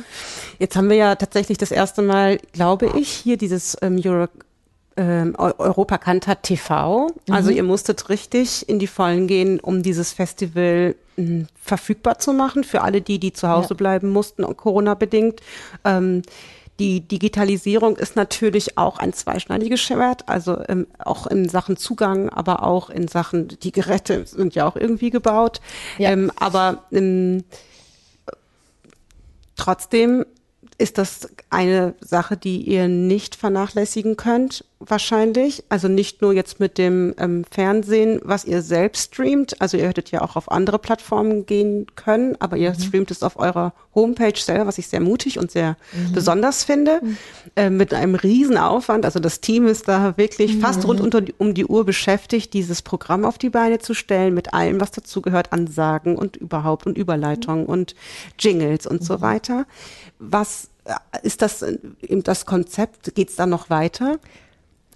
[0.59, 4.27] Jetzt haben wir ja tatsächlich das erste Mal, glaube ich, hier dieses ähm, Euro,
[4.97, 7.07] ähm, Europa Kantat TV.
[7.29, 7.57] Also mhm.
[7.57, 12.63] ihr musstet richtig in die Vollen gehen, um dieses Festival mh, hm, verfügbar zu machen
[12.63, 13.75] für alle die, die zu Hause ja.
[13.75, 15.41] bleiben mussten, Corona bedingt.
[15.85, 16.23] Ähm,
[16.79, 22.63] die Digitalisierung ist natürlich auch ein zweischneidiges Schwert, also ähm, auch in Sachen Zugang, aber
[22.63, 25.59] auch in Sachen, die Geräte sind ja auch irgendwie gebaut.
[25.97, 26.11] Ja.
[26.11, 27.43] Ähm, aber ähm,
[29.55, 30.25] trotzdem
[30.77, 35.63] ist das eine Sache, die ihr nicht vernachlässigen könnt, wahrscheinlich.
[35.69, 39.59] Also nicht nur jetzt mit dem ähm, Fernsehen, was ihr selbst streamt.
[39.61, 42.79] Also ihr hättet ja auch auf andere Plattformen gehen können, aber ihr mhm.
[42.79, 46.13] streamt es auf eurer Homepage selber, was ich sehr mutig und sehr mhm.
[46.13, 47.17] besonders finde, mhm.
[47.55, 49.05] äh, mit einem riesen Aufwand.
[49.05, 51.05] Also das Team ist da wirklich fast rund mhm.
[51.05, 54.91] unter, um die Uhr beschäftigt, dieses Programm auf die Beine zu stellen, mit allem, was
[54.91, 57.95] dazugehört, Ansagen und überhaupt und Überleitungen und
[58.37, 59.21] Jingles und so mhm.
[59.21, 59.65] weiter.
[60.19, 61.77] Was äh, ist das äh,
[62.09, 63.15] das Konzept?
[63.15, 64.19] Geht es da noch weiter?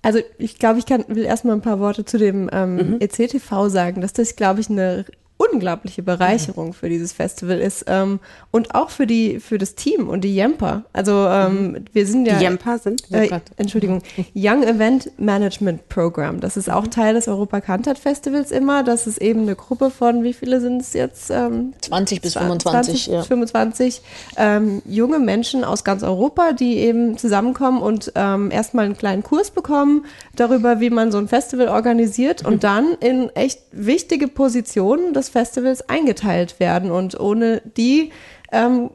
[0.02, 2.98] Also ich glaube, ich kann, will erstmal ein paar Worte zu dem ähm, mhm.
[3.00, 5.06] ECTV sagen, dass das, glaube ich, eine
[5.42, 6.74] unglaubliche Bereicherung mhm.
[6.74, 8.20] für dieses Festival ist ähm,
[8.52, 10.84] und auch für die für das Team und die Jemper.
[10.94, 11.86] Also ähm, mhm.
[11.94, 14.02] wir sind ja die Jemper sind äh, Entschuldigung
[14.36, 16.40] Young Event Management Program.
[16.40, 16.92] Das ist auch mhm.
[16.92, 18.84] Teil des Europa Cantat Festivals immer.
[18.84, 21.32] Das ist eben eine Gruppe von wie viele sind es jetzt?
[21.32, 23.06] Ähm, 20 bis 25.
[23.06, 23.24] 20, ja.
[23.24, 24.02] 25
[24.38, 29.52] ähm, junge Menschen aus ganz Europa, die eben zusammenkommen und ähm, erstmal einen kleinen Kurs
[29.52, 32.60] bekommen darüber, wie man so ein Festival organisiert und mhm.
[32.60, 36.92] dann in echt wichtige Positionen des Festivals eingeteilt werden.
[36.92, 38.12] Und ohne die
[38.52, 38.90] ähm,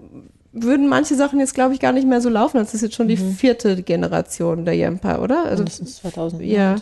[0.52, 2.58] würden manche Sachen jetzt, glaube ich, gar nicht mehr so laufen.
[2.58, 3.32] Das ist jetzt schon die mhm.
[3.32, 5.44] vierte Generation der Jempa, oder?
[5.44, 6.42] Also, das ist 2000.
[6.42, 6.76] Ja.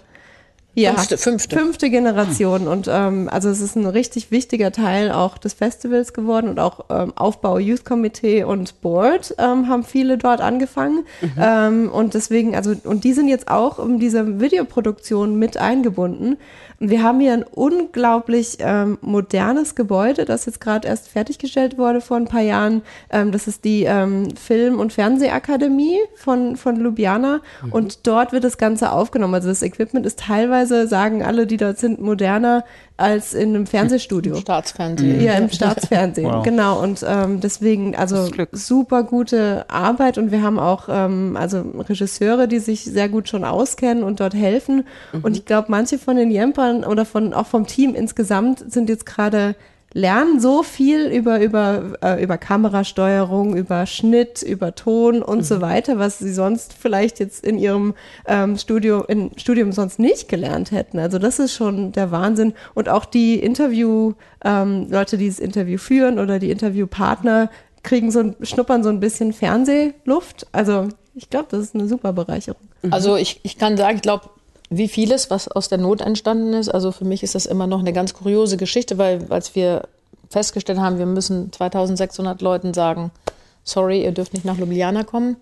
[0.75, 1.57] Ja, fünfte, fünfte.
[1.57, 2.67] fünfte Generation.
[2.67, 6.87] Und ähm, also es ist ein richtig wichtiger Teil auch des Festivals geworden und auch
[6.91, 11.05] ähm, Aufbau Youth Committee und Board ähm, haben viele dort angefangen.
[11.21, 11.31] Mhm.
[11.39, 16.39] Ähm, und deswegen, also, und die sind jetzt auch in dieser Videoproduktion mit eingebunden.
[16.81, 22.17] Wir haben hier ein unglaublich ähm, modernes Gebäude, das jetzt gerade erst fertiggestellt wurde vor
[22.17, 22.83] ein paar Jahren.
[23.11, 27.73] Ähm, das ist die ähm, Film- und Fernsehakademie von, von Ljubljana mhm.
[27.73, 29.35] und dort wird das Ganze aufgenommen.
[29.35, 32.65] Also das Equipment ist teilweise, sagen alle, die dort sind, moderner
[32.97, 34.35] als in einem Fernsehstudio.
[34.35, 35.21] Im Staatsfernsehen.
[35.21, 36.45] Ja, im Staatsfernsehen, wow.
[36.45, 36.81] genau.
[36.83, 42.61] Und ähm, deswegen, also super gute Arbeit und wir haben auch ähm, also Regisseure, die
[42.61, 44.87] sich sehr gut schon auskennen und dort helfen.
[45.13, 45.25] Mhm.
[45.25, 49.07] Und ich glaube, manche von den Jempern oder von auch vom Team insgesamt sind jetzt
[49.07, 49.57] gerade
[49.95, 55.43] lernen so viel über, über, äh, über Kamerasteuerung, über Schnitt, über Ton und mhm.
[55.45, 57.95] so weiter, was sie sonst vielleicht jetzt in ihrem
[58.27, 60.99] ähm, Studio, in Studium sonst nicht gelernt hätten.
[60.99, 62.55] Also das ist schon der Wahnsinn.
[62.75, 64.15] Und auch die Interview,
[64.45, 67.49] ähm, Leute, die das Interview führen oder die Interviewpartner
[67.85, 70.49] kriegen so ein, schnuppern so ein bisschen Fernsehluft.
[70.51, 72.61] Also ich glaube, das ist eine super Bereicherung.
[72.91, 74.29] Also ich, ich kann sagen, ich glaube,
[74.77, 76.69] wie vieles, was aus der Not entstanden ist.
[76.69, 79.89] Also für mich ist das immer noch eine ganz kuriose Geschichte, weil als wir
[80.31, 83.11] festgestellt haben, wir müssen 2600 Leuten sagen,
[83.63, 85.37] sorry, ihr dürft nicht nach Ljubljana kommen,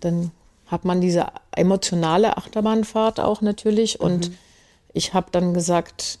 [0.00, 0.30] dann
[0.66, 4.00] hat man diese emotionale Achterbahnfahrt auch natürlich.
[4.00, 4.34] Und mhm.
[4.92, 6.18] ich habe dann gesagt,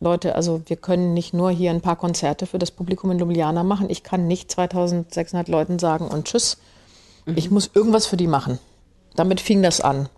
[0.00, 3.62] Leute, also wir können nicht nur hier ein paar Konzerte für das Publikum in Ljubljana
[3.62, 3.88] machen.
[3.90, 6.58] Ich kann nicht 2600 Leuten sagen und tschüss.
[7.24, 7.36] Mhm.
[7.36, 8.58] Ich muss irgendwas für die machen.
[9.14, 10.08] Damit fing das an.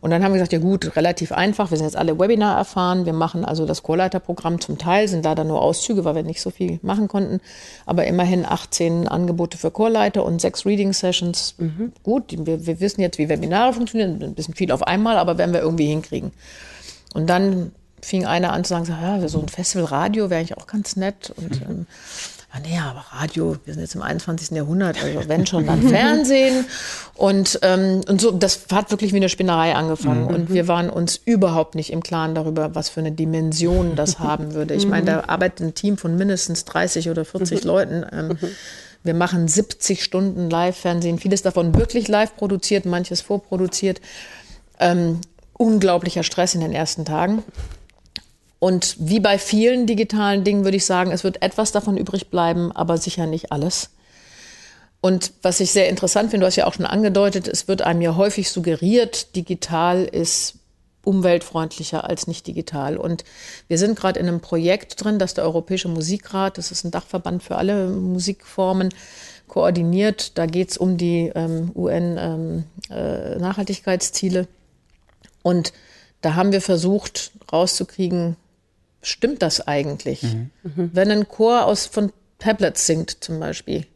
[0.00, 1.70] Und dann haben wir gesagt, ja gut, relativ einfach.
[1.70, 3.06] Wir sind jetzt alle Webinar erfahren.
[3.06, 6.50] Wir machen also das Chorleiterprogramm zum Teil, sind leider nur Auszüge, weil wir nicht so
[6.50, 7.40] viel machen konnten.
[7.86, 11.54] Aber immerhin 18 Angebote für Chorleiter und sechs Reading Sessions.
[11.58, 11.92] Mhm.
[12.02, 14.22] Gut, wir, wir wissen jetzt, wie Webinare funktionieren.
[14.22, 16.32] Ein bisschen viel auf einmal, aber werden wir irgendwie hinkriegen.
[17.14, 20.66] Und dann fing einer an zu sagen, ja, so ein Festival Radio wäre eigentlich auch
[20.66, 21.32] ganz nett.
[21.36, 21.86] Und ähm,
[22.52, 24.50] ah, nee, aber Radio, wir sind jetzt im 21.
[24.50, 26.64] Jahrhundert, also wenn schon, dann Fernsehen.
[27.14, 30.22] Und, ähm, und so, das hat wirklich wie eine Spinnerei angefangen.
[30.22, 30.34] Mhm.
[30.34, 34.54] Und wir waren uns überhaupt nicht im Klaren darüber, was für eine Dimension das haben
[34.54, 34.74] würde.
[34.74, 37.66] Ich meine, da arbeitet ein Team von mindestens 30 oder 40 mhm.
[37.66, 38.06] Leuten.
[38.12, 38.38] Ähm,
[39.04, 44.00] wir machen 70 Stunden Live-Fernsehen, vieles davon wirklich live produziert, manches vorproduziert.
[44.80, 45.20] Ähm,
[45.54, 47.42] unglaublicher Stress in den ersten Tagen.
[48.58, 52.72] Und wie bei vielen digitalen Dingen würde ich sagen, es wird etwas davon übrig bleiben,
[52.72, 53.90] aber sicher nicht alles.
[55.00, 58.00] Und was ich sehr interessant finde, du hast ja auch schon angedeutet, es wird einem
[58.00, 60.54] ja häufig suggeriert, digital ist
[61.04, 62.96] umweltfreundlicher als nicht digital.
[62.96, 63.22] Und
[63.68, 67.42] wir sind gerade in einem Projekt drin, das der Europäische Musikrat, das ist ein Dachverband
[67.42, 68.92] für alle Musikformen,
[69.46, 70.36] koordiniert.
[70.36, 74.40] Da geht es um die ähm, UN-Nachhaltigkeitsziele.
[74.40, 74.48] Ähm, äh,
[75.42, 75.72] Und
[76.20, 78.36] da haben wir versucht rauszukriegen,
[79.02, 80.22] stimmt das eigentlich?
[80.22, 80.50] Mhm.
[80.62, 80.90] Mhm.
[80.92, 83.86] Wenn ein Chor aus, von Tablets singt zum Beispiel,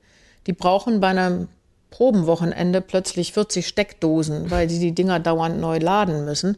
[0.47, 1.49] die brauchen bei einem
[1.91, 6.57] Probenwochenende plötzlich 40 Steckdosen, weil sie die Dinger dauernd neu laden müssen.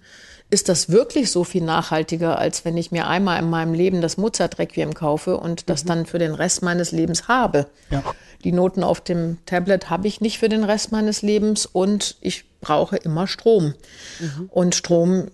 [0.49, 4.16] Ist das wirklich so viel nachhaltiger, als wenn ich mir einmal in meinem Leben das
[4.16, 5.89] Mozart-Requiem kaufe und das mhm.
[5.89, 7.66] dann für den Rest meines Lebens habe?
[7.91, 8.03] Ja.
[8.45, 12.45] Die Noten auf dem Tablet habe ich nicht für den Rest meines Lebens und ich
[12.61, 13.75] brauche immer Strom.
[14.21, 14.49] Mhm.
[14.51, 15.29] Und Strom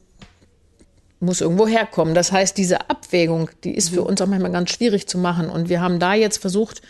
[1.21, 2.15] muss irgendwo herkommen.
[2.15, 4.07] Das heißt, diese Abwägung, die ist für mhm.
[4.07, 5.51] uns auch manchmal ganz schwierig zu machen.
[5.51, 6.83] Und wir haben da jetzt versucht,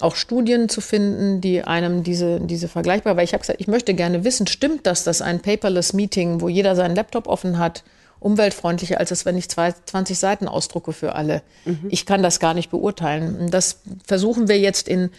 [0.00, 3.94] auch Studien zu finden, die einem diese, diese vergleichbar, weil ich habe gesagt, ich möchte
[3.94, 7.82] gerne wissen, stimmt das, dass ein paperless Meeting, wo jeder seinen Laptop offen hat,
[8.20, 11.42] umweltfreundlicher als es, wenn ich zwei, 20 Seiten ausdrucke für alle.
[11.64, 11.86] Mhm.
[11.88, 13.50] Ich kann das gar nicht beurteilen.
[13.50, 15.10] Das versuchen wir jetzt in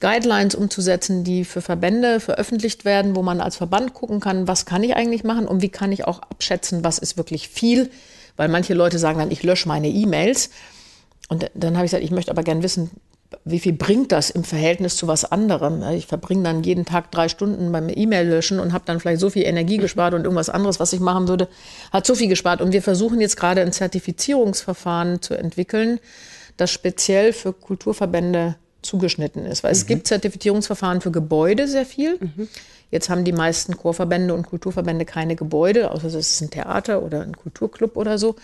[0.00, 4.82] Guidelines umzusetzen, die für Verbände veröffentlicht werden, wo man als Verband gucken kann, was kann
[4.82, 7.90] ich eigentlich machen und wie kann ich auch abschätzen, was ist wirklich viel.
[8.36, 10.50] Weil manche Leute sagen dann, ich lösche meine E-Mails.
[11.28, 12.90] Und dann habe ich gesagt, ich möchte aber gern wissen,
[13.44, 15.82] wie viel bringt das im Verhältnis zu was anderem?
[15.94, 19.30] Ich verbringe dann jeden Tag drei Stunden beim E-Mail löschen und habe dann vielleicht so
[19.30, 21.48] viel Energie gespart und irgendwas anderes, was ich machen würde,
[21.92, 22.60] hat so viel gespart.
[22.60, 26.00] Und wir versuchen jetzt gerade ein Zertifizierungsverfahren zu entwickeln,
[26.56, 29.62] das speziell für Kulturverbände zugeschnitten ist.
[29.62, 29.76] Weil mhm.
[29.76, 32.18] es gibt Zertifizierungsverfahren für Gebäude sehr viel.
[32.20, 32.48] Mhm.
[32.90, 37.22] Jetzt haben die meisten Chorverbände und Kulturverbände keine Gebäude, außer es ist ein Theater oder
[37.22, 38.36] ein Kulturclub oder so.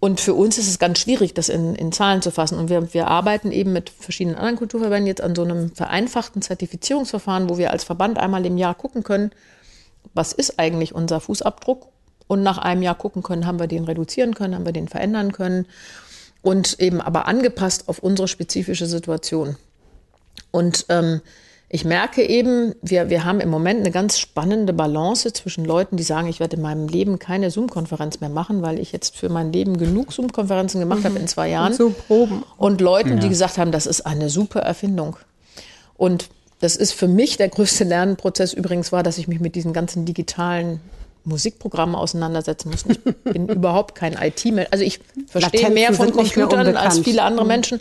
[0.00, 2.56] Und für uns ist es ganz schwierig, das in, in Zahlen zu fassen.
[2.56, 7.50] Und wir, wir arbeiten eben mit verschiedenen anderen Kulturverbänden jetzt an so einem vereinfachten Zertifizierungsverfahren,
[7.50, 9.32] wo wir als Verband einmal im Jahr gucken können,
[10.14, 11.88] was ist eigentlich unser Fußabdruck?
[12.28, 15.32] Und nach einem Jahr gucken können, haben wir den reduzieren können, haben wir den verändern
[15.32, 15.66] können
[16.48, 19.56] und eben aber angepasst auf unsere spezifische Situation.
[20.50, 21.20] Und ähm,
[21.68, 26.02] ich merke eben, wir, wir haben im Moment eine ganz spannende Balance zwischen Leuten, die
[26.02, 29.52] sagen, ich werde in meinem Leben keine Zoom-Konferenz mehr machen, weil ich jetzt für mein
[29.52, 31.04] Leben genug Zoom-Konferenzen gemacht mhm.
[31.04, 31.72] habe in zwei Jahren.
[31.72, 32.42] Und, so Proben.
[32.56, 33.16] und Leuten, ja.
[33.16, 35.18] die gesagt haben, das ist eine super Erfindung.
[35.98, 36.30] Und
[36.60, 40.06] das ist für mich der größte Lernprozess übrigens war, dass ich mich mit diesen ganzen
[40.06, 40.80] digitalen
[41.28, 42.84] Musikprogrammen auseinandersetzen muss.
[42.86, 44.68] Ich bin überhaupt kein IT-Mensch.
[44.70, 47.48] Also ich verstehe mehr von Computern als viele andere mhm.
[47.48, 47.80] Menschen.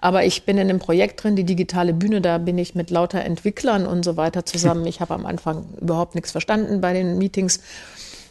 [0.00, 3.20] Aber ich bin in einem Projekt drin, die digitale Bühne, da bin ich mit lauter
[3.20, 4.84] Entwicklern und so weiter zusammen.
[4.86, 7.60] Ich habe am Anfang überhaupt nichts verstanden bei den Meetings.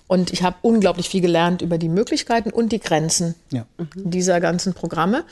[0.07, 3.65] Und ich habe unglaublich viel gelernt über die Möglichkeiten und die Grenzen ja.
[3.95, 5.23] dieser ganzen Programme.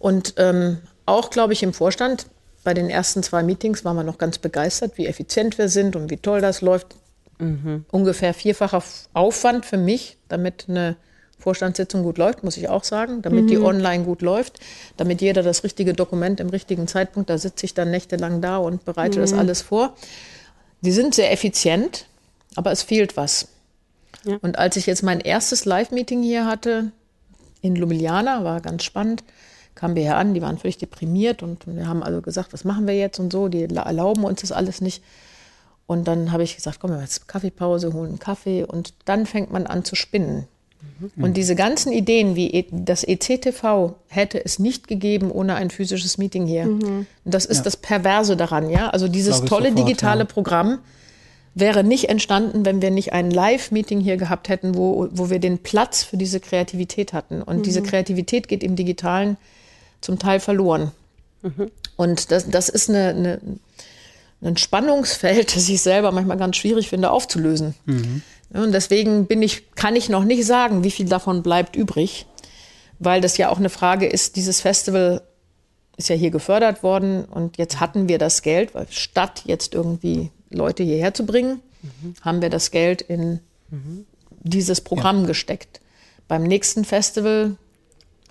[0.00, 2.26] Und ähm, auch, glaube ich, im Vorstand,
[2.64, 6.10] bei den ersten zwei Meetings waren wir noch ganz begeistert, wie effizient wir sind und
[6.10, 6.96] wie toll das läuft.
[7.38, 7.84] Mhm.
[7.90, 8.82] Ungefähr vierfacher
[9.12, 10.96] Aufwand für mich, damit eine
[11.38, 13.48] Vorstandssitzung gut läuft, muss ich auch sagen, damit mhm.
[13.48, 14.60] die online gut läuft,
[14.96, 18.84] damit jeder das richtige Dokument im richtigen Zeitpunkt, da sitze ich dann nächtelang da und
[18.84, 19.22] bereite mhm.
[19.22, 19.94] das alles vor.
[20.80, 22.06] Die sind sehr effizient,
[22.54, 23.48] aber es fehlt was.
[24.24, 24.38] Ja.
[24.40, 26.92] Und als ich jetzt mein erstes Live-Meeting hier hatte,
[27.60, 29.24] in Ljubljana, war ganz spannend,
[29.74, 32.86] kamen wir hier an, die waren völlig deprimiert und wir haben also gesagt, was machen
[32.86, 35.02] wir jetzt und so, die erlauben uns das alles nicht.
[35.86, 39.52] Und dann habe ich gesagt, komm, wir jetzt Kaffeepause, holen einen Kaffee und dann fängt
[39.52, 40.46] man an zu spinnen.
[40.98, 41.24] Mhm.
[41.24, 46.18] Und diese ganzen Ideen wie e, das ECTV hätte es nicht gegeben ohne ein physisches
[46.18, 46.66] Meeting hier.
[46.66, 47.06] Mhm.
[47.24, 47.62] Das ist ja.
[47.64, 48.90] das Perverse daran, ja.
[48.90, 50.24] Also dieses tolle sofort, digitale ja.
[50.24, 50.78] Programm
[51.54, 55.58] wäre nicht entstanden, wenn wir nicht ein Live-Meeting hier gehabt hätten, wo, wo wir den
[55.58, 57.42] Platz für diese Kreativität hatten.
[57.42, 57.62] Und mhm.
[57.62, 59.36] diese Kreativität geht im Digitalen
[60.00, 60.90] zum Teil verloren.
[61.42, 61.70] Mhm.
[61.96, 63.40] Und das, das ist eine, eine,
[64.44, 67.74] ein Spannungsfeld, das ich selber manchmal ganz schwierig finde aufzulösen.
[67.86, 68.22] Mhm.
[68.50, 72.26] Und deswegen bin ich, kann ich noch nicht sagen, wie viel davon bleibt übrig,
[72.98, 75.22] weil das ja auch eine Frage ist, dieses Festival
[75.96, 80.30] ist ja hier gefördert worden und jetzt hatten wir das Geld, weil statt jetzt irgendwie
[80.50, 82.14] Leute hierher zu bringen, mhm.
[82.22, 83.40] haben wir das Geld in
[83.70, 84.06] mhm.
[84.42, 85.26] dieses Programm ja.
[85.28, 85.80] gesteckt.
[86.28, 87.56] Beim nächsten Festival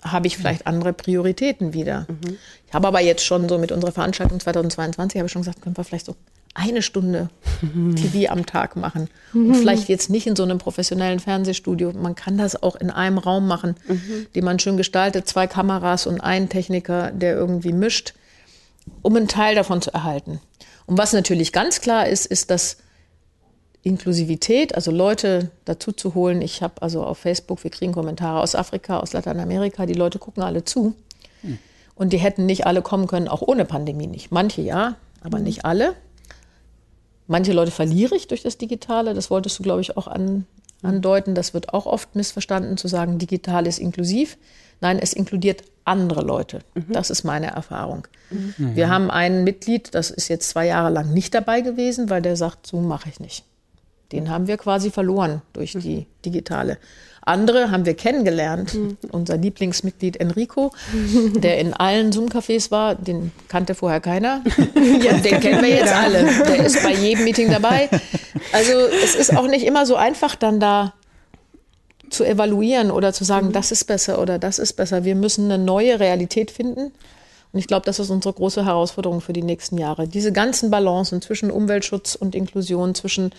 [0.04, 2.06] habe ich vielleicht andere Prioritäten wieder.
[2.08, 2.36] Mhm.
[2.66, 5.76] Ich habe aber jetzt schon so mit unserer Veranstaltung 2022, habe ich schon gesagt, können
[5.76, 6.14] wir vielleicht so
[6.54, 7.30] eine Stunde
[7.96, 9.08] TV am Tag machen.
[9.32, 9.54] Und mhm.
[9.54, 11.92] vielleicht jetzt nicht in so einem professionellen Fernsehstudio.
[11.92, 14.26] Man kann das auch in einem Raum machen, mhm.
[14.34, 18.14] den man schön gestaltet, zwei Kameras und einen Techniker, der irgendwie mischt,
[19.02, 20.40] um einen Teil davon zu erhalten.
[20.86, 22.76] Und was natürlich ganz klar ist, ist, dass
[23.84, 26.40] Inklusivität, also Leute dazu zu holen.
[26.40, 30.42] Ich habe also auf Facebook, wir kriegen Kommentare aus Afrika, aus Lateinamerika, die Leute gucken
[30.42, 30.94] alle zu.
[31.42, 31.58] Hm.
[31.94, 34.32] Und die hätten nicht alle kommen können, auch ohne Pandemie nicht.
[34.32, 35.44] Manche ja, aber hm.
[35.44, 35.94] nicht alle.
[37.26, 39.12] Manche Leute verliere ich durch das Digitale.
[39.12, 40.46] Das wolltest du, glaube ich, auch an,
[40.82, 41.34] andeuten.
[41.34, 44.38] Das wird auch oft missverstanden, zu sagen, digital ist inklusiv.
[44.80, 46.60] Nein, es inkludiert andere Leute.
[46.74, 46.86] Mhm.
[46.92, 48.08] Das ist meine Erfahrung.
[48.30, 48.76] Mhm.
[48.76, 52.36] Wir haben ein Mitglied, das ist jetzt zwei Jahre lang nicht dabei gewesen, weil der
[52.36, 53.44] sagt, Zoom mache ich nicht.
[54.12, 56.78] Den haben wir quasi verloren durch die digitale.
[57.26, 58.74] Andere haben wir kennengelernt.
[58.74, 58.98] Mhm.
[59.10, 60.72] Unser Lieblingsmitglied Enrico,
[61.36, 64.42] der in allen Zoom-Cafés war, den kannte vorher keiner.
[65.02, 66.24] Ja, den kennen wir jetzt alle.
[66.24, 67.88] Der ist bei jedem Meeting dabei.
[68.52, 68.72] Also
[69.02, 70.94] es ist auch nicht immer so einfach, dann da
[72.10, 73.52] zu evaluieren oder zu sagen, mhm.
[73.52, 75.04] das ist besser oder das ist besser.
[75.04, 76.92] Wir müssen eine neue Realität finden.
[77.54, 80.08] Und ich glaube, das ist unsere große Herausforderung für die nächsten Jahre.
[80.08, 83.30] Diese ganzen Balancen zwischen Umweltschutz und Inklusion, zwischen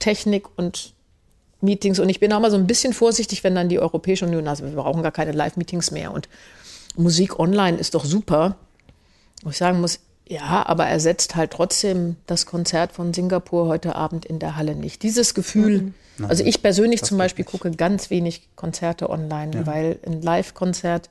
[0.00, 0.92] Technik und
[1.60, 2.00] Meetings.
[2.00, 4.64] Und ich bin auch mal so ein bisschen vorsichtig, wenn dann die Europäische Union, also
[4.64, 6.28] wir brauchen gar keine Live-Meetings mehr und
[6.96, 8.56] Musik online ist doch super.
[9.44, 13.94] Wo ich sagen muss, ja, aber er setzt halt trotzdem das Konzert von Singapur heute
[13.94, 15.04] Abend in der Halle nicht.
[15.04, 16.24] Dieses Gefühl, mhm.
[16.24, 19.66] also ich persönlich zum Beispiel gucke ganz wenig Konzerte online, ja.
[19.66, 21.08] weil ein Live-Konzert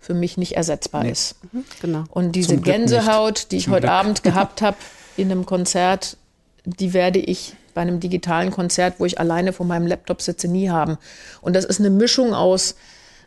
[0.00, 1.10] für mich nicht ersetzbar nee.
[1.10, 1.36] ist.
[1.52, 2.04] Mhm, genau.
[2.10, 3.92] Und diese Gänsehaut, die ich Zum heute Glück.
[3.92, 4.78] Abend gehabt habe
[5.16, 6.16] in einem Konzert,
[6.64, 10.70] die werde ich bei einem digitalen Konzert, wo ich alleine vor meinem Laptop sitze, nie
[10.70, 10.98] haben.
[11.40, 12.74] Und das ist eine Mischung aus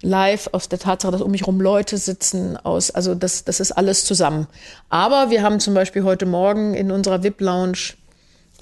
[0.01, 3.71] live, aus der Tatsache, dass um mich herum Leute sitzen, aus, also das, das ist
[3.71, 4.47] alles zusammen.
[4.89, 7.93] Aber wir haben zum Beispiel heute Morgen in unserer VIP-Lounge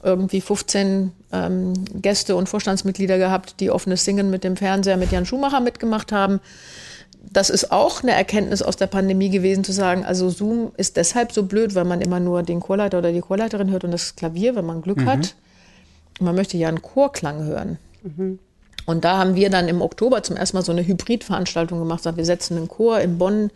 [0.04, 5.26] irgendwie 15 ähm, Gäste und Vorstandsmitglieder gehabt, die offenes Singen mit dem Fernseher mit Jan
[5.26, 6.40] Schumacher mitgemacht haben.
[7.32, 11.32] Das ist auch eine Erkenntnis aus der Pandemie gewesen, zu sagen, also Zoom ist deshalb
[11.32, 14.56] so blöd, weil man immer nur den Chorleiter oder die Chorleiterin hört und das Klavier,
[14.56, 15.06] wenn man Glück mhm.
[15.06, 15.36] hat.
[16.20, 17.78] Man möchte ja einen Chorklang hören.
[18.04, 18.40] Mhm.
[18.86, 22.04] Und da haben wir dann im Oktober zum ersten Mal so eine Hybridveranstaltung gemacht.
[22.04, 23.52] Wir setzen einen Chor in Bonn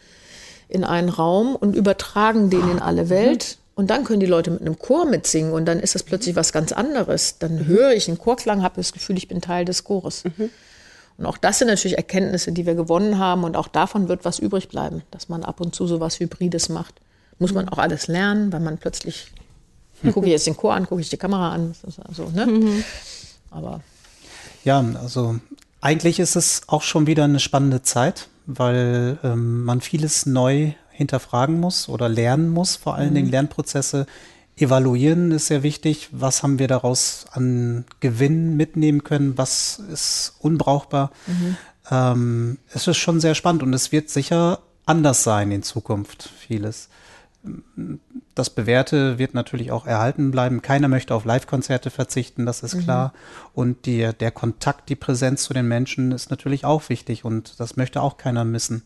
[0.69, 3.57] in einen Raum und übertragen den in alle Welt.
[3.75, 6.53] Und dann können die Leute mit einem Chor mitsingen und dann ist das plötzlich was
[6.53, 7.39] ganz anderes.
[7.39, 10.23] Dann höre ich einen Chorklang, habe das Gefühl, ich bin Teil des Chores.
[10.23, 10.49] Mhm.
[11.17, 14.39] Und auch das sind natürlich Erkenntnisse, die wir gewonnen haben und auch davon wird was
[14.39, 16.95] übrig bleiben, dass man ab und zu so was Hybrides macht.
[17.39, 19.31] Muss man auch alles lernen, weil man plötzlich,
[20.13, 21.73] gucke ich jetzt den Chor an, gucke ich die Kamera an,
[22.07, 22.45] also, ne?
[22.45, 22.83] Mhm.
[23.51, 23.81] Aber
[24.63, 25.39] ja, also
[25.79, 31.59] eigentlich ist es auch schon wieder eine spannende Zeit, weil ähm, man vieles neu hinterfragen
[31.59, 33.15] muss oder lernen muss, vor allen mhm.
[33.15, 34.05] Dingen Lernprozesse
[34.57, 36.09] evaluieren ist sehr wichtig.
[36.11, 39.37] Was haben wir daraus an Gewinn mitnehmen können?
[39.37, 41.11] Was ist unbrauchbar?
[41.27, 41.57] Mhm.
[41.91, 46.89] Ähm, es ist schon sehr spannend und es wird sicher anders sein in Zukunft, vieles
[48.33, 50.61] das Bewährte wird natürlich auch erhalten bleiben.
[50.61, 52.83] Keiner möchte auf Live-Konzerte verzichten, das ist mhm.
[52.83, 53.13] klar.
[53.53, 57.77] Und die, der Kontakt, die Präsenz zu den Menschen ist natürlich auch wichtig und das
[57.77, 58.83] möchte auch keiner missen.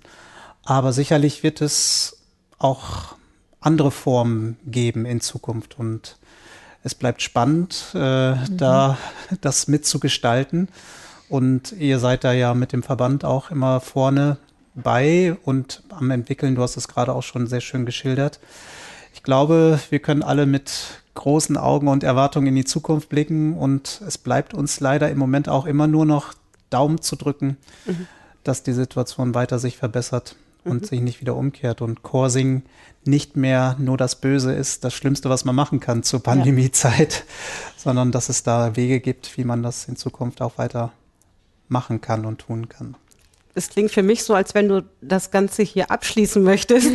[0.63, 2.17] Aber sicherlich wird es
[2.57, 3.15] auch
[3.61, 6.17] andere Formen geben in Zukunft und
[6.83, 8.57] es bleibt spannend, äh, mhm.
[8.57, 8.97] da
[9.41, 10.69] das mitzugestalten.
[11.27, 14.37] Und ihr seid da ja mit dem Verband auch immer vorne
[14.73, 16.55] bei und am entwickeln.
[16.55, 18.39] Du hast es gerade auch schon sehr schön geschildert.
[19.13, 20.71] Ich glaube, wir können alle mit
[21.13, 25.49] großen Augen und Erwartungen in die Zukunft blicken und es bleibt uns leider im Moment
[25.49, 26.33] auch immer nur noch
[26.69, 28.07] Daumen zu drücken, mhm.
[28.43, 30.85] dass die Situation weiter sich verbessert und mhm.
[30.85, 32.63] sich nicht wieder umkehrt und Chorsing
[33.05, 37.73] nicht mehr nur das Böse ist, das Schlimmste, was man machen kann zur Pandemiezeit, ja.
[37.77, 40.91] sondern dass es da Wege gibt, wie man das in Zukunft auch weiter
[41.67, 42.95] machen kann und tun kann.
[43.55, 46.91] es klingt für mich so, als wenn du das Ganze hier abschließen möchtest.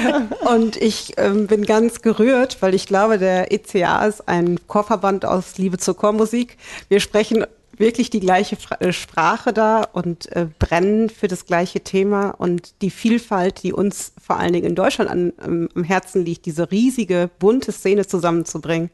[0.52, 5.58] und ich ähm, bin ganz gerührt, weil ich glaube, der ECA ist ein Chorverband aus
[5.58, 6.56] Liebe zur Chormusik.
[6.88, 7.44] Wir sprechen
[7.78, 12.30] wirklich die gleiche äh, Sprache da und äh, brennen für das gleiche Thema.
[12.30, 16.46] Und die Vielfalt, die uns vor allen Dingen in Deutschland an, ähm, am Herzen liegt,
[16.46, 18.90] diese riesige, bunte Szene zusammenzubringen,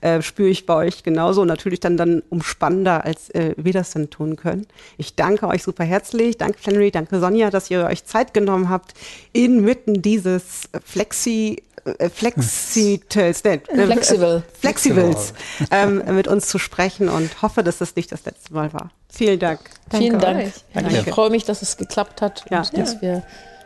[0.00, 1.42] äh, spüre ich bei euch genauso.
[1.42, 4.66] Und natürlich dann, dann umspannender, als äh, wir das dann tun können.
[4.98, 8.94] Ich danke euch super herzlich, danke Flannery, danke Sonja, dass ihr euch Zeit genommen habt,
[9.32, 11.62] inmitten dieses Flexi
[11.98, 14.42] äh, Flexitals, äh, Flexible.
[14.58, 15.32] Flexibels
[15.70, 18.90] ähm, mit uns zu sprechen und hoffe, dass das nicht das letzte Mal war.
[19.08, 19.60] Vielen Dank.
[19.90, 20.52] Vielen Dank.
[20.74, 20.98] Danke.
[20.98, 22.60] Ich freue mich, dass es geklappt hat ja.
[22.60, 23.22] und dass wir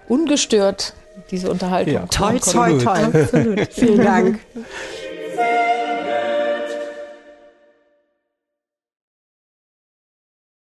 [0.09, 0.95] ungestört
[1.31, 1.95] diese Unterhaltung.
[1.95, 2.07] Ja.
[2.07, 3.05] Toi, toi, toi.
[3.05, 3.73] Absolut.
[3.73, 4.41] Vielen Dank.